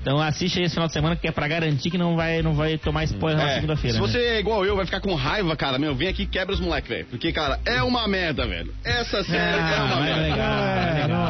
Então 0.00 0.20
assiste 0.20 0.58
aí 0.58 0.64
esse 0.66 0.74
final 0.74 0.86
de 0.86 0.92
semana 0.92 1.16
que 1.16 1.26
é 1.26 1.32
pra 1.32 1.48
garantir 1.48 1.90
que 1.90 1.98
não 1.98 2.14
vai, 2.16 2.40
não 2.40 2.54
vai 2.54 2.78
tomar 2.78 3.04
spoiler 3.04 3.38
na 3.44 3.50
É, 3.50 3.54
segunda-feira. 3.56 3.96
se 3.96 4.02
né? 4.02 4.06
você 4.08 4.18
é 4.18 4.38
igual 4.40 4.64
eu, 4.64 4.76
vai 4.76 4.84
ficar 4.84 5.00
com 5.00 5.14
raiva, 5.14 5.56
cara, 5.56 5.78
meu, 5.78 5.94
vem 5.94 6.08
aqui 6.08 6.22
e 6.22 6.26
quebra 6.26 6.54
os 6.54 6.60
moleques, 6.60 6.88
velho. 6.88 7.05
Porque, 7.10 7.32
cara, 7.32 7.60
é 7.64 7.82
uma 7.82 8.06
merda, 8.08 8.46
velho. 8.46 8.74
Essa 8.84 9.22
série 9.22 9.58
é 9.58 9.80
uma 9.82 9.96
Ah, 9.96 10.00
é 10.00 10.14
merda. 10.14 10.20
legal, 10.22 10.58
É, 10.64 11.02
legal. 11.02 11.25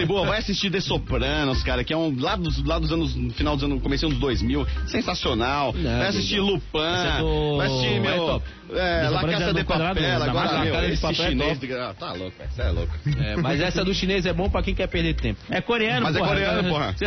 É 0.00 0.02
é 0.02 0.06
boa, 0.06 0.26
vai 0.26 0.38
assistir 0.38 0.70
The 0.70 0.80
Sopranos, 0.80 1.62
cara, 1.62 1.82
que 1.84 1.92
é 1.92 1.96
um 1.96 2.14
lá 2.18 2.36
dos, 2.36 2.62
lá 2.64 2.78
dos 2.78 2.92
anos, 2.92 3.14
no 3.14 3.32
final 3.32 3.54
dos 3.56 3.64
anos, 3.64 3.82
comecinho 3.82 4.10
dos 4.10 4.18
2000, 4.20 4.66
sensacional. 4.86 5.72
Não, 5.74 5.98
vai 5.98 6.08
assistir 6.08 6.40
Lupin, 6.40 6.60
Esse 6.78 7.18
do- 7.20 7.56
vai 7.56 7.66
assistir, 7.66 7.86
é 7.94 8.00
meu, 8.00 8.16
top. 8.26 8.44
é, 8.70 8.74
The 8.74 9.08
La 9.10 9.22
é 9.22 9.36
de 9.36 9.52
do 9.52 9.64
quadrado, 9.64 9.94
Papel, 10.00 10.18
da 10.18 10.24
agora, 10.26 10.58
meu, 10.64 10.84
esse 10.90 11.02
Papel 11.02 11.24
é 11.24 11.28
chinês, 11.30 11.58
ah, 11.72 11.94
tá 11.98 12.12
louco, 12.12 12.32
velho, 12.38 12.50
você 12.50 12.62
é 12.62 12.70
louco. 12.70 12.92
É, 13.18 13.36
mas 13.36 13.60
essa 13.60 13.84
do 13.84 13.94
chinês 13.94 14.26
é 14.26 14.32
bom 14.32 14.48
pra 14.48 14.62
quem 14.62 14.74
quer 14.74 14.86
perder 14.88 15.14
tempo. 15.14 15.40
É 15.50 15.60
coreano, 15.60 16.02
Mas 16.04 16.16
é 16.16 16.18
porra. 16.18 16.30
coreano, 16.30 16.68
porra. 16.68 16.94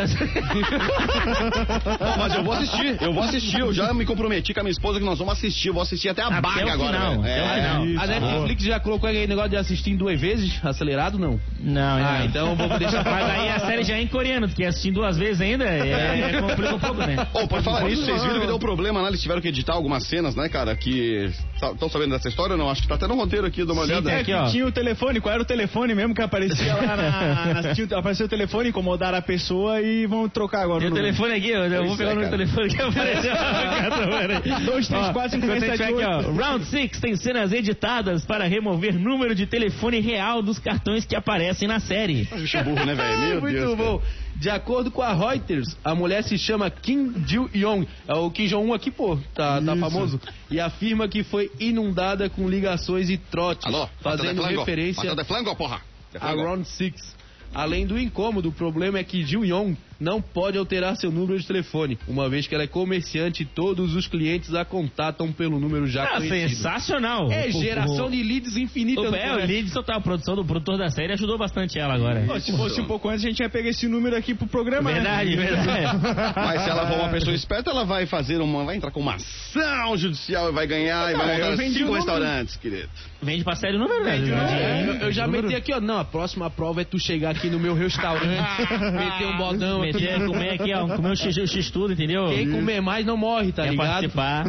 Não, 2.00 2.18
mas 2.18 2.36
eu 2.36 2.44
vou 2.44 2.54
assistir, 2.54 2.98
eu 3.02 3.14
vou 3.14 3.24
assistir, 3.24 3.60
eu 3.60 3.74
já 3.74 3.94
me 3.94 4.06
comprometi 4.06 4.54
com 4.54 4.60
a 4.60 4.64
minha 4.64 4.72
esposa 4.72 5.00
que 5.00 5.06
nós 5.06 5.18
vamos 5.20 5.34
assistir, 5.34 5.68
eu 5.70 5.74
vou 5.74 5.84
assistir 5.84 6.10
até 6.10 6.22
a 6.22 6.28
Até 6.28 6.42
baga 6.42 6.74
agora, 6.74 6.98
final, 7.00 7.26
É. 7.26 7.86
Isso, 7.86 8.02
a 8.02 8.08
Netflix 8.08 8.64
já 8.64 8.80
colocou 8.80 9.10
aquele 9.10 9.28
negócio 9.28 9.50
de 9.52 9.58
assistir 9.58 9.92
em 9.92 9.98
duas 9.98 10.20
vezes, 10.20 10.60
acelerado, 10.64 11.18
não? 11.20 11.40
Não, 11.60 11.82
Ah, 11.98 12.20
não. 12.20 12.26
então 12.26 12.56
vamos 12.56 12.80
deixar 12.82 13.04
Mas 13.04 13.30
aí 13.30 13.50
a 13.50 13.60
série 13.66 13.84
já 13.84 13.96
é 13.96 14.02
em 14.02 14.08
coreano, 14.08 14.48
quer 14.50 14.68
assistir 14.68 14.92
duas 14.92 15.18
vezes 15.18 15.42
ainda, 15.42 15.66
é, 15.66 16.36
é, 16.36 16.42
complica 16.42 16.76
um 16.76 16.80
pouco, 16.80 16.98
né? 16.98 17.28
Ô, 17.34 17.48
por 17.48 17.62
falar 17.62 17.84
nisso, 17.84 18.06
vocês 18.06 18.24
viram 18.24 18.40
que 18.42 18.48
deu 18.48 18.60
problema 18.60 19.02
lá, 19.02 19.08
eles 19.10 19.22
tiveram 19.22 19.42
que 19.42 19.48
editar 19.48 19.74
algumas 19.74 20.06
cenas, 20.08 20.36
né, 20.36 20.50
cara, 20.50 20.76
que... 20.76 21.30
Estão 21.62 21.90
sabendo 21.90 22.12
dessa 22.12 22.28
história 22.28 22.54
ou 22.54 22.58
não? 22.58 22.70
Acho 22.70 22.82
que 22.82 22.88
tá 22.88 22.96
até 22.96 23.08
no 23.08 23.16
roteiro 23.16 23.46
aqui, 23.46 23.64
dá 23.64 23.74
uma 23.74 23.86
Sim, 23.86 23.92
olhada. 23.92 24.10
tem 24.10 24.20
aqui, 24.20 24.34
ó. 24.34 24.50
Tinha 24.50 24.66
o 24.66 24.72
telefone, 24.72 25.22
qual 25.22 25.34
era 25.34 25.44
o 25.44 25.46
telefone 25.46 25.94
mesmo 25.94 26.16
que 26.16 26.22
aparecia 26.22 26.74
lá 26.74 26.98
na. 26.98 27.62
na 27.62 27.74
tinha, 27.76 27.86
apareceu 28.00 28.26
o 28.26 28.30
telefone, 28.30 28.70
incomodaram 28.70 29.20
a 29.20 29.22
pessoa 29.22 29.80
e 29.80 30.08
vão 30.08 30.28
trocar 30.28 30.64
agora. 30.64 30.80
Tem 30.80 30.90
o 30.90 30.94
telefone 30.94 31.36
aqui, 31.36 31.50
eu, 31.52 31.66
eu 31.66 31.86
vou 31.86 31.96
pegar 31.96 32.10
é, 32.10 32.14
o 32.14 32.16
número 32.16 32.32
do 32.32 32.38
telefone 32.38 32.76
que 32.76 32.82
apareceu. 32.82 33.32
Dois, 34.66 34.88
três, 34.88 35.08
Ó, 35.08 35.14
quatro, 35.14 35.32
cinco, 35.32 35.46
enquanto 35.46 35.60
seis, 35.60 35.72
a 35.72 35.76
gente 35.76 35.86
sete, 35.86 35.94
vai 35.94 36.04
aqui, 36.04 36.14
ó. 36.14 36.18
oito. 36.18 36.42
Round 36.42 36.66
6 36.66 37.00
tem 37.00 37.16
cenas 37.16 37.52
editadas 37.52 38.26
para 38.26 38.46
remover 38.46 38.98
número 38.98 39.36
de 39.36 39.46
telefone 39.46 40.00
real 40.00 40.42
dos 40.42 40.58
cartões 40.58 41.06
que 41.06 41.16
aparecem 41.16 41.68
na 41.68 41.80
série. 41.80 42.28
Bicho 42.36 42.58
burro, 42.74 42.86
né, 42.86 42.96
velho? 42.96 43.20
Meu 43.30 43.42
Muito 43.42 43.60
Deus. 43.60 43.78
bom. 43.78 44.02
De 44.36 44.50
acordo 44.50 44.90
com 44.90 45.02
a 45.02 45.14
Reuters, 45.14 45.78
a 45.84 45.94
mulher 45.94 46.24
se 46.24 46.38
chama 46.38 46.70
Kim 46.70 47.14
Joo-young. 47.28 47.88
É 48.08 48.14
o 48.16 48.32
Kim 48.32 48.48
Jong-un 48.48 48.74
aqui, 48.74 48.90
pô, 48.90 49.18
tá, 49.36 49.62
tá 49.62 49.76
famoso. 49.76 50.20
E 50.50 50.60
afirma 50.60 51.08
que 51.08 51.24
foi 51.24 51.52
inundada 51.60 52.30
com 52.30 52.50
ligações 52.50 53.10
e 53.10 53.18
trotes, 53.18 53.66
Alô? 53.68 53.88
fazendo 54.02 54.42
referência 54.42 55.16
flango, 55.26 55.56
porra. 55.56 55.82
A. 56.20 56.32
Round 56.32 56.68
6. 56.68 57.16
Além 57.54 57.86
do 57.86 58.00
incômodo, 58.00 58.50
o 58.50 58.52
problema 58.52 58.98
é 58.98 59.04
que 59.04 59.24
Jill 59.24 59.46
Yong 59.46 59.78
não 60.02 60.20
pode 60.22 60.58
alterar 60.58 60.96
seu 60.98 61.12
número 61.12 61.40
de 61.40 61.46
telefone, 61.46 61.98
uma 62.08 62.28
vez 62.28 62.48
que 62.48 62.56
ela 62.56 62.64
é 62.64 62.68
comerciante 62.68 63.44
e 63.44 63.46
todos 63.46 63.96
os 63.96 64.08
clientes 64.08 64.54
a 64.56 64.66
contatam 64.66 65.32
pelo 65.32 65.60
número 65.60 65.86
já 65.88 66.04
Ah, 66.06 66.18
conhecido. 66.18 66.50
sensacional. 66.50 67.32
É 67.32 67.48
O- 67.48 67.52
geração 67.52 68.08
o- 68.08 68.12
de 68.12 68.24
leads 68.24 68.58
infinita. 68.58 69.02
O, 69.02 69.12
no 69.12 69.16
é, 69.16 69.36
o. 69.36 69.46
Lidson, 69.46 69.84
tá, 69.84 69.96
a 69.98 70.02
produção 70.02 70.36
do 70.36 70.44
produtor 70.44 70.78
da 70.78 70.90
série 70.90 71.14
ajudou 71.14 71.38
bastante 71.38 71.78
ela 71.78 71.94
agora. 71.94 72.24
Pô, 72.26 72.40
se 72.40 72.52
fosse 72.58 72.82
um 72.82 72.86
pouco 72.86 73.08
antes, 73.10 73.24
a 73.24 73.30
gente 73.30 73.40
ia 73.42 73.50
pegar 73.50 73.70
esse 73.70 73.88
número 73.88 74.16
aqui 74.16 74.34
pro 74.34 74.48
programa. 74.48 74.90
né? 74.92 74.96
Verdade, 75.02 75.36
verdade. 75.36 75.98
Mas 76.36 76.62
se 76.64 76.70
ela 76.70 76.88
for 76.88 76.98
uma 77.00 77.10
pessoa 77.10 77.36
esperta, 77.36 77.70
ela 77.70 77.86
vai 77.86 78.08
fazer 78.08 78.42
uma. 78.42 78.66
Vai 78.66 78.78
entrar 78.78 78.90
com 78.92 79.00
uma 79.00 79.16
ação 79.16 79.96
judicial 79.98 80.50
e 80.50 80.52
vai 80.52 80.66
ganhar 80.66 81.12
e 81.12 81.16
vai 81.16 81.42
Ah, 81.42 81.50
montar 81.52 81.64
cinco 81.64 81.94
restaurantes, 81.94 82.56
querido. 82.58 82.90
Vende 83.22 83.44
pra 83.44 83.56
série 83.56 83.76
o 83.76 83.80
número, 83.80 84.04
né? 84.04 84.18
É, 84.18 84.90
eu, 84.90 84.94
eu 85.08 85.12
já 85.12 85.28
meti 85.28 85.54
aqui, 85.56 85.72
ó. 85.74 85.80
Não, 85.80 86.00
a 86.00 86.06
próxima 86.06 86.50
prova 86.50 86.82
é 86.82 86.84
tu 86.84 86.98
chegar 86.98 87.32
aqui 87.32 87.50
no 87.52 87.60
meu 87.60 87.76
restaurante, 87.76 88.26
meter 88.98 89.28
um 89.28 89.38
bodão 89.38 89.86
Meter, 89.94 90.26
comer 90.26 90.50
aqui, 90.52 90.74
ó, 90.74 90.88
comer 90.96 91.12
o 91.12 91.16
X, 91.16 91.38
o 91.38 91.48
X 91.48 91.70
tudo, 91.72 91.94
entendeu? 91.94 92.28
Quem 92.30 92.50
comer 92.52 92.82
mais 92.82 93.06
não 93.06 93.18
morre, 93.18 93.52
tá 93.52 93.64
Quer 93.64 93.72
ligado? 93.72 93.88
participar. 93.88 94.44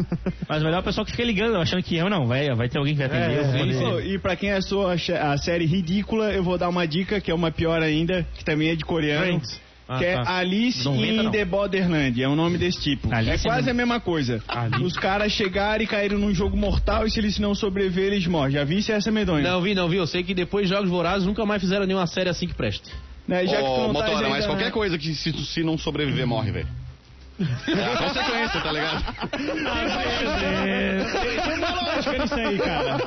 Mas 0.47 0.61
o 0.61 0.65
melhor 0.65 0.77
é 0.77 0.81
o 0.81 0.83
pessoal 0.83 1.05
que 1.05 1.11
fica 1.11 1.23
ligando, 1.23 1.57
achando 1.57 1.83
que 1.83 1.95
eu 1.95 2.09
não, 2.09 2.25
vai, 2.25 2.49
vai 2.55 2.69
ter 2.69 2.77
alguém 2.77 2.93
que 2.95 3.05
vai 3.05 3.07
atender. 3.07 3.37
eu 3.37 3.43
vou 3.45 3.57
poder- 3.57 3.79
Pô, 3.79 3.99
E 3.99 4.19
pra 4.19 4.35
quem 4.35 4.51
achou 4.51 4.87
a, 4.87 4.97
che- 4.97 5.13
a 5.13 5.37
série 5.37 5.65
ridícula, 5.65 6.31
eu 6.31 6.43
vou 6.43 6.57
dar 6.57 6.69
uma 6.69 6.87
dica 6.87 7.19
que 7.21 7.31
é 7.31 7.33
uma 7.33 7.51
pior 7.51 7.81
ainda, 7.81 8.25
que 8.35 8.43
também 8.45 8.69
é 8.69 8.75
de 8.75 8.83
coreano. 8.85 9.25
Friends. 9.39 9.61
Ah, 9.85 9.97
que 9.97 10.05
é 10.05 10.13
tá. 10.15 10.37
Alice 10.37 10.85
Não 10.85 10.95
inventa, 10.95 11.13
in 11.13 11.23
não. 11.25 11.31
the 11.31 11.43
Borderland, 11.43 12.23
é 12.23 12.29
um 12.29 12.37
nome 12.37 12.57
desse 12.57 12.79
tipo. 12.81 13.13
Alice 13.13 13.45
é 13.45 13.49
quase 13.49 13.65
no- 13.65 13.71
a 13.71 13.73
mesma 13.73 13.99
coisa. 13.99 14.41
Os 14.81 14.93
caras 14.93 15.33
chegaram 15.33 15.83
e 15.83 15.87
caíram 15.87 16.17
num 16.17 16.33
jogo 16.33 16.55
mortal 16.55 17.05
e 17.05 17.11
se 17.11 17.19
eles 17.19 17.37
não 17.37 17.53
sobreviverem, 17.53 18.13
eles 18.13 18.25
morrem. 18.25 18.53
Já 18.53 18.63
visse 18.63 18.93
essa 18.93 19.11
medonha? 19.11 19.43
Não 19.43 19.61
vi, 19.61 19.75
não 19.75 19.89
vi. 19.89 19.97
Eu 19.97 20.07
sei 20.07 20.23
que 20.23 20.33
depois 20.33 20.69
de 20.69 20.73
Jogos 20.73 20.89
Vorazes 20.89 21.27
nunca 21.27 21.45
mais 21.45 21.61
fizeram 21.61 21.85
nenhuma 21.85 22.07
série 22.07 22.29
assim 22.29 22.47
que 22.47 22.53
preste. 22.53 22.89
Né, 23.27 23.45
já 23.47 23.61
Ô, 23.61 23.87
tá 23.87 23.93
motora, 23.93 24.29
mas 24.29 24.33
ainda- 24.33 24.47
qualquer 24.47 24.71
coisa 24.71 24.97
que 24.97 25.15
se, 25.15 25.31
se 25.45 25.63
não 25.63 25.77
sobreviver, 25.77 26.27
morre, 26.27 26.51
velho. 26.51 26.67
É 27.39 27.93
a 27.93 27.97
consequência, 27.97 28.61
tá 28.61 28.71
ligado? 28.71 29.03
Tem 29.31 29.49
uma 31.57 31.81
lógica 31.81 32.17
nisso 32.19 32.35
aí, 32.35 32.57
cara. 32.59 32.97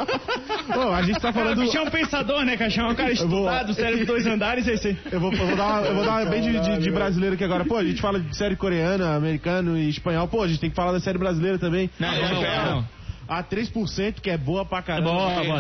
Bom, 0.74 0.92
a 0.92 1.02
gente 1.02 1.20
tá 1.20 1.32
falando. 1.32 1.60
Bicho 1.60 1.76
é 1.78 1.82
um 1.82 1.90
pensador, 1.90 2.44
né, 2.44 2.56
cachorro? 2.56 2.88
É 2.88 2.92
um 2.92 2.94
cara 2.94 3.10
Eu 3.12 3.28
vou- 3.28 3.44
estudado, 3.44 3.74
cérebro 3.74 4.06
dois 4.06 4.26
andares, 4.26 4.66
é 4.66 4.72
esse 4.74 4.88
aí. 4.88 4.96
Eu 5.12 5.20
vou, 5.20 5.32
eu 5.32 5.46
vou 5.46 5.56
dar 5.56 5.66
uma, 5.66 5.80
eu 5.86 5.94
vou 5.94 6.04
dar 6.04 6.10
uma 6.22 6.30
bem 6.30 6.42
de, 6.42 6.58
de- 6.60 6.78
de 6.78 6.90
brasileiro 6.90 7.34
aqui 7.36 7.44
agora. 7.44 7.64
Pô, 7.64 7.76
a 7.76 7.84
gente 7.84 8.00
fala 8.00 8.18
de 8.18 8.36
série 8.36 8.56
coreana, 8.56 9.14
americano 9.14 9.76
e 9.78 9.88
espanhol. 9.88 10.26
Pô, 10.28 10.42
a 10.42 10.48
gente 10.48 10.60
tem 10.60 10.70
que 10.70 10.76
falar 10.76 10.92
da 10.92 11.00
série 11.00 11.18
brasileira 11.18 11.58
também. 11.58 11.88
Não, 11.98 12.10
Não, 12.10 12.22
não, 12.22 12.42
não. 12.42 12.74
não. 12.76 12.88
A 13.28 13.42
3%, 13.42 14.20
que 14.20 14.30
é 14.30 14.38
boa 14.38 14.64
pra 14.64 14.78
É 14.78 14.82
caramba. 14.82 15.10
boa, 15.12 15.30
boa, 15.30 15.42
é 15.42 15.46
boa. 15.46 15.58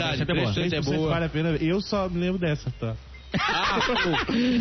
3% 0.52 0.72
é 0.72 0.80
3% 0.80 0.96
boa. 0.96 1.10
vale 1.10 1.24
a 1.24 1.28
pena. 1.28 1.48
Eu 1.60 1.80
só 1.80 2.08
me 2.08 2.18
lembro 2.20 2.38
dessa, 2.38 2.72
tá? 2.80 2.94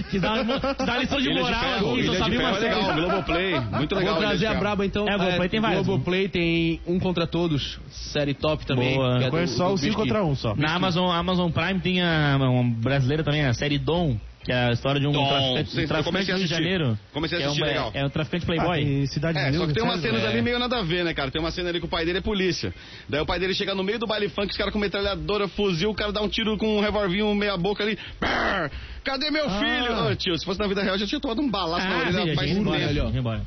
Que 0.10 0.19
dá 0.19 0.34
uma, 0.41 0.60
dá 0.60 0.75
uma 0.84 0.97
lição 0.97 1.17
de 1.19 1.25
Ilha 1.30 1.36
de 1.36 1.41
moral 1.41 1.60
Ferro, 1.62 1.91
aqui, 1.93 2.04
só 2.06 2.12
de 2.12 2.17
sabia 2.17 2.39
uma 2.39 2.49
é 2.49 2.54
série. 2.56 2.75
legal, 2.75 2.93
Globoplay, 2.95 3.60
muito 3.60 3.95
legal. 3.95 4.13
Vou 4.15 4.23
de 4.23 4.28
trazer 4.30 4.47
a 4.47 4.54
braba 4.56 4.86
então. 4.86 5.08
É, 5.08 5.17
Globoplay 5.17 5.49
tem 5.49 5.60
vários, 5.60 5.86
Globoplay 5.88 6.28
tem 6.30 6.82
Um 6.88 6.99
Contra 6.99 7.28
Todos, 7.28 7.80
série 7.89 8.34
top 8.34 8.65
também. 8.65 8.95
Boa. 8.95 9.19
que 9.19 9.23
é 9.25 9.30
conheço 9.30 9.54
do- 9.54 9.58
só 9.58 9.73
o 9.73 9.78
5 9.78 9.86
bicho 9.88 9.97
que- 9.97 10.04
contra 10.10 10.23
1 10.25 10.36
só. 10.36 10.56
Na 10.56 10.73
Amazon, 10.75 11.12
Amazon 11.12 11.51
Prime 11.51 11.80
tem 11.80 12.01
a, 12.01 12.38
uma 12.39 12.63
brasileira 12.63 13.23
também, 13.23 13.46
a 13.46 13.54
série 13.54 13.77
Dom, 13.77 14.17
Que 14.46 14.52
é 14.52 14.65
a 14.67 14.71
história 14.73 15.02
de 15.02 15.08
um 15.08 15.12
Tom, 15.12 15.27
traficante, 15.27 15.69
sei, 15.71 15.85
um 15.85 15.87
traficante 15.87 16.12
do 16.12 16.17
Rio 16.17 16.25
de 16.25 16.31
assistir. 16.43 16.54
Janeiro. 16.63 17.00
Comecei 17.12 17.37
a 17.37 17.41
que 17.41 17.46
é 17.46 17.48
um, 17.48 17.52
assistir, 17.52 17.65
legal. 17.67 17.91
É, 17.96 18.00
é 18.02 18.06
um 18.06 18.10
traficante 18.10 18.43
Ah, 18.43 18.46
playboy. 18.46 18.83
tem 18.85 19.06
Cidade 19.08 19.37
É, 19.39 19.50
de 19.52 19.58
só 19.58 19.65
que 19.65 19.73
tem 19.73 19.83
umas 19.83 20.00
sério? 20.00 20.17
cenas 20.19 20.29
é. 20.29 20.33
ali 20.33 20.41
meio 20.43 20.60
nada 20.60 20.77
a 20.77 20.83
ver, 20.83 21.04
né, 21.04 21.13
cara? 21.15 21.31
Tem 21.31 21.41
uma 21.41 21.50
cena 21.50 21.69
ali 21.69 21.79
que 21.79 21.85
o 21.85 21.89
pai 21.89 22.06
dele 22.06 22.19
é 22.19 22.21
polícia. 22.21 22.71
Daí 23.10 23.19
o 23.21 23.25
pai 23.25 23.39
dele 23.39 23.56
chega 23.56 23.73
no 23.73 23.83
meio 23.83 23.98
do 23.98 24.06
baile 24.06 24.29
funk, 24.29 24.52
os 24.52 24.56
caras 24.58 24.71
com 24.71 24.77
metralhadora, 24.77 25.48
fuzil, 25.48 25.89
o 25.89 25.96
cara 25.96 26.12
dá 26.12 26.21
um 26.21 26.29
tiro 26.29 26.56
com 26.60 26.77
um 26.77 26.79
revolvinho 26.79 27.33
meia 27.33 27.58
boca 27.58 27.83
ali. 27.83 27.98
Brrr, 28.19 28.69
Cadê 29.04 29.31
meu 29.31 29.50
filho? 29.50 30.06
Ô, 30.12 30.15
tio, 30.15 30.37
se 30.37 30.46
fosse 30.46 30.60
na 30.60 30.67
vida 30.67 30.83
real, 30.83 30.96
já 30.98 31.08
tinha 31.08 31.19
tomado 31.19 31.41
um 31.41 31.50
balaço 31.50 31.87
na 31.87 31.96
Ah, 31.96 32.12
sim, 32.12 32.17
orelha 32.17 32.33
a 32.33 32.35
faz 32.35 32.50
gente 32.50 32.60
embora, 32.62 32.77
tempo. 32.79 32.89
ali, 32.91 33.00
ó. 33.00 33.10
embora. 33.10 33.41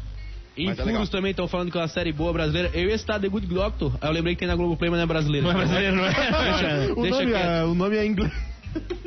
Em 0.56 0.66
Mas 0.66 0.78
é. 0.80 0.82
Furos 0.82 1.08
também 1.08 1.30
estão 1.30 1.46
falando 1.46 1.70
que 1.70 1.78
é 1.78 1.80
uma 1.80 1.86
série 1.86 2.12
boa 2.12 2.32
brasileira. 2.32 2.70
Eu 2.74 2.88
ia 2.90 2.98
citar 2.98 3.20
The 3.20 3.28
Good 3.28 3.46
Doctor, 3.46 3.92
aí 4.00 4.08
eu 4.08 4.12
lembrei 4.12 4.34
que 4.34 4.40
tem 4.40 4.48
na 4.48 4.56
Globoplay, 4.56 4.90
mas 4.90 4.98
não 4.98 5.04
é 5.04 5.06
brasileira. 5.06 5.44
Não 5.46 5.52
é 5.52 5.54
brasileiro, 5.54 5.94
não 5.96 6.04
é? 6.04 6.10
O, 6.98 7.02
Deixa 7.02 7.18
nome, 7.22 7.32
é, 7.32 7.64
o 7.64 7.74
nome 7.74 7.96
é 7.96 8.04
inglês. 8.04 8.32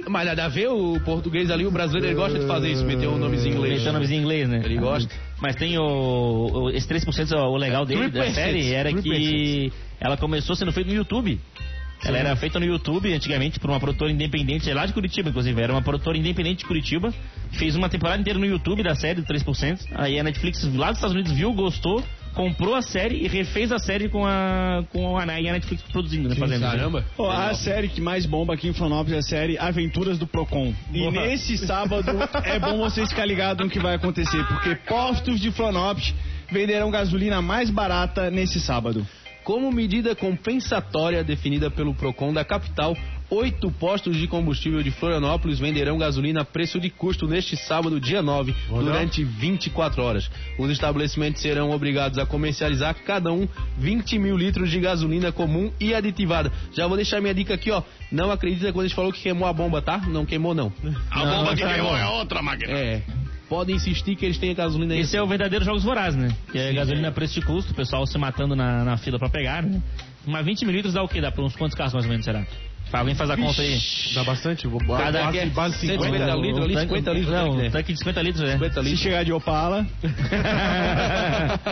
Mas 0.08 0.26
nada 0.26 0.46
a 0.46 0.48
ver, 0.48 0.68
o 0.68 1.00
português 1.02 1.50
ali, 1.50 1.66
o 1.66 1.72
brasileiro, 1.72 2.08
ele 2.08 2.16
gosta 2.16 2.40
de 2.40 2.46
fazer 2.46 2.72
isso, 2.72 2.84
meter 2.84 3.08
um 3.08 3.18
nomezinho 3.18 3.54
em 3.54 3.58
inglês. 3.58 3.78
Meter 3.78 3.90
o 3.90 3.94
nomezinho 3.94 4.20
em 4.20 4.24
inglês, 4.24 4.50
né? 4.50 4.62
Ele 4.64 4.78
gosta. 4.78 5.14
Mas 5.40 5.56
tem 5.56 5.78
o, 5.78 5.84
o 6.52 6.70
esse 6.70 6.88
3%, 6.88 7.32
o 7.34 7.58
legal 7.58 7.86
dele, 7.86 8.10
da 8.10 8.26
3%, 8.26 8.34
série, 8.34 8.74
era 8.74 8.94
que 8.94 9.72
ela 10.00 10.18
começou 10.18 10.56
sendo 10.56 10.72
feita 10.72 10.90
no 10.90 10.96
YouTube. 10.96 11.40
Ela 12.04 12.18
era 12.18 12.36
feita 12.36 12.60
no 12.60 12.66
YouTube 12.66 13.14
antigamente 13.14 13.60
por 13.60 13.70
uma 13.70 13.80
produtora 13.80 14.12
independente, 14.12 14.70
é 14.70 14.74
lá 14.74 14.86
de 14.86 14.94
Curitiba, 14.94 15.30
inclusive. 15.30 15.62
Era 15.62 15.72
uma 15.72 15.84
produtora 15.84 16.18
independente 16.18 16.60
de 16.60 16.66
Curitiba. 16.66 17.14
Fez 17.52 17.76
uma 17.76 17.90
temporada 17.90 18.20
inteira 18.20 18.40
no 18.40 18.46
YouTube 18.46 18.82
da 18.82 18.96
série 18.96 19.22
do 19.22 19.28
3%. 19.28 19.80
Aí 19.94 20.20
a 20.20 20.24
Netflix 20.24 20.64
lá 20.74 20.88
dos 20.88 20.98
Estados 20.98 21.16
Unidos 21.16 21.32
viu, 21.32 21.54
gostou, 21.54 22.04
comprou 22.34 22.76
a 22.76 22.82
série 22.82 23.24
e 23.24 23.28
refez 23.28 23.72
a 23.72 23.80
série 23.80 24.10
com 24.10 24.26
a, 24.26 24.84
com 24.92 25.18
a, 25.18 25.40
e 25.40 25.50
a 25.50 25.54
Netflix 25.54 25.84
produzindo, 25.92 26.30
né? 26.30 26.36
Fazendo. 26.36 26.62
Caramba. 26.62 27.06
Pô, 27.16 27.30
a 27.30 27.54
série 27.54 27.88
que 27.88 28.02
mais 28.02 28.26
bomba 28.26 28.54
aqui 28.54 28.68
em 28.68 28.74
Florianópolis 28.74 29.16
é 29.16 29.20
a 29.20 29.24
série 29.24 29.58
Aventuras 29.58 30.18
do 30.18 30.28
Procon. 30.28 30.74
E 30.94 31.00
Boa. 31.00 31.12
nesse 31.12 31.58
sábado 31.58 32.12
é 32.44 32.60
bom 32.60 32.78
vocês 32.78 33.10
ficar 33.10 33.26
ligados 33.26 33.66
no 33.66 33.72
que 33.72 33.80
vai 33.80 33.96
acontecer, 33.96 34.44
porque 34.48 34.76
postos 34.76 35.40
de 35.40 35.52
Florianópolis 35.52 36.14
venderão 36.52 36.92
gasolina 36.92 37.42
mais 37.42 37.70
barata 37.70 38.30
nesse 38.30 38.60
sábado. 38.60 39.06
Como 39.44 39.72
medida 39.72 40.16
compensatória 40.16 41.24
definida 41.24 41.72
pelo 41.72 41.96
PROCON 41.96 42.32
da 42.32 42.46
capital, 42.46 42.96
oito 43.32 43.72
postos 43.72 44.18
de 44.18 44.28
combustível 44.28 44.84
de 44.84 44.92
Florianópolis 44.92 45.58
venderão 45.58 45.98
gasolina 45.98 46.42
a 46.42 46.46
preço 46.46 46.80
de 46.80 46.90
custo 46.90 47.26
neste 47.28 47.56
sábado, 47.56 48.00
dia 48.00 48.22
9, 48.22 48.54
durante 48.70 49.24
24 49.24 50.04
horas. 50.04 50.30
Os 50.60 50.70
estabelecimentos 50.70 51.42
serão 51.42 51.72
obrigados 51.72 52.18
a 52.20 52.26
comercializar 52.26 52.94
cada 53.06 53.32
um 53.32 53.48
20 53.78 54.20
mil 54.20 54.38
litros 54.38 54.70
de 54.70 54.80
gasolina 54.80 55.32
comum 55.32 55.72
e 55.80 55.96
aditivada. 55.96 56.52
Já 56.74 56.86
vou 56.88 56.98
deixar 56.98 57.22
minha 57.22 57.34
dica 57.34 57.54
aqui, 57.54 57.72
ó. 57.72 57.82
Não 58.12 58.30
acredita 58.32 58.72
quando 58.74 58.86
a 58.86 58.88
gente 58.88 58.96
falou 58.96 59.14
que 59.14 59.22
queimou 59.22 59.48
a 59.48 59.54
bomba, 59.54 59.82
tá? 59.82 59.98
Não 60.00 60.26
queimou, 60.26 60.54
não. 60.54 60.72
A 61.10 61.26
Não, 61.26 61.38
bomba 61.38 61.56
que 61.56 61.62
tá 61.62 61.74
queimou 61.74 61.96
é 61.96 62.06
outra 62.08 62.42
máquina. 62.42 62.74
É. 62.74 63.02
Pode 63.48 63.72
insistir 63.74 64.16
que 64.16 64.26
eles 64.26 64.38
têm 64.38 64.52
a 64.52 64.54
gasolina 64.54 64.94
aí. 64.94 65.02
Esse 65.02 65.16
é 65.18 65.22
o 65.22 65.28
verdadeiro 65.28 65.64
Jogos 65.66 65.84
Vorazes, 65.84 66.18
né? 66.20 66.30
Que 66.52 66.58
é 66.58 66.74
gasolina 66.74 67.10
a 67.10 67.12
preço 67.12 67.34
de 67.34 67.46
custo, 67.46 67.72
o 67.72 67.76
pessoal 67.76 68.06
se 68.06 68.18
matando 68.18 68.56
na, 68.56 68.84
na 68.84 68.98
fila 68.98 69.18
pra 69.20 69.30
pegar, 69.30 69.64
né? 69.64 69.82
Mas 70.26 70.46
20 70.46 70.66
mil 70.66 70.76
litros 70.76 70.94
dá 70.94 71.04
o 71.04 71.08
quê? 71.08 71.20
Dá 71.20 71.32
pra 71.32 71.44
uns 71.44 71.56
quantos 71.56 71.76
carros 71.76 71.94
mais 71.94 72.06
ou 72.06 72.12
menos, 72.12 72.24
será? 72.26 72.46
Pra 72.92 73.00
alguém 73.00 73.16
fazer 73.16 73.34
a 73.34 73.38
conta 73.38 73.62
aí. 73.62 73.80
Dá 74.14 74.24
bastante? 74.26 74.68
Vou 74.68 74.80
Cada 74.80 75.24
base, 75.32 75.46
base 75.52 75.78
50. 75.78 76.04
150 76.04 76.36
litros 76.36 76.62
ali, 76.64 76.74
O 76.74 76.76
tanque- 76.76 76.82
50 76.90 77.14
litros, 77.14 77.34
Não, 77.34 77.52
um 77.52 77.70
tanque 77.72 77.94
de 77.94 78.00
50 78.00 78.22
litros, 78.22 78.44
né? 78.44 78.52
50 78.54 78.74
Se 78.74 78.82
litros. 78.82 79.00
chegar 79.02 79.24
de 79.24 79.32
Opala, 79.34 79.86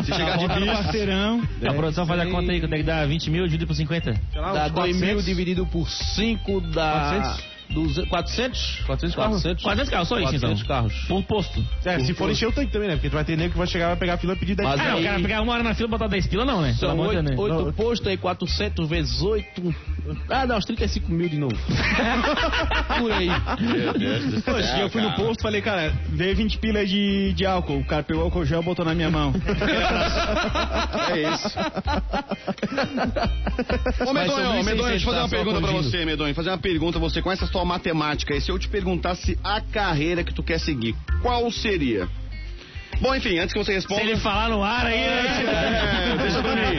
Se 0.03 0.13
chegar 0.13 0.38
de 0.38 0.47
bicho, 0.47 0.65
parceirão. 0.84 1.41
A 1.67 1.74
produção 1.74 2.05
faz 2.05 2.20
a 2.22 2.26
conta 2.26 2.51
aí, 2.51 2.59
quanto 2.61 2.74
é 2.74 2.78
que 2.78 2.84
dá 2.84 3.05
20 3.05 3.30
mil 3.30 3.43
dividido 3.45 3.67
por 3.67 3.76
50? 3.76 4.13
Sei 4.32 4.41
lá, 4.41 4.53
Dá 4.53 4.65
uns 4.67 4.72
2 4.72 4.95
mil 4.95 5.15
400. 5.15 5.26
dividido 5.26 5.65
por 5.67 5.89
5 5.89 6.61
dá... 6.61 6.91
400? 7.11 7.49
400? 7.74 8.82
400 8.86 9.15
carros? 9.15 9.43
400 9.43 9.89
carros, 9.89 10.07
só 10.07 10.20
isso 10.20 10.36
então. 10.36 10.49
400 10.49 10.63
carros. 10.63 10.93
Por 11.07 11.24
posto. 11.24 11.63
É, 11.86 11.99
se 11.99 12.13
for 12.13 12.30
encher 12.30 12.47
o 12.47 12.51
tanque 12.51 12.72
também, 12.72 12.88
né? 12.88 12.95
Porque 12.95 13.09
tu 13.09 13.13
vai 13.13 13.24
ter 13.24 13.38
nego 13.38 13.51
que 13.51 13.57
vai 13.57 13.67
chegar, 13.67 13.88
vai 13.89 13.95
pegar 13.95 14.13
a 14.15 14.17
fila 14.17 14.34
e 14.34 14.36
pedir 14.38 14.55
10 14.55 14.67
Mas 14.67 14.80
Ah, 14.80 14.84
não, 14.84 14.97
aí- 14.97 15.01
o 15.01 15.05
cara 15.05 15.20
pegar 15.22 15.41
uma 15.41 15.53
hora 15.53 15.63
na 15.63 15.74
fila 15.76 15.88
e 15.88 15.91
botar 15.91 16.07
10 16.07 16.28
pila 16.28 16.45
não, 16.45 16.61
né? 16.61 16.74
São 16.74 16.91
amor 16.91 17.09
de 17.09 17.22
Deus, 17.22 17.26
né? 17.26 17.36
8, 17.38 17.65
Não. 17.65 17.74
postos 17.74 18.07
aí, 18.07 18.17
400 18.17 18.89
vezes 18.89 19.22
8. 19.22 19.76
Ah, 20.30 20.45
dá 20.45 20.57
uns 20.57 20.65
35 20.65 21.11
mil 21.11 21.30
de 21.30 21.38
novo. 21.38 21.55
Por 22.99 23.11
aí. 23.11 23.30
Meu 23.59 23.93
Deus 23.93 24.24
do 24.26 24.41
céu, 24.41 24.53
Poxa, 24.55 24.78
eu 24.80 24.89
fui 24.89 25.01
no 25.01 25.11
posto 25.13 25.41
falei, 25.43 25.61
cara, 25.61 25.93
vê 26.09 26.34
20 26.34 26.57
pilas 26.57 26.89
de, 26.89 27.34
de 27.34 27.45
álcool. 27.45 27.78
O 27.80 27.86
cara 27.86 28.01
pegou 28.03 28.24
o 28.24 28.26
álcool 28.26 28.45
gel 28.45 28.61
e 28.61 28.65
botou 28.65 28.84
na 28.84 28.95
minha 28.95 29.09
mão. 29.09 29.34
É 31.09 31.22
isso. 31.34 31.49
Ô, 34.07 34.13
Medonho, 34.13 34.49
1.600, 34.49 34.63
Medonho, 34.63 34.89
deixa 34.89 35.05
eu 35.05 35.09
fazer 35.11 35.20
uma 35.20 35.30
pergunta 35.30 35.61
pra 35.61 35.72
você, 35.72 36.05
Medonho. 36.05 36.36
Fazer 36.36 36.49
uma 36.49 36.57
pergunta, 36.57 36.99
você 36.99 37.22
com 37.22 37.32
essa 37.32 37.47
matemática 37.66 38.34
aí, 38.34 38.41
se 38.41 38.51
eu 38.51 38.60
te 38.60 38.68
perguntasse 38.68 39.38
a 39.43 39.62
carreira 39.62 40.24
que 40.24 40.34
tu 40.34 40.43
quer 40.43 40.60
seguir, 40.60 40.95
qual 41.22 41.51
seria? 41.51 42.07
Bom, 43.02 43.16
enfim, 43.16 43.39
antes 43.39 43.54
que 43.54 43.60
você 43.60 43.72
Se 43.72 43.78
responda... 43.78 44.02
ele 44.02 44.18
falar 44.18 44.50
no 44.50 44.62
ar 44.62 44.86
aí, 44.86 45.00
É, 45.00 46.18
deixa 46.18 46.41
pra 46.41 46.56
mim. 46.56 46.78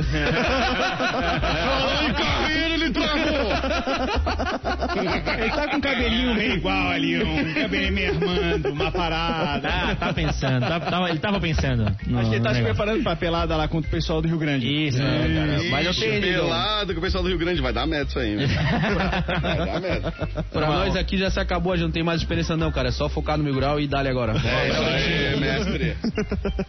Falou 1.56 2.02
em 2.08 2.12
carreira, 2.14 2.74
ele 2.74 2.90
travou! 2.90 4.49
Ele 4.96 5.50
tá 5.50 5.68
com 5.68 5.76
um 5.76 5.80
cabelinho 5.80 6.34
meio 6.34 6.52
igual 6.54 6.88
ali, 6.88 7.22
um 7.22 7.54
cabelinho 7.54 7.92
meio 7.92 8.14
armando, 8.14 8.70
uma 8.72 8.90
parada. 8.90 9.68
Tá, 9.68 9.94
tá 9.94 10.12
pensando, 10.12 10.60
tá- 10.66 10.80
tava- 10.80 11.10
ele 11.10 11.18
tava 11.18 11.40
pensando. 11.40 11.84
no- 12.06 12.18
Acho 12.18 12.30
que 12.30 12.36
ele 12.36 12.44
tá 12.44 12.54
se 12.54 12.62
preparando 12.62 13.02
pra 13.02 13.16
pelada 13.16 13.56
lá 13.56 13.68
contra 13.68 13.88
o 13.88 13.90
pessoal 13.90 14.20
do 14.20 14.28
Rio 14.28 14.38
Grande. 14.38 14.66
Isso, 14.66 14.98
né, 15.02 15.28
cara? 15.34 15.70
Mas 15.70 15.86
eu 15.86 15.94
tenho 15.94 16.20
pelado 16.20 16.92
com 16.94 16.98
o 16.98 17.02
pessoal 17.02 17.22
do 17.22 17.28
Rio 17.28 17.38
Grande. 17.38 17.60
Vai 17.60 17.72
dar 17.72 17.86
merda 17.86 18.08
isso 18.08 18.18
aí, 18.18 18.36
né? 18.36 18.46
Vai 19.40 19.56
dar 19.66 19.80
merda. 19.80 20.12
Pra 20.52 20.66
nós 20.66 20.96
aqui 20.96 21.16
já 21.16 21.30
se 21.30 21.38
acabou, 21.40 21.72
a 21.72 21.76
gente 21.76 21.84
não 21.86 21.92
tem 21.92 22.02
mais 22.02 22.20
experiência 22.20 22.56
não, 22.56 22.70
cara. 22.72 22.88
É 22.88 22.92
só 22.92 23.08
focar 23.08 23.36
no 23.38 23.44
mil 23.44 23.54
grau 23.54 23.80
e 23.80 23.86
dá-lhe 23.86 24.08
agora. 24.08 24.32
É 24.32 24.68
isso 24.68 24.82
aí, 24.82 25.40
mestre. 25.40 25.96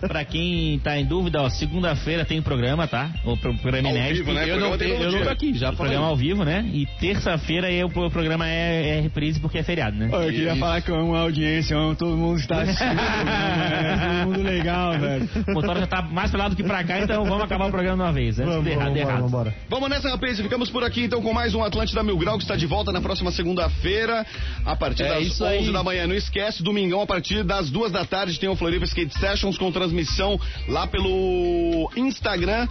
Pra 0.08 0.24
quem 0.26 0.80
tá 0.80 0.98
em 0.98 1.06
dúvida, 1.06 1.42
ó, 1.42 1.50
segunda-feira 1.50 2.26
tem 2.26 2.42
programa, 2.42 2.88
tá? 2.88 3.10
O 3.26 3.36
pro- 3.38 3.56
programa 3.58 3.90
Ao 3.90 3.96
inédito. 3.96 4.26
vivo, 4.26 4.34
né? 4.34 4.44
Eu 4.44 4.60
não, 4.60 4.70
Programa 4.72 4.78
todo 5.00 5.04
eu 5.04 5.12
não 5.12 5.24
tô 5.24 5.30
aqui, 5.30 5.54
já 5.54 5.70
O 5.70 5.76
falei. 5.76 5.92
programa 5.92 6.08
ao 6.08 6.16
vivo, 6.16 6.44
né? 6.44 6.66
E 6.74 6.86
terça-feira 7.00 7.68
aí 7.68 7.80
o 8.12 8.14
pro- 8.14 8.22
programa 8.22 8.48
é, 8.48 8.98
é 8.98 9.02
reprise 9.02 9.40
porque 9.40 9.58
é 9.58 9.64
feriado, 9.64 9.98
né? 9.98 10.10
Eu 10.12 10.32
queria 10.32 10.56
falar 10.56 10.82
que 10.82 10.92
eu 10.92 10.96
amo 10.96 11.16
a 11.16 11.22
audiência, 11.22 11.74
eu 11.74 11.80
amo 11.80 11.96
todo 11.96 12.16
mundo 12.16 12.36
que 12.36 12.42
está 12.42 12.62
assistindo. 12.62 13.00
é 13.02 13.98
todo 13.98 14.28
mundo 14.30 14.44
legal, 14.44 15.00
velho. 15.00 15.30
O 15.48 15.54
motor 15.54 15.78
já 15.80 15.88
tá 15.88 16.02
mais 16.04 16.30
pelado 16.32 16.56
que 16.56 16.64
pra 16.64 16.84
cá, 16.84 17.00
então 17.00 17.24
vamos 17.26 17.44
acabar 17.44 17.68
o 17.68 17.72
programa 17.72 17.98
de 17.98 18.04
uma 18.04 18.14
vez. 18.14 18.38
Antes 18.40 18.52
Vamos, 18.52 18.66
de 18.66 18.72
errado, 18.72 18.84
vamos, 18.86 18.94
de 18.94 19.00
vamos, 19.04 19.10
errado. 19.16 19.32
vambora. 19.32 19.56
Vamos 19.70 19.90
nessa, 19.90 20.10
rapaz. 20.10 20.40
Ficamos 20.40 20.70
por 20.70 20.84
aqui 20.84 21.04
então 21.04 21.22
com 21.22 21.34
mais 21.34 21.56
um 21.56 21.64
Atlântida 21.64 22.04
Mil 22.04 22.18
Grau 22.18 22.38
que 22.38 22.44
está 22.44 22.56
de 22.56 22.66
volta 22.66 22.92
na 22.92 23.02
próxima 23.02 23.32
segunda-feira, 23.32 24.26
a 24.66 24.76
partir 24.76 25.04
É 25.04 25.10
das 25.10 25.24
isso 25.28 25.44
11 25.44 25.54
aí. 25.68 25.74
da 25.74 25.84
manhã. 25.84 26.06
Não 26.08 26.16
esquece, 26.16 26.62
domingão 26.62 27.02
a 27.02 27.08
partir 27.08 27.44
das 27.44 27.70
duas 27.72 27.92
da 27.92 28.06
tarde 28.06 28.40
tem 28.40 28.50
o 28.50 28.56
Floripa 28.56 28.86
Skate 28.86 29.18
Sessions 29.20 29.58
com 29.58 29.72
transmissão 29.72 30.40
lá 30.68 30.86
pelo 30.88 31.90
Instagram. 31.96 32.68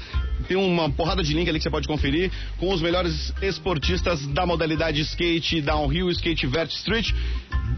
Tem 0.49 0.57
uma 0.57 0.91
porrada 0.91 1.23
de 1.23 1.35
link 1.35 1.49
ali 1.49 1.59
que 1.59 1.63
você 1.63 1.71
pode 1.71 1.87
conferir 1.87 2.31
com 2.59 2.73
os 2.73 2.81
melhores 2.81 3.33
esportistas 3.43 4.27
da 4.29 4.47
modalidade 4.47 5.01
skate 5.03 5.30
downhill, 5.63 6.11
skate 6.11 6.47
vert 6.47 6.71
street. 6.71 7.13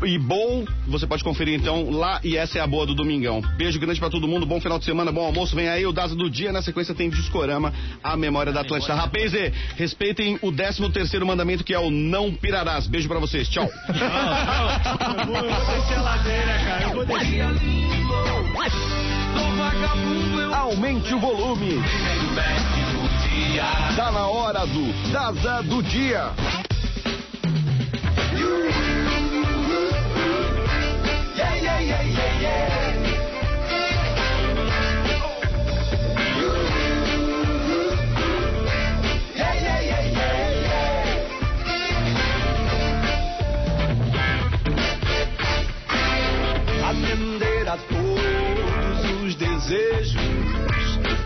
e 0.04 0.18
bom, 0.18 0.64
você 0.86 1.06
pode 1.06 1.22
conferir 1.22 1.60
então 1.60 1.90
lá 1.90 2.20
e 2.24 2.36
essa 2.36 2.58
é 2.58 2.60
a 2.60 2.66
boa 2.66 2.86
do 2.86 2.94
Domingão. 2.94 3.42
Beijo 3.56 3.78
grande 3.78 4.00
pra 4.00 4.08
todo 4.08 4.26
mundo, 4.26 4.46
bom 4.46 4.60
final 4.60 4.78
de 4.78 4.84
semana, 4.84 5.12
bom 5.12 5.24
almoço. 5.24 5.54
Vem 5.54 5.68
aí 5.68 5.84
o 5.86 5.92
Daza 5.92 6.14
do 6.14 6.30
dia, 6.30 6.52
na 6.52 6.62
sequência 6.62 6.94
tem 6.94 7.10
Discorama, 7.10 7.72
a 8.02 8.16
memória 8.16 8.52
da 8.52 8.60
Atlântida. 8.60 8.94
Rapaz, 8.94 9.32
respeitem 9.76 10.38
o 10.40 10.50
13 10.50 10.90
terceiro 10.90 11.26
mandamento 11.26 11.64
que 11.64 11.74
é 11.74 11.78
o 11.78 11.90
não 11.90 12.32
pirarás. 12.32 12.86
Beijo 12.86 13.08
pra 13.08 13.18
vocês, 13.18 13.48
tchau. 13.48 13.68
Eu 15.22 15.26
vou, 15.26 15.36
eu 15.36 15.42
vou 15.42 15.80
descer 15.80 15.98
a 15.98 16.02
ladeira, 16.02 16.58
cara. 16.64 16.82
Eu 16.82 16.94
vou 16.94 17.04
descer. 17.04 17.44
Aumente 20.54 21.14
o 21.14 21.18
volume. 21.18 21.80
Tá 23.96 24.10
na 24.10 24.26
hora 24.26 24.66
do 24.66 25.10
Daza 25.12 25.62
do 25.62 25.82
dia. 25.82 26.32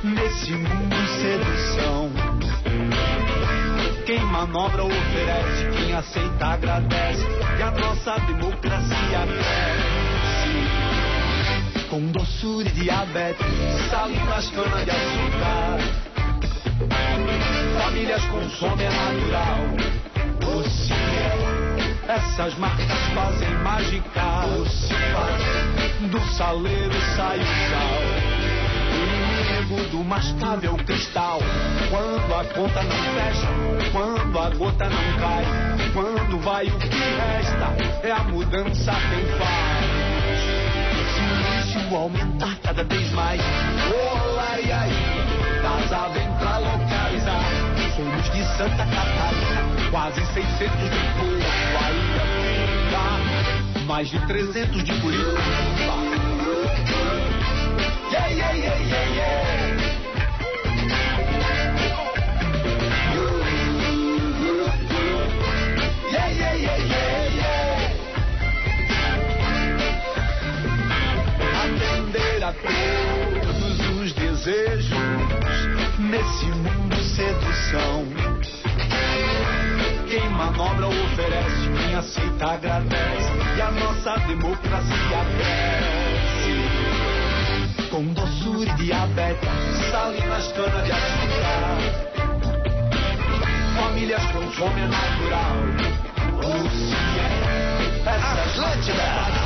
Nesse 0.06 0.52
mundo 0.52 0.96
sedução. 1.20 2.10
Quem 4.04 4.20
manobra 4.20 4.84
oferece, 4.84 5.70
quem 5.76 5.92
aceita 5.92 6.46
agradece, 6.46 7.26
e 7.58 7.62
a 7.62 7.70
nossa 7.72 8.18
democracia 8.20 9.26
cresce. 9.26 10.05
Com 11.96 12.12
doçura 12.12 12.68
e 12.68 12.72
diabetes, 12.72 13.46
salinas, 13.88 14.50
cana 14.50 14.84
de 14.84 14.90
açúcar. 14.90 15.78
Famílias 17.80 18.22
consomem 18.26 18.84
é 18.84 18.90
natural. 18.90 19.60
O 20.44 22.12
essas 22.12 22.54
marcas 22.58 23.00
fazem 23.14 23.48
mágica. 23.62 24.42
Do 26.10 26.20
saleiro 26.34 27.00
sai 27.16 27.38
o 27.38 27.46
sal. 27.70 28.02
Inimigo 28.92 29.88
do 29.88 30.04
mascável 30.04 30.76
cristal. 30.76 31.38
Quando 31.88 32.34
a 32.34 32.44
conta 32.44 32.82
não 32.82 32.96
fecha, 33.14 33.48
quando 33.90 34.38
a 34.38 34.50
gota 34.50 34.84
não 34.84 35.18
cai, 35.18 35.44
quando 35.94 36.38
vai 36.44 36.66
o 36.66 36.78
que 36.78 36.88
resta, 36.88 38.06
é 38.06 38.12
a 38.12 38.22
mudança 38.24 38.92
quem 38.92 39.38
faz. 39.38 39.95
Se 41.86 41.94
o 41.94 41.94
lixo 41.94 41.96
aumentar 41.96 42.56
cada 42.62 42.82
vez 42.84 43.12
mais, 43.12 43.40
olá 43.40 44.60
e 44.60 44.72
aí, 44.72 44.92
casa 45.62 46.08
vem 46.08 46.28
pra 46.38 46.58
localizar. 46.58 47.44
Somos 47.94 48.30
de 48.30 48.44
Santa 48.56 48.84
Catarina, 48.86 49.90
quase 49.90 50.26
600 50.26 50.56
de 50.58 50.90
fica, 52.90 53.82
mais 53.86 54.08
de 54.10 54.18
300 54.26 54.84
de 54.84 55.00
Curitiba. 55.00 55.40
Yeah, 58.10 58.28
yeah, 58.28 58.52
yeah, 58.52 58.78
yeah. 58.80 59.06
Yeah, 59.16 59.35
Todos 72.54 73.80
os 73.98 74.12
desejos 74.12 74.96
nesse 75.98 76.46
mundo 76.46 76.94
sedução. 77.02 78.06
Quem 80.08 80.28
manobra 80.30 80.86
oferece, 80.86 81.68
quem 81.76 81.96
aceita 81.96 82.52
agradece, 82.52 83.32
e 83.56 83.60
a 83.60 83.70
nossa 83.72 84.16
democracia 84.28 85.26
cresce. 85.36 86.54
Com 87.90 88.04
doçura 88.12 88.70
e 88.70 88.74
diabetes, 88.74 89.48
salinas, 89.90 90.52
cana 90.52 90.82
de 90.82 90.92
açúcar. 90.92 91.78
Famílias 93.76 94.24
com 94.26 94.48
fome 94.52 94.82
é 94.82 94.86
natural. 94.86 95.56
O 96.38 96.70
ciência, 96.70 98.06
essa 98.06 98.42
Atlântida, 98.44 99.45